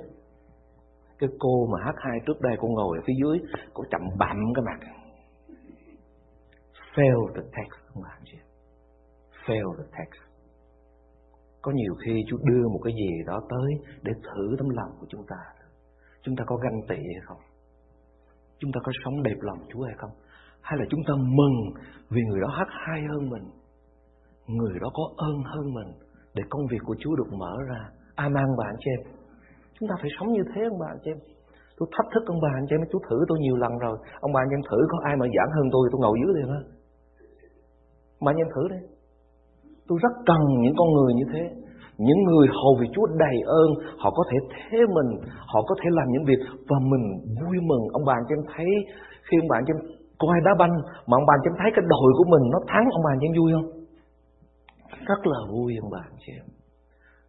cái 1.19 1.29
cô 1.39 1.67
mà 1.71 1.85
hát 1.85 1.95
hai 1.97 2.19
trước 2.25 2.41
đây 2.41 2.55
cô 2.59 2.67
ngồi 2.67 2.97
ở 2.97 3.01
phía 3.07 3.13
dưới, 3.23 3.39
cô 3.73 3.83
chậm 3.91 4.01
bặm 4.19 4.37
cái 4.55 4.63
mặt. 4.65 4.79
Fail 6.95 7.27
the 7.35 7.41
text, 7.41 7.87
không 7.87 8.03
làm 8.03 8.21
gì. 8.31 8.39
Fail 9.45 9.77
the 9.77 9.83
text. 9.97 10.27
Có 11.61 11.71
nhiều 11.71 11.93
khi 12.05 12.23
Chúa 12.27 12.37
đưa 12.43 12.67
một 12.67 12.79
cái 12.83 12.93
gì 12.93 13.23
đó 13.25 13.41
tới 13.49 13.95
để 14.01 14.11
thử 14.23 14.55
tấm 14.57 14.69
lòng 14.69 14.91
của 14.99 15.05
chúng 15.09 15.25
ta. 15.27 15.37
Chúng 16.21 16.35
ta 16.35 16.43
có 16.47 16.55
ganh 16.55 16.81
tị 16.87 16.95
hay 16.95 17.21
không? 17.25 17.37
Chúng 18.59 18.71
ta 18.73 18.79
có 18.83 18.91
sống 19.03 19.23
đẹp 19.23 19.39
lòng 19.41 19.59
Chúa 19.73 19.83
hay 19.83 19.95
không? 19.97 20.11
Hay 20.61 20.79
là 20.79 20.85
chúng 20.89 20.99
ta 21.07 21.13
mừng 21.39 21.55
vì 22.09 22.21
người 22.21 22.39
đó 22.41 22.47
hát 22.57 22.67
hay 22.69 23.01
hơn 23.11 23.29
mình? 23.29 23.45
Người 24.47 24.73
đó 24.81 24.89
có 24.93 25.03
ơn 25.17 25.37
hơn 25.43 25.73
mình 25.73 25.89
để 26.35 26.43
công 26.49 26.67
việc 26.71 26.81
của 26.85 26.95
Chúa 26.99 27.15
được 27.15 27.29
mở 27.41 27.55
ra. 27.69 27.81
Ai 28.15 28.29
mang 28.29 28.57
bạn 28.57 28.75
chị 28.79 28.91
em? 28.97 29.01
Chúng 29.79 29.89
ta 29.89 29.95
phải 30.01 30.09
sống 30.19 30.29
như 30.33 30.43
thế 30.49 30.61
ông 30.71 30.79
bà 30.79 30.87
anh 30.87 31.01
chị 31.03 31.11
em. 31.11 31.19
Tôi 31.77 31.89
thách 31.91 32.09
thức 32.13 32.23
ông 32.25 32.39
bà 32.43 32.51
anh 32.59 32.65
chị 32.69 32.75
em, 32.75 32.81
chú 32.91 32.99
thử 33.09 33.17
tôi 33.27 33.37
nhiều 33.39 33.55
lần 33.55 33.73
rồi. 33.77 33.97
Ông 34.19 34.33
bà 34.33 34.41
anh 34.41 34.53
em 34.57 34.61
thử 34.69 34.79
có 34.91 34.97
ai 35.03 35.15
mà 35.19 35.25
giảng 35.35 35.51
hơn 35.55 35.67
tôi, 35.71 35.89
tôi 35.91 35.99
ngồi 36.01 36.15
dưới 36.21 36.31
liền 36.37 36.49
á. 36.59 36.61
Mà 38.21 38.31
anh 38.31 38.37
em 38.43 38.49
thử 38.55 38.63
đi. 38.73 38.79
Tôi 39.87 39.97
rất 40.03 40.13
cần 40.29 40.41
những 40.63 40.75
con 40.79 40.89
người 40.95 41.11
như 41.19 41.25
thế. 41.33 41.43
Những 42.05 42.21
người 42.27 42.47
hầu 42.59 42.73
vì 42.79 42.87
Chúa 42.93 43.07
đầy 43.23 43.37
ơn, 43.61 43.69
Họ 44.01 44.09
có 44.17 44.23
thể 44.29 44.37
thế 44.53 44.79
mình, 44.95 45.09
Họ 45.51 45.59
có 45.67 45.75
thể 45.79 45.87
làm 45.97 46.07
những 46.11 46.25
việc 46.29 46.41
Và 46.69 46.77
mình 46.91 47.05
vui 47.39 47.57
mừng. 47.69 47.83
Ông 47.97 48.05
bà 48.05 48.15
cho 48.27 48.35
em 48.35 48.43
thấy, 48.53 48.69
Khi 49.27 49.35
ông 49.41 49.49
bà 49.51 49.57
cho 49.65 49.73
em 49.73 49.79
coi 50.23 50.37
đá 50.45 50.51
banh, 50.59 50.75
Mà 51.07 51.13
ông 51.19 51.27
bà 51.29 51.35
cho 51.37 51.49
em 51.51 51.55
thấy 51.59 51.69
cái 51.75 51.83
đội 51.93 52.11
của 52.17 52.27
mình 52.33 52.43
Nó 52.53 52.59
thắng, 52.71 52.85
ông 52.97 53.03
bà 53.07 53.13
cho 53.19 53.25
em 53.29 53.33
vui 53.39 53.49
không? 53.55 53.67
Rất 55.09 55.21
là 55.31 55.39
vui, 55.51 55.71
ông 55.83 55.91
bà 55.95 56.03
chị 56.21 56.31
em. 56.41 56.47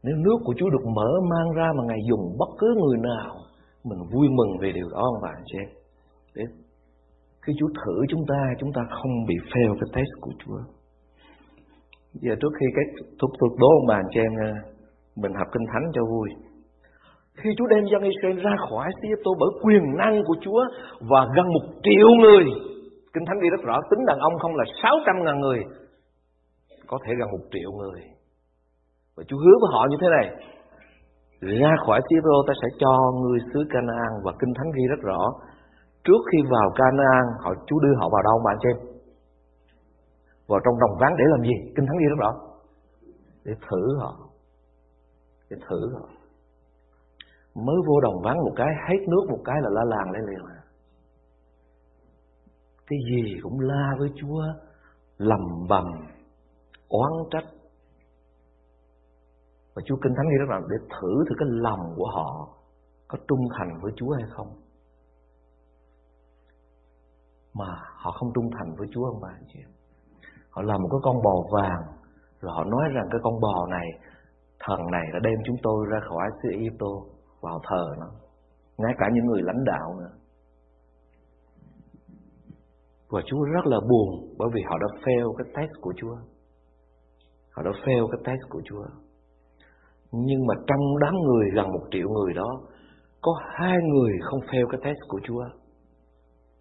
Nếu 0.04 0.16
nước 0.24 0.38
của 0.44 0.54
Chúa 0.58 0.70
được 0.70 0.84
mở 0.96 1.10
mang 1.32 1.48
ra 1.58 1.68
Mà 1.76 1.82
Ngài 1.88 2.00
dùng 2.08 2.24
bất 2.40 2.50
cứ 2.58 2.68
người 2.82 2.98
nào, 3.10 3.32
Mình 3.88 4.00
vui 4.12 4.28
mừng 4.38 4.52
về 4.62 4.72
điều 4.72 4.88
đó, 4.92 5.02
ông 5.12 5.22
bà 5.22 5.34
chị 5.46 5.58
em. 5.64 5.70
Để 6.36 6.44
khi 7.42 7.52
Chúa 7.58 7.70
thử 7.80 7.96
chúng 8.08 8.24
ta 8.30 8.40
Chúng 8.60 8.72
ta 8.76 8.82
không 8.90 9.12
bị 9.28 9.36
fail 9.50 9.72
cái 9.80 9.88
test 9.94 10.12
của 10.20 10.32
Chúa. 10.40 10.77
Giờ 12.12 12.34
trước 12.40 12.52
khi 12.60 12.66
cái 12.76 12.84
thúc 13.20 13.30
thuộc 13.40 13.58
đố 13.58 13.68
ông 13.80 13.86
bà 13.88 13.94
anh 13.94 14.10
chị 14.10 14.20
em 14.20 14.32
ờ, 14.48 14.52
mình 15.16 15.32
học 15.38 15.48
kinh 15.52 15.66
thánh 15.72 15.86
cho 15.94 16.02
vui. 16.04 16.28
Khi 17.40 17.50
Chúa 17.56 17.66
đem 17.66 17.84
dân 17.92 18.02
Israel 18.02 18.38
ra 18.46 18.54
khỏi 18.68 18.88
xứ 19.02 19.08
Tô 19.24 19.30
bởi 19.40 19.50
quyền 19.62 19.84
năng 20.00 20.22
của 20.26 20.36
Chúa 20.44 20.62
và 21.10 21.20
gần 21.36 21.46
một 21.54 21.64
triệu 21.84 22.08
người. 22.22 22.44
Kinh 23.12 23.24
Thánh 23.26 23.40
ghi 23.42 23.48
rất 23.50 23.62
rõ, 23.68 23.76
tính 23.90 24.06
đàn 24.06 24.18
ông 24.18 24.38
không 24.38 24.54
là 24.56 24.64
600 24.82 25.24
ngàn 25.24 25.40
người. 25.40 25.60
Có 26.86 26.98
thể 27.04 27.12
gần 27.18 27.28
một 27.30 27.44
triệu 27.52 27.70
người. 27.72 28.00
Và 29.16 29.22
Chúa 29.28 29.38
hứa 29.44 29.56
với 29.60 29.70
họ 29.74 29.86
như 29.90 29.96
thế 30.00 30.08
này. 30.16 30.26
Ra 31.60 31.72
khỏi 31.86 32.00
Ai-cập 32.10 32.38
ta 32.46 32.52
sẽ 32.62 32.68
cho 32.78 32.92
người 33.22 33.38
xứ 33.50 33.60
Canaan 33.70 34.12
và 34.24 34.32
Kinh 34.40 34.54
Thánh 34.54 34.70
ghi 34.76 34.84
rất 34.88 35.00
rõ. 35.02 35.20
Trước 36.04 36.22
khi 36.32 36.38
vào 36.50 36.68
Canaan, 36.80 37.24
họ, 37.44 37.50
Chúa 37.66 37.78
đưa 37.84 37.94
họ 38.00 38.08
vào 38.12 38.22
đâu 38.28 38.36
bạn 38.46 38.56
em 38.64 38.76
vào 40.48 40.60
trong 40.64 40.80
đồng 40.80 40.98
ván 41.00 41.12
để 41.18 41.24
làm 41.30 41.42
gì? 41.42 41.72
Kinh 41.76 41.86
thánh 41.86 41.98
ghi 42.00 42.06
lúc 42.10 42.18
đó 42.18 42.32
để 43.44 43.52
thử 43.70 43.98
họ. 43.98 44.12
Để 45.50 45.56
thử 45.68 45.80
họ. 45.94 46.08
Mới 47.54 47.76
vô 47.86 48.00
đồng 48.00 48.22
ván 48.24 48.36
một 48.36 48.52
cái, 48.56 48.68
hết 48.88 49.00
nước 49.08 49.24
một 49.30 49.42
cái 49.44 49.56
là 49.62 49.70
la 49.72 49.84
làng 49.84 50.10
lên 50.10 50.22
liền. 50.30 50.46
À 50.46 50.58
cái 52.88 52.98
gì 53.10 53.40
cũng 53.42 53.60
la 53.60 53.94
với 53.98 54.12
Chúa, 54.16 54.42
lầm 55.18 55.40
bầm, 55.68 55.84
oán 56.88 57.12
trách. 57.30 57.44
Và 59.74 59.82
Chúa 59.86 59.96
Kinh 60.02 60.14
Thánh 60.16 60.26
ghi 60.30 60.36
rất 60.38 60.48
là 60.48 60.60
để 60.70 60.76
thử 60.78 61.24
thử 61.28 61.34
cái 61.38 61.48
lòng 61.50 61.94
của 61.96 62.10
họ 62.14 62.48
có 63.08 63.18
trung 63.28 63.48
thành 63.58 63.80
với 63.82 63.92
Chúa 63.96 64.12
hay 64.12 64.24
không? 64.30 64.46
Mà 67.54 67.82
họ 67.94 68.10
không 68.10 68.32
trung 68.34 68.50
thành 68.58 68.74
với 68.78 68.88
Chúa 68.92 69.04
ông 69.04 69.20
bà 69.22 69.28
anh 69.28 69.44
chị 69.52 69.58
em 69.58 69.70
họ 70.50 70.62
làm 70.62 70.82
một 70.82 70.88
cái 70.90 71.00
con 71.02 71.16
bò 71.22 71.34
vàng 71.52 71.82
rồi 72.40 72.52
họ 72.56 72.64
nói 72.64 72.84
rằng 72.94 73.06
cái 73.10 73.20
con 73.22 73.40
bò 73.40 73.66
này 73.70 73.88
thần 74.60 74.80
này 74.92 75.06
đã 75.12 75.18
đem 75.22 75.38
chúng 75.46 75.56
tôi 75.62 75.86
ra 75.90 75.98
khỏi 76.08 76.28
xứ 76.42 76.48
Egypto 76.50 76.92
vào 77.40 77.58
thờ 77.68 77.84
nó 78.00 78.06
ngay 78.78 78.92
cả 78.98 79.06
những 79.12 79.26
người 79.26 79.42
lãnh 79.42 79.64
đạo 79.64 79.94
nữa 79.98 80.18
Và 83.10 83.20
Chúa 83.26 83.42
rất 83.42 83.66
là 83.66 83.80
buồn 83.90 84.08
bởi 84.38 84.48
vì 84.54 84.62
họ 84.62 84.78
đã 84.78 84.86
fail 85.02 85.34
cái 85.36 85.46
test 85.56 85.70
của 85.80 85.92
Chúa. 85.96 86.16
Họ 87.50 87.62
đã 87.62 87.70
fail 87.70 88.08
cái 88.08 88.20
test 88.24 88.50
của 88.50 88.60
Chúa. 88.64 88.84
Nhưng 90.12 90.46
mà 90.46 90.54
trong 90.66 90.98
đám 91.00 91.14
người 91.14 91.50
gần 91.54 91.66
một 91.68 91.84
triệu 91.90 92.08
người 92.08 92.34
đó, 92.34 92.60
có 93.22 93.32
hai 93.58 93.76
người 93.92 94.12
không 94.22 94.40
fail 94.40 94.66
cái 94.70 94.80
test 94.84 94.98
của 95.08 95.20
Chúa. 95.24 95.44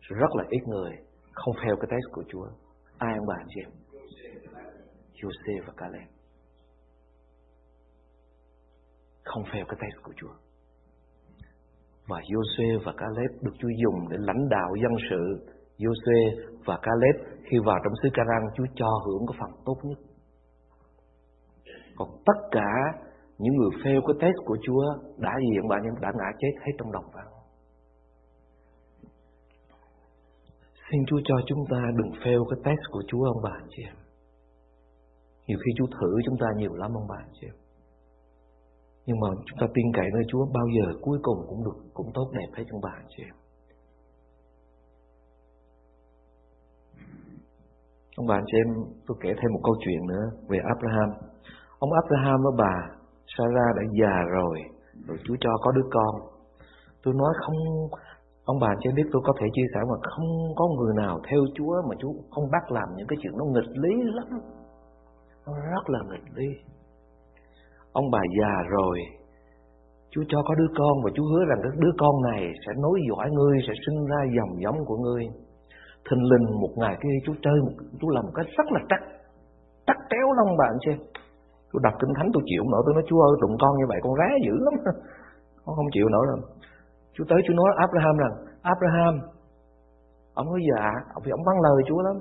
Rất 0.01 0.35
là 0.35 0.43
ít 0.49 0.61
người 0.67 0.91
không 1.33 1.55
fail 1.55 1.75
cái 1.75 1.87
test 1.89 2.13
của 2.13 2.23
Chúa. 2.27 2.47
Ai 2.97 3.13
ông 3.17 3.27
bà 3.27 3.35
anh 3.37 3.47
chị 3.49 3.61
em? 3.61 3.69
Jose 5.13 5.65
và 5.67 5.73
Caleb. 5.77 6.09
Không 9.23 9.43
fail 9.43 9.65
cái 9.67 9.77
test 9.81 10.03
của 10.03 10.13
Chúa. 10.15 10.33
Và 12.07 12.19
Jose 12.19 12.79
và 12.85 12.93
Caleb 12.97 13.43
được 13.43 13.53
Chúa 13.59 13.69
dùng 13.83 14.09
để 14.09 14.17
lãnh 14.19 14.49
đạo 14.49 14.69
dân 14.83 14.91
sự 15.09 15.53
Jose 15.77 16.19
và 16.65 16.79
Caleb 16.81 17.15
khi 17.51 17.57
vào 17.65 17.77
trong 17.83 17.93
xứ 18.03 18.09
Canaan 18.13 18.43
Chúa 18.55 18.65
cho 18.75 18.89
hưởng 19.05 19.25
cái 19.27 19.37
phần 19.39 19.51
tốt 19.65 19.77
nhất. 19.83 19.99
Còn 21.95 22.09
tất 22.25 22.39
cả 22.51 22.71
những 23.37 23.55
người 23.55 23.69
fail 23.69 24.01
cái 24.07 24.15
test 24.21 24.45
của 24.45 24.57
Chúa 24.65 24.83
đã 25.17 25.31
gì 25.39 25.57
ông 25.61 25.67
bà 25.67 25.75
em 25.75 25.93
đã 26.01 26.11
ngã 26.15 26.29
chết 26.39 26.53
hết 26.65 26.71
trong 26.77 26.91
đồng 26.91 27.05
vắng. 27.13 27.36
Xin 30.91 31.01
Chúa 31.07 31.19
cho 31.23 31.35
chúng 31.47 31.65
ta 31.69 31.77
đừng 31.95 32.11
fail 32.11 32.45
cái 32.49 32.59
test 32.65 32.79
của 32.91 33.03
Chúa 33.07 33.23
ông 33.23 33.41
bà 33.43 33.55
chị 33.69 33.83
em. 33.83 33.95
Nhiều 35.47 35.57
khi 35.65 35.71
Chúa 35.77 35.87
thử 35.87 36.09
chúng 36.25 36.37
ta 36.39 36.47
nhiều 36.57 36.73
lắm 36.73 36.91
ông 36.93 37.07
bà 37.07 37.21
chị 37.33 37.47
em. 37.47 37.55
Nhưng 39.05 39.19
mà 39.19 39.27
chúng 39.45 39.59
ta 39.61 39.67
tin 39.73 39.85
cậy 39.93 40.05
nơi 40.13 40.23
Chúa 40.27 40.45
bao 40.45 40.67
giờ 40.75 40.99
cuối 41.01 41.19
cùng 41.23 41.45
cũng 41.49 41.63
được 41.63 41.77
cũng 41.93 42.11
tốt 42.13 42.27
đẹp 42.33 42.49
hết 42.57 42.63
ông 42.71 42.81
bà 42.81 42.95
chị 43.09 43.23
em. 43.23 43.35
Ông 48.17 48.27
bà 48.27 48.39
chị 48.45 48.57
em, 48.65 48.67
tôi 49.07 49.17
kể 49.21 49.29
thêm 49.29 49.53
một 49.53 49.61
câu 49.63 49.75
chuyện 49.79 50.07
nữa 50.07 50.25
về 50.49 50.59
Abraham. 50.73 51.09
Ông 51.79 51.91
Abraham 52.03 52.39
và 52.45 52.51
bà 52.57 52.75
Sarah 53.37 53.75
đã 53.77 53.83
già 54.01 54.15
rồi, 54.37 54.59
rồi 55.07 55.17
Chúa 55.23 55.35
cho 55.39 55.49
có 55.61 55.71
đứa 55.71 55.87
con. 55.91 56.13
Tôi 57.03 57.13
nói 57.13 57.33
không, 57.45 57.57
ông 58.51 58.59
bà 58.63 58.71
cho 58.81 58.89
biết 58.95 59.07
tôi 59.11 59.21
có 59.25 59.33
thể 59.39 59.47
chia 59.53 59.67
sẻ 59.73 59.79
mà 59.89 59.97
không 60.13 60.29
có 60.55 60.65
người 60.67 60.93
nào 61.03 61.19
theo 61.29 61.39
Chúa 61.55 61.73
mà 61.89 61.95
Chúa 61.99 62.13
không 62.31 62.47
bắt 62.51 62.71
làm 62.71 62.87
những 62.97 63.07
cái 63.07 63.17
chuyện 63.21 63.33
nó 63.37 63.45
nghịch 63.45 63.71
lý 63.83 63.93
lắm. 64.17 64.29
Nó 65.45 65.53
rất 65.73 65.85
là 65.93 65.99
nghịch 66.09 66.27
lý. 66.37 66.49
Ông 67.91 68.11
bà 68.11 68.21
già 68.39 68.53
rồi, 68.69 68.97
Chúa 70.11 70.23
cho 70.27 70.39
có 70.47 70.55
đứa 70.55 70.69
con 70.77 70.95
và 71.03 71.09
Chúa 71.15 71.27
hứa 71.31 71.43
rằng 71.49 71.59
cái 71.63 71.71
đứa 71.83 71.93
con 71.97 72.15
này 72.31 72.51
sẽ 72.65 72.71
nối 72.83 72.99
dõi 73.09 73.27
ngươi, 73.31 73.57
sẽ 73.67 73.73
sinh 73.85 74.05
ra 74.05 74.19
dòng 74.37 74.61
giống 74.63 74.85
của 74.85 74.97
ngươi 74.97 75.23
thình 76.09 76.23
lình 76.31 76.45
một 76.61 76.73
ngày 76.81 76.95
kia 77.01 77.15
chú 77.25 77.33
chơi 77.43 77.57
Chúa 77.63 77.71
chú 77.99 78.09
làm 78.09 78.23
một 78.25 78.31
cái 78.35 78.45
rất 78.57 78.67
là 78.75 78.81
chắc 78.89 79.01
chắc 79.87 79.97
kéo 80.09 80.27
lông 80.37 80.57
bạn 80.57 80.73
xem 80.85 80.97
tôi 81.71 81.79
đọc 81.83 81.93
kinh 81.99 82.13
thánh 82.17 82.29
tôi 82.33 82.43
chịu 82.45 82.61
không 82.61 82.71
nổi 82.71 82.81
tôi 82.85 82.93
nói 82.93 83.03
chú 83.07 83.15
ơi 83.27 83.33
tụng 83.41 83.55
con 83.61 83.71
như 83.77 83.85
vậy 83.91 83.99
con 84.03 84.13
rá 84.19 84.29
dữ 84.45 84.55
lắm 84.65 84.75
con 85.65 85.75
không 85.75 85.89
chịu 85.93 86.07
nổi 86.09 86.25
rồi 86.29 86.39
chú 87.17 87.23
tới 87.29 87.39
chú 87.47 87.53
nói 87.53 87.69
Abraham 87.85 88.17
rằng, 88.17 88.35
Abraham, 88.61 89.15
ông 90.33 90.45
nói 90.45 90.59
dạ 90.69 90.85
ông 91.13 91.23
vì 91.25 91.31
ông 91.31 91.43
vắng 91.45 91.59
lời 91.61 91.83
chúa 91.87 92.01
lắm. 92.01 92.17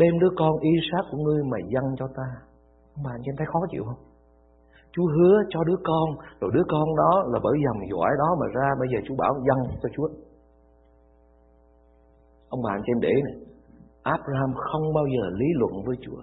Đem 0.00 0.18
đứa 0.20 0.32
con 0.38 0.52
Isaac 0.60 1.04
của 1.10 1.18
ngươi 1.18 1.42
mà 1.50 1.58
dâng 1.72 1.88
cho 1.98 2.06
ta 2.16 2.28
ông 2.94 3.04
bà 3.04 3.10
anh 3.14 3.22
chị 3.24 3.30
thấy 3.38 3.46
khó 3.52 3.60
chịu 3.70 3.84
không? 3.84 4.02
Chúa 4.92 5.06
hứa 5.14 5.36
cho 5.48 5.64
đứa 5.64 5.80
con, 5.84 6.08
Rồi 6.40 6.50
đứa 6.54 6.62
con 6.68 6.96
đó 6.96 7.12
là 7.32 7.38
bởi 7.42 7.56
dòng 7.64 7.80
dõi 7.92 8.10
đó 8.18 8.28
mà 8.40 8.46
ra, 8.56 8.68
Bây 8.80 8.88
giờ 8.92 8.98
Chúa 9.06 9.14
bảo 9.18 9.34
dâng 9.46 9.62
cho 9.82 9.88
Chúa. 9.94 10.08
Ông 12.48 12.62
bà 12.62 12.70
anh 12.74 12.82
chị 12.86 12.92
em 12.94 13.00
để 13.00 13.14
này, 13.26 13.36
Abraham 14.02 14.52
không 14.54 14.94
bao 14.94 15.04
giờ 15.14 15.24
lý 15.40 15.46
luận 15.60 15.72
với 15.86 15.96
Chúa, 16.00 16.22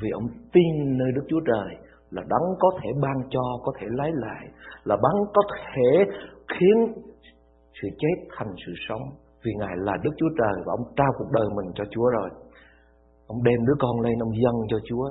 Vì 0.00 0.10
ông 0.10 0.26
tin 0.52 0.98
nơi 0.98 1.10
Đức 1.14 1.24
Chúa 1.28 1.40
Trời 1.46 1.68
là 2.10 2.22
đấng 2.28 2.46
có 2.58 2.70
thể 2.78 2.90
ban 3.02 3.16
cho, 3.30 3.42
Có 3.64 3.72
thể 3.78 3.86
lấy 3.90 4.10
lại, 4.14 4.44
Là 4.84 4.96
đấng 5.02 5.18
có 5.34 5.42
thể 5.56 6.04
khiến 6.48 7.04
Sự 7.82 7.88
chết 7.98 8.16
thành 8.36 8.52
sự 8.66 8.72
sống 8.88 9.02
Vì 9.44 9.52
Ngài 9.58 9.74
là 9.76 9.92
Đức 10.02 10.10
Chúa 10.16 10.32
Trời 10.38 10.54
Và 10.66 10.72
ông 10.78 10.86
trao 10.96 11.12
cuộc 11.18 11.30
đời 11.32 11.48
mình 11.56 11.72
cho 11.74 11.84
Chúa 11.90 12.08
rồi 12.08 12.30
Ông 13.26 13.42
đem 13.42 13.66
đứa 13.66 13.74
con 13.78 14.00
lên, 14.00 14.18
ông 14.18 14.34
dâng 14.42 14.58
cho 14.68 14.78
Chúa 14.88 15.06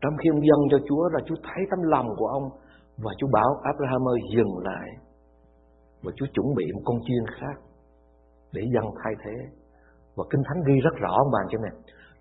Trong 0.00 0.14
khi 0.20 0.30
ông 0.30 0.46
dâng 0.48 0.62
cho 0.70 0.78
Chúa 0.88 1.08
là 1.08 1.20
Chúa 1.26 1.36
thấy 1.42 1.64
tấm 1.70 1.82
lòng 1.82 2.06
của 2.16 2.26
ông 2.26 2.44
Và 3.04 3.12
Chúa 3.18 3.28
bảo 3.32 3.50
Abraham 3.62 4.08
ơi, 4.08 4.18
dừng 4.36 4.58
lại 4.64 4.88
Và 6.02 6.12
Chúa 6.16 6.26
chuẩn 6.34 6.46
bị 6.56 6.64
một 6.74 6.82
con 6.84 6.98
chiên 7.06 7.24
khác 7.40 7.68
để 8.52 8.62
dâng 8.74 8.88
thay 9.04 9.14
thế. 9.24 9.36
Và 10.16 10.24
Kinh 10.30 10.42
Thánh 10.46 10.62
ghi 10.66 10.74
rất 10.84 10.94
rõ 11.02 11.12
ông 11.24 11.30
bạn 11.32 11.46
cho 11.50 11.58
này. 11.58 11.74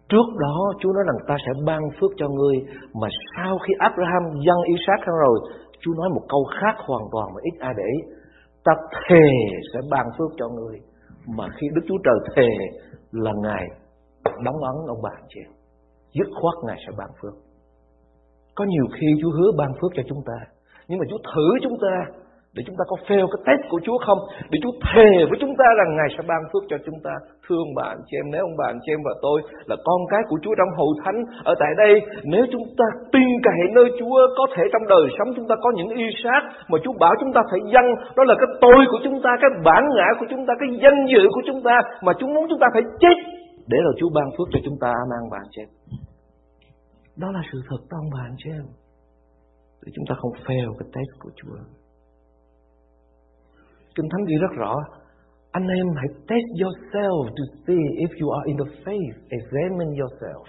Trước 0.10 0.28
đó, 0.40 0.58
Chúa 0.80 0.94
nói 0.94 1.04
rằng 1.08 1.20
ta 1.28 1.36
sẽ 1.46 1.52
ban 1.66 1.82
phước 2.00 2.12
cho 2.18 2.28
ngươi, 2.30 2.56
Mà 3.02 3.08
sau 3.36 3.58
khi 3.58 3.74
Abraham 3.80 4.24
dân 4.46 4.58
Isaac 4.76 5.06
rồi, 5.06 5.40
Chúa 5.82 5.94
nói 5.94 6.10
một 6.16 6.22
câu 6.30 6.44
khác 6.62 6.76
hoàn 6.88 7.04
toàn 7.12 7.28
mà 7.34 7.40
ít 7.44 7.60
ai 7.60 7.74
để 7.78 7.92
Ta 8.66 8.74
thề 8.94 9.28
sẽ 9.74 9.80
ban 9.92 10.06
phước 10.18 10.32
cho 10.38 10.50
ngươi, 10.50 10.78
Mà 11.38 11.46
khi 11.58 11.68
Đức 11.76 11.82
Chúa 11.88 11.98
Trời 12.04 12.20
thề 12.36 12.50
là 13.12 13.32
Ngài 13.44 13.66
đóng 14.44 14.64
ấn 14.64 14.76
ông 14.88 15.02
bà 15.04 15.16
chị 15.30 15.42
Dứt 16.14 16.28
khoát 16.42 16.56
Ngài 16.66 16.78
sẽ 16.86 16.92
ban 16.98 17.10
phước. 17.22 17.34
Có 18.56 18.66
nhiều 18.66 18.86
khi 19.00 19.08
Chúa 19.22 19.32
hứa 19.32 19.52
ban 19.58 19.72
phước 19.82 19.92
cho 19.96 20.04
chúng 20.10 20.22
ta, 20.26 20.40
Nhưng 20.88 21.00
mà 21.00 21.06
Chúa 21.10 21.18
thử 21.18 21.48
chúng 21.64 21.78
ta 21.82 21.96
để 22.58 22.64
chúng 22.68 22.78
ta 22.80 22.84
có 22.92 22.96
fail 23.08 23.26
cái 23.32 23.42
test 23.48 23.64
của 23.72 23.82
Chúa 23.86 23.98
không? 24.06 24.22
Để 24.52 24.58
Chúa 24.64 24.76
thề 24.88 25.12
với 25.30 25.38
chúng 25.42 25.54
ta 25.60 25.68
rằng 25.80 25.90
Ngài 25.98 26.10
sẽ 26.16 26.22
ban 26.30 26.42
phước 26.50 26.64
cho 26.70 26.78
chúng 26.86 27.00
ta. 27.06 27.14
Thương 27.46 27.68
bạn, 27.80 27.96
chị 28.08 28.14
em, 28.22 28.28
nếu 28.34 28.42
ông 28.48 28.58
bạn 28.62 28.74
chị 28.84 28.90
em 28.96 29.02
và 29.08 29.14
tôi 29.26 29.38
là 29.70 29.76
con 29.88 30.00
cái 30.12 30.22
của 30.30 30.40
Chúa 30.44 30.56
trong 30.58 30.72
hậu 30.78 30.92
thánh 31.04 31.20
ở 31.52 31.54
tại 31.62 31.72
đây, 31.84 31.94
nếu 32.34 32.44
chúng 32.54 32.66
ta 32.80 32.86
tin 33.14 33.28
cậy 33.46 33.62
nơi 33.78 33.88
Chúa, 34.00 34.20
có 34.38 34.46
thể 34.54 34.64
trong 34.74 34.86
đời 34.96 35.06
sống 35.18 35.30
chúng 35.36 35.48
ta 35.50 35.56
có 35.64 35.70
những 35.78 35.90
y 36.04 36.08
sát 36.24 36.42
mà 36.72 36.78
Chúa 36.84 36.94
bảo 37.02 37.14
chúng 37.20 37.34
ta 37.36 37.42
phải 37.52 37.62
dâng, 37.74 37.90
đó 38.18 38.24
là 38.30 38.36
cái 38.42 38.50
tôi 38.62 38.82
của 38.92 39.00
chúng 39.04 39.18
ta, 39.24 39.32
cái 39.42 39.52
bản 39.68 39.84
ngã 39.96 40.10
của 40.20 40.28
chúng 40.32 40.44
ta, 40.48 40.54
cái 40.60 40.70
danh 40.84 41.00
dự 41.14 41.24
của 41.36 41.44
chúng 41.48 41.62
ta 41.68 41.76
mà 42.06 42.12
chúng 42.20 42.34
muốn 42.34 42.46
chúng 42.50 42.60
ta 42.60 42.68
phải 42.74 42.84
chết 43.02 43.18
để 43.72 43.78
rồi 43.86 43.94
Chúa 44.00 44.10
ban 44.16 44.28
phước 44.38 44.48
cho 44.54 44.60
chúng 44.66 44.78
ta. 44.82 44.92
Mang 45.12 45.30
bạn 45.32 45.46
chị 45.52 45.62
em. 45.62 45.70
Đó 47.22 47.32
là 47.32 47.42
sự 47.52 47.58
thật 47.70 47.82
trong 47.92 48.10
bạn 48.16 48.36
chị 48.38 48.50
em. 48.50 48.66
Để 49.86 49.92
chúng 49.96 50.06
ta 50.10 50.16
không 50.22 50.32
fail 50.46 50.70
cái 50.80 50.88
test 50.96 51.12
của 51.20 51.30
Chúa. 51.36 51.58
Kinh 53.98 54.10
Thánh 54.12 54.26
ghi 54.26 54.36
rất 54.42 54.54
rõ 54.58 54.74
anh 55.58 55.68
em 55.80 55.88
hãy 56.00 56.10
test 56.30 56.48
yourself 56.62 57.20
to 57.38 57.44
see 57.66 57.84
if 58.04 58.12
you 58.20 58.28
are 58.38 58.46
in 58.52 58.56
the 58.62 58.70
faith. 58.84 59.16
Examine 59.40 59.92
yourself. 60.02 60.46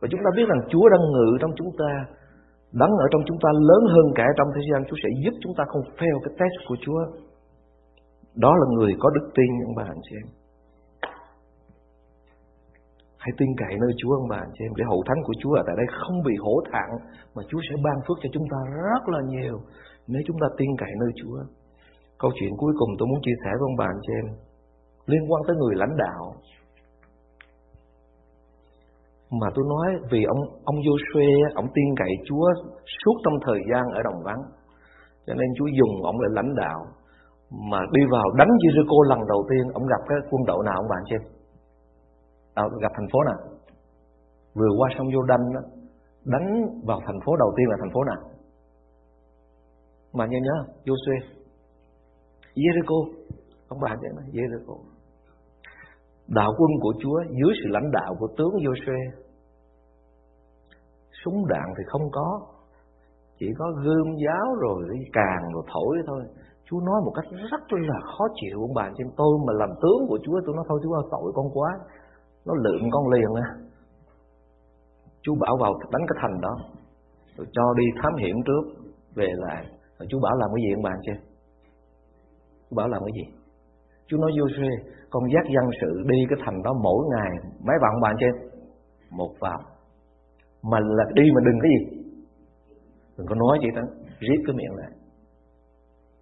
Và 0.00 0.06
chúng 0.10 0.22
ta 0.24 0.30
biết 0.36 0.46
rằng 0.48 0.62
Chúa 0.70 0.86
đang 0.92 1.04
ngự 1.12 1.28
trong 1.40 1.52
chúng 1.58 1.70
ta, 1.80 1.92
đấng 2.80 2.94
ở 3.04 3.06
trong 3.12 3.22
chúng 3.28 3.38
ta 3.44 3.50
lớn 3.68 3.82
hơn 3.94 4.06
cả 4.18 4.26
trong 4.36 4.48
thế 4.54 4.62
gian. 4.68 4.80
Chúa 4.88 4.98
sẽ 5.02 5.08
giúp 5.22 5.34
chúng 5.42 5.54
ta 5.58 5.64
không 5.70 5.84
fail 5.98 6.16
cái 6.24 6.32
test 6.40 6.56
của 6.68 6.76
Chúa. 6.84 7.00
Đó 8.44 8.52
là 8.60 8.66
người 8.74 8.92
có 9.02 9.10
đức 9.16 9.26
tin 9.36 9.50
ông 9.68 9.74
bà 9.78 9.84
anh 9.94 10.02
chị 10.06 10.14
em. 10.22 10.28
Hãy 13.22 13.32
tin 13.38 13.48
cậy 13.60 13.74
nơi 13.82 13.92
Chúa 14.00 14.12
ông 14.20 14.28
bà 14.32 14.36
anh 14.36 14.52
chị 14.54 14.64
em 14.68 14.72
để 14.78 14.84
hậu 14.90 15.00
thánh 15.06 15.20
của 15.26 15.34
Chúa 15.40 15.54
ở 15.60 15.62
tại 15.66 15.76
đây 15.80 15.86
không 16.00 16.18
bị 16.28 16.34
hổ 16.44 16.56
thẳng 16.72 16.92
mà 17.34 17.42
Chúa 17.48 17.60
sẽ 17.68 17.74
ban 17.84 17.98
phước 18.04 18.16
cho 18.22 18.28
chúng 18.32 18.46
ta 18.52 18.58
rất 18.88 19.02
là 19.14 19.20
nhiều 19.34 19.56
nếu 20.12 20.22
chúng 20.26 20.36
ta 20.42 20.46
tin 20.58 20.70
cậy 20.78 20.92
nơi 21.00 21.10
Chúa. 21.20 21.38
Câu 22.24 22.32
chuyện 22.38 22.52
cuối 22.56 22.72
cùng 22.78 22.90
tôi 22.98 23.06
muốn 23.08 23.20
chia 23.24 23.36
sẻ 23.42 23.50
với 23.58 23.66
ông 23.70 23.76
bạn 23.76 23.94
chị 24.02 24.12
em 24.20 24.26
Liên 25.06 25.22
quan 25.28 25.42
tới 25.46 25.56
người 25.56 25.74
lãnh 25.82 25.94
đạo. 26.04 26.22
Mà 29.40 29.48
tôi 29.54 29.64
nói 29.72 29.88
vì 30.10 30.24
ông 30.24 30.40
ông 30.64 30.78
Joshua 30.86 31.54
Ông 31.54 31.68
tiên 31.74 31.88
cậy 31.96 32.12
Chúa 32.28 32.46
suốt 33.00 33.16
trong 33.24 33.36
thời 33.46 33.60
gian 33.70 33.84
ở 33.98 34.00
đồng 34.02 34.22
vắng. 34.24 34.42
Cho 35.26 35.34
nên 35.34 35.48
Chúa 35.56 35.66
dùng 35.78 35.94
ông 36.02 36.16
để 36.22 36.28
lãnh 36.30 36.54
đạo. 36.54 36.78
Mà 37.70 37.80
đi 37.92 38.02
vào 38.12 38.26
đánh 38.38 38.52
Jericho 38.62 39.02
lần 39.02 39.20
đầu 39.28 39.40
tiên 39.50 39.72
Ông 39.74 39.86
gặp 39.86 40.02
cái 40.08 40.18
quân 40.30 40.42
đội 40.46 40.64
nào 40.64 40.74
ông 40.76 40.88
bạn 40.88 41.02
xem 41.10 41.20
à, 42.54 42.64
Gặp 42.82 42.92
thành 42.96 43.08
phố 43.12 43.18
nào? 43.22 43.38
Vừa 44.54 44.72
qua 44.78 44.88
sông 44.98 45.06
Jordan 45.06 45.54
đó 45.54 45.60
Đánh 46.24 46.46
vào 46.86 47.00
thành 47.06 47.20
phố 47.26 47.36
đầu 47.36 47.52
tiên 47.56 47.66
là 47.70 47.76
thành 47.80 47.92
phố 47.94 48.04
nào? 48.04 48.22
Mà 50.12 50.26
nhớ 50.26 50.38
nhớ 50.42 50.56
Joshua 50.84 51.43
Jericho. 52.54 52.98
Ông 53.68 53.78
bà 53.82 53.88
nhớ 53.88 54.08
nói, 54.16 54.24
Jericho. 54.32 54.76
Đạo 56.28 56.52
quân 56.58 56.70
của 56.80 56.94
Chúa 57.00 57.18
dưới 57.30 57.52
sự 57.62 57.68
lãnh 57.68 57.90
đạo 57.90 58.16
của 58.18 58.28
tướng 58.36 58.50
Joshua 58.50 59.10
súng 61.24 61.46
đạn 61.48 61.66
thì 61.78 61.84
không 61.86 62.10
có, 62.12 62.40
chỉ 63.38 63.46
có 63.58 63.72
gươm 63.84 64.06
giáo 64.24 64.54
rồi 64.60 64.84
đi 64.92 64.98
càng 65.12 65.52
rồi 65.54 65.62
thổi 65.72 65.96
thôi. 66.06 66.22
Chúa 66.64 66.80
nói 66.80 67.00
một 67.04 67.12
cách 67.14 67.24
rất 67.50 67.62
là 67.70 68.00
khó 68.00 68.24
chịu, 68.34 68.58
ông 68.60 68.74
bà, 68.74 68.90
trên 68.96 69.06
tôi 69.16 69.38
mà 69.46 69.52
làm 69.52 69.68
tướng 69.82 70.08
của 70.08 70.18
Chúa, 70.24 70.40
tôi 70.46 70.56
nói 70.56 70.64
thôi, 70.68 70.80
Chúa 70.82 70.94
ơi, 70.94 71.04
tội 71.10 71.32
con 71.34 71.46
quá. 71.54 71.70
Nó 72.46 72.54
lượm 72.54 72.90
con 72.90 73.08
liền 73.08 73.34
à 73.34 73.48
Chúa 75.22 75.34
bảo 75.40 75.56
vào 75.60 75.72
đánh 75.92 76.02
cái 76.08 76.18
thành 76.22 76.40
đó, 76.40 76.54
rồi 77.36 77.46
cho 77.52 77.74
đi 77.78 77.84
thám 78.02 78.12
hiểm 78.16 78.36
trước, 78.46 78.64
về 79.14 79.28
lại. 79.36 79.64
Rồi 79.98 80.06
Chúa 80.10 80.20
bảo 80.20 80.36
làm 80.36 80.50
cái 80.54 80.62
gì 80.64 80.74
ông 80.74 80.82
bà 80.82 80.90
chưa 81.06 81.33
bảo 82.76 82.88
làm 82.88 83.00
cái 83.04 83.12
gì? 83.18 83.26
Chúa 84.06 84.18
nói 84.18 84.30
Joshua 84.30 84.76
Con 85.10 85.22
dắt 85.34 85.44
dân 85.54 85.66
sự 85.80 86.02
đi 86.10 86.18
cái 86.30 86.38
thành 86.44 86.62
đó 86.62 86.72
mỗi 86.82 87.04
ngày, 87.12 87.30
Mấy 87.66 87.76
vòng 87.82 88.00
bạn 88.02 88.14
trên. 88.20 88.34
Một 89.10 89.32
vòng 89.40 89.62
Mà 90.62 90.78
là 90.80 91.04
đi 91.14 91.22
mà 91.34 91.40
đừng 91.44 91.58
cái 91.62 91.70
gì? 91.74 92.04
Đừng 93.18 93.26
có 93.26 93.34
nói 93.34 93.58
gì 93.62 93.68
đó, 93.76 93.82
Riết 94.20 94.40
cái 94.46 94.56
miệng 94.56 94.74
lại. 94.76 94.90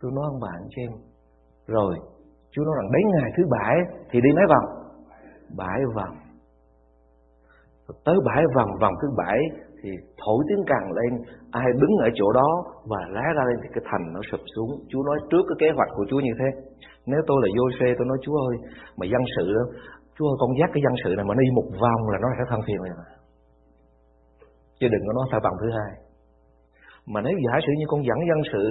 Tôi 0.00 0.12
nói, 0.14 0.24
ông 0.32 0.40
bạn 0.40 0.60
cho 0.70 0.82
em. 0.82 0.90
Rồi, 1.66 1.94
Chúa 2.50 2.64
nói 2.64 2.74
rằng, 2.76 2.92
đến 2.92 3.02
ngày 3.12 3.30
thứ 3.36 3.42
bảy 3.50 3.76
Thì 4.10 4.20
đi 4.20 4.30
mấy 4.34 4.44
vòng? 4.48 4.66
Bảy 5.56 5.80
vòng. 5.94 6.16
Tới 8.04 8.16
bảy 8.24 8.42
vòng 8.56 8.70
vòng 8.80 8.94
thứ 9.02 9.08
bảy 9.16 9.38
thì 9.82 9.90
thổi 10.22 10.40
tiếng 10.48 10.62
càng 10.72 10.86
lên, 10.98 11.12
Ai 11.60 11.68
đứng 11.80 11.94
ở 12.06 12.08
chỗ 12.18 12.32
đó 12.32 12.48
Và 12.90 13.00
lá 13.14 13.26
ra 13.36 13.42
lên 13.48 13.56
thì 13.62 13.68
cái 13.74 13.84
thành 13.90 14.04
nó 14.14 14.20
sụp 14.30 14.42
xuống. 14.54 14.70
Chúa 14.90 15.02
nói 15.08 15.18
trước 15.30 15.44
cái 15.48 15.56
kế 15.62 15.68
hoạch 15.76 15.90
của 15.96 16.04
Chúa 16.10 16.20
như 16.26 16.34
thế. 16.38 16.48
Nếu 17.10 17.20
tôi 17.28 17.38
là 17.42 17.48
vô 17.56 17.64
xe 17.78 17.88
tôi 17.98 18.06
nói, 18.10 18.18
Chúa 18.24 18.36
ơi, 18.48 18.56
Mà 18.98 19.04
dân 19.12 19.22
sự 19.36 19.44
đó 19.58 19.64
Chúa 20.16 20.26
ơi, 20.32 20.36
con 20.40 20.50
dắt 20.58 20.70
cái 20.74 20.82
dân 20.86 20.94
sự 21.02 21.10
này 21.16 21.24
mà 21.28 21.34
đi 21.40 21.46
một 21.58 21.68
vòng 21.82 22.02
là 22.12 22.18
nó 22.24 22.28
sẽ 22.36 22.44
thân 22.50 22.60
phiền 22.66 22.80
rồi 22.84 22.96
mà. 23.00 23.08
Chứ 24.78 24.86
đừng 24.92 25.04
có 25.06 25.12
nói 25.18 25.26
phải 25.30 25.40
vòng 25.46 25.56
thứ 25.60 25.68
hai. 25.78 25.92
Mà 27.12 27.20
nếu 27.26 27.36
giả 27.44 27.54
sử 27.64 27.72
như 27.78 27.86
con 27.88 28.00
dẫn 28.08 28.18
dân 28.30 28.40
sự 28.52 28.64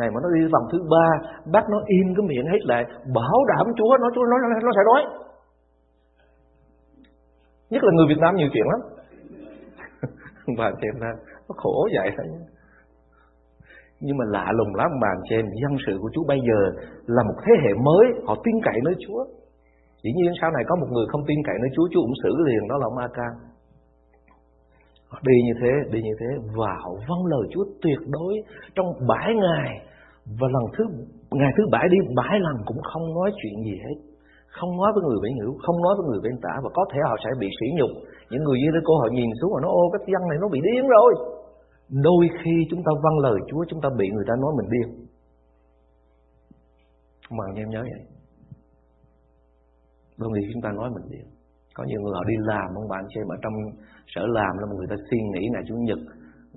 này 0.00 0.08
mà 0.12 0.18
nó 0.22 0.28
đi 0.34 0.40
vòng 0.54 0.66
thứ 0.72 0.78
ba, 0.94 1.06
bắt 1.54 1.64
nó 1.72 1.78
im 1.96 2.06
cái 2.16 2.24
miệng 2.30 2.46
hết 2.52 2.62
lại, 2.70 2.82
bảo 3.18 3.38
đảm 3.50 3.66
chúa, 3.78 3.92
nó 4.02 4.08
chúa, 4.14 4.26
nó 4.30 4.36
nó 4.66 4.72
sẽ 4.76 4.82
đói 4.90 5.02
nhất 7.72 7.82
là 7.84 7.90
người 7.94 8.08
việt 8.08 8.20
nam 8.20 8.34
nhiều 8.36 8.48
chuyện 8.52 8.66
lắm. 8.72 8.80
bà 10.58 10.70
xem 10.82 11.00
ra 11.00 11.10
nó 11.48 11.54
khổ 11.56 11.88
vậy 11.94 12.10
thôi 12.16 12.26
nhưng 14.04 14.16
mà 14.18 14.24
lạ 14.28 14.46
lùng 14.58 14.74
lắm, 14.74 14.90
bà 15.02 15.08
chị 15.28 15.34
em 15.36 15.46
dân 15.62 15.74
sự 15.86 15.98
của 16.00 16.10
Chúa 16.14 16.24
bây 16.32 16.40
giờ 16.48 16.58
là 17.06 17.22
một 17.28 17.34
thế 17.44 17.52
hệ 17.64 17.72
mới, 17.86 18.06
họ 18.26 18.34
tin 18.44 18.54
cậy 18.64 18.78
nơi 18.84 18.94
Chúa. 19.06 19.24
Dĩ 20.02 20.10
nhiên 20.16 20.32
sau 20.40 20.50
này 20.50 20.64
có 20.68 20.74
một 20.80 20.86
người 20.90 21.06
không 21.12 21.24
tin 21.28 21.38
cậy 21.46 21.56
nơi 21.60 21.70
Chúa 21.76 21.86
Chúa 21.92 22.02
cũng 22.02 22.18
xử 22.22 22.32
liền, 22.46 22.68
đó 22.68 22.76
là 22.78 22.86
ông 22.90 22.98
Akan 22.98 23.32
đi 25.28 25.36
như 25.46 25.54
thế, 25.60 25.72
đi 25.92 26.00
như 26.02 26.14
thế 26.20 26.30
và 26.58 26.72
họ 26.82 26.90
vâng 27.08 27.22
lời 27.32 27.44
Chúa 27.52 27.64
tuyệt 27.82 28.00
đối 28.16 28.32
trong 28.74 28.88
bảy 29.08 29.30
ngày 29.44 29.70
và 30.40 30.48
lần 30.54 30.64
thứ, 30.74 30.84
ngày 31.30 31.52
thứ 31.56 31.62
bảy 31.70 31.86
đi 31.88 31.98
bảy 32.16 32.40
lần 32.46 32.56
cũng 32.66 32.80
không 32.92 33.14
nói 33.14 33.30
chuyện 33.42 33.56
gì 33.64 33.76
hết. 33.84 33.96
Không 34.46 34.70
nói 34.80 34.90
với 34.94 35.02
người 35.04 35.20
bên 35.22 35.32
hữu 35.42 35.54
không 35.64 35.82
nói 35.82 35.94
với 35.96 36.04
người 36.08 36.20
bên 36.24 36.36
tả, 36.42 36.54
và 36.64 36.70
có 36.74 36.84
thể 36.92 36.98
họ 37.08 37.16
sẽ 37.24 37.30
bị 37.40 37.48
sỉ 37.60 37.66
nhục 37.78 37.92
những 38.32 38.44
người 38.44 38.58
dưới 38.62 38.82
cô 38.84 38.94
họ 39.02 39.08
nhìn 39.12 39.30
xuống 39.38 39.52
và 39.54 39.60
nó 39.62 39.68
ô, 39.68 39.82
cái 39.92 40.00
dân 40.12 40.22
này 40.30 40.38
nó 40.40 40.48
bị 40.54 40.60
điên 40.66 40.84
rồi. 40.96 41.12
Đôi 42.06 42.22
khi 42.38 42.54
chúng 42.70 42.82
ta 42.86 42.92
vâng 43.04 43.18
lời 43.26 43.38
Chúa, 43.48 43.62
chúng 43.68 43.80
ta 43.82 43.88
bị 43.98 44.06
người 44.12 44.26
ta 44.28 44.34
nói 44.42 44.52
mình 44.58 44.68
điên. 44.74 44.88
Mà 47.36 47.44
anh 47.50 47.56
em 47.62 47.68
nhớ 47.70 47.82
vậy. 47.92 48.04
Đôi 50.20 50.30
khi 50.34 50.42
chúng 50.52 50.62
ta 50.64 50.70
nói 50.78 50.88
mình 50.96 51.06
điên. 51.12 51.26
Có 51.76 51.84
nhiều 51.84 52.00
người 52.00 52.14
họ 52.18 52.24
đi 52.32 52.36
làm, 52.50 52.68
ông 52.80 52.88
bạn 52.92 53.04
xem 53.14 53.26
ở 53.34 53.36
trong 53.42 53.56
sở 54.12 54.22
làm 54.38 54.52
là 54.60 54.66
người 54.76 54.90
ta 54.90 54.96
suy 55.10 55.18
nghĩ 55.32 55.42
ngày 55.52 55.64
chủ 55.68 55.74
nhật 55.88 56.00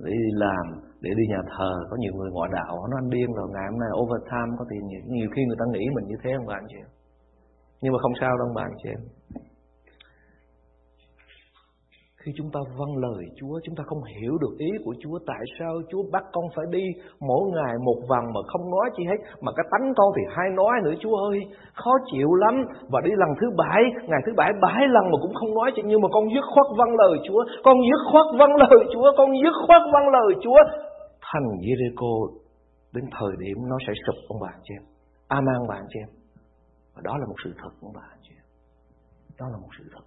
để 0.04 0.12
đi 0.26 0.32
làm, 0.44 0.66
để 1.02 1.12
đi 1.18 1.24
nhà 1.30 1.42
thờ. 1.54 1.72
Có 1.90 1.96
nhiều 2.00 2.14
người 2.16 2.32
ngoại 2.32 2.50
đạo 2.58 2.74
nó 2.92 2.98
ăn 2.98 3.10
điên 3.10 3.30
rồi, 3.38 3.48
ngày 3.54 3.68
hôm 3.72 3.80
nay 3.80 3.90
overtime, 4.02 4.52
có 4.60 4.66
tiền 4.70 4.84
nhiều. 4.88 5.02
Nhiều 5.18 5.30
khi 5.34 5.42
người 5.46 5.60
ta 5.60 5.66
nghĩ 5.72 5.84
mình 5.96 6.06
như 6.08 6.18
thế, 6.24 6.32
ông 6.32 6.46
bạn 6.46 6.64
chị 6.72 6.82
nhưng 7.82 7.94
mà 7.94 8.00
không 8.02 8.16
sao 8.22 8.38
đâu, 8.38 8.48
ông 8.48 8.56
bạn 8.60 8.72
chị 8.84 8.90
khi 12.26 12.32
chúng 12.38 12.52
ta 12.54 12.60
vâng 12.80 12.94
lời 13.06 13.24
Chúa, 13.38 13.56
chúng 13.64 13.76
ta 13.76 13.84
không 13.90 14.04
hiểu 14.04 14.34
được 14.44 14.54
ý 14.58 14.72
của 14.86 14.96
Chúa 15.02 15.18
tại 15.28 15.44
sao 15.60 15.74
Chúa 15.90 16.04
bắt 16.14 16.24
con 16.34 16.46
phải 16.56 16.66
đi 16.70 16.86
mỗi 17.30 17.44
ngày 17.56 17.74
một 17.88 18.00
vòng 18.10 18.26
mà 18.36 18.42
không 18.52 18.66
nói 18.72 18.88
chi 18.96 19.04
hết, 19.12 19.20
mà 19.42 19.52
cái 19.58 19.66
tánh 19.72 19.94
con 19.98 20.10
thì 20.16 20.24
hay 20.36 20.48
nói 20.60 20.74
nữa 20.84 20.96
Chúa 21.02 21.16
ơi, 21.30 21.40
khó 21.74 21.92
chịu 22.12 22.30
lắm. 22.34 22.56
Và 22.92 23.00
đi 23.06 23.12
lần 23.22 23.30
thứ 23.40 23.48
bảy, 23.58 23.82
ngày 24.10 24.22
thứ 24.26 24.32
bảy 24.38 24.52
bảy 24.62 24.82
lần 24.96 25.06
mà 25.12 25.18
cũng 25.22 25.34
không 25.40 25.54
nói 25.56 25.72
chi 25.76 25.82
nhưng 25.86 26.02
mà 26.02 26.08
con 26.16 26.24
dứt 26.34 26.46
khoát 26.54 26.68
vâng 26.80 26.94
lời 27.02 27.16
Chúa, 27.28 27.42
con 27.64 27.78
dứt 27.90 28.02
khoát 28.12 28.28
vâng 28.40 28.54
lời 28.64 28.80
Chúa, 28.94 29.08
con 29.18 29.30
dứt 29.44 29.56
khoát 29.68 29.82
vâng 29.94 30.08
lời 30.18 30.32
Chúa. 30.44 30.62
Thành 31.30 31.48
Jericho 31.66 32.12
đến 32.96 33.06
thời 33.20 33.34
điểm 33.44 33.58
nó 33.72 33.78
sẽ 33.88 33.94
sụp 34.06 34.16
ông 34.28 34.40
bà 34.42 34.52
chị 34.64 34.74
em. 34.80 34.84
Amen 35.28 35.62
bạn 35.70 35.84
chị 35.90 36.00
em. 36.06 36.10
Và 36.96 37.02
đó 37.04 37.18
là 37.18 37.26
một 37.26 37.40
sự 37.44 37.50
thật 37.62 37.72
ông 37.82 37.94
bà 37.96 38.08
chị 38.24 38.34
em. 38.40 38.46
Đó 39.40 39.46
là 39.52 39.58
một 39.58 39.70
sự 39.78 39.84
thật. 39.94 40.06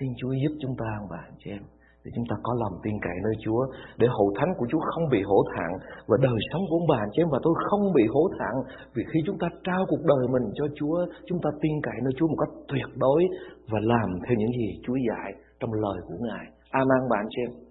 Xin 0.00 0.10
Chúa 0.18 0.32
giúp 0.42 0.54
chúng 0.62 0.74
ta 0.80 0.86
ông 1.00 1.08
bà 1.10 1.22
chị 1.38 1.50
em, 1.50 1.62
để 2.04 2.10
chúng 2.14 2.24
ta 2.30 2.36
có 2.42 2.52
lòng 2.62 2.74
tin 2.82 2.94
cậy 3.02 3.16
nơi 3.24 3.34
Chúa, 3.44 3.62
để 4.00 4.06
hậu 4.16 4.28
thánh 4.36 4.52
của 4.58 4.66
Chúa 4.70 4.82
không 4.90 5.08
bị 5.14 5.20
hổ 5.22 5.38
thẹn 5.52 5.70
và 6.08 6.16
đời 6.20 6.38
sống 6.50 6.62
của 6.68 6.76
ông 6.80 6.88
bà 6.92 7.02
chị 7.12 7.22
em 7.22 7.28
và 7.34 7.38
tôi 7.42 7.54
không 7.68 7.92
bị 7.92 8.04
hổ 8.14 8.22
thẹn 8.38 8.54
vì 8.94 9.02
khi 9.10 9.20
chúng 9.26 9.38
ta 9.38 9.48
trao 9.66 9.84
cuộc 9.88 10.02
đời 10.12 10.24
mình 10.34 10.46
cho 10.54 10.66
Chúa, 10.78 11.06
chúng 11.26 11.38
ta 11.44 11.50
tin 11.62 11.72
cậy 11.82 11.98
nơi 12.02 12.12
Chúa 12.16 12.28
một 12.28 12.38
cách 12.42 12.54
tuyệt 12.68 12.90
đối 12.96 13.22
và 13.70 13.78
làm 13.82 14.08
theo 14.24 14.34
những 14.38 14.52
gì 14.60 14.68
Chúa 14.84 14.98
dạy 15.08 15.30
trong 15.60 15.72
lời 15.72 15.98
của 16.06 16.18
Ngài. 16.26 16.44
Amen 16.70 17.02
bạn 17.10 17.24
chị 17.30 17.42
em. 17.46 17.67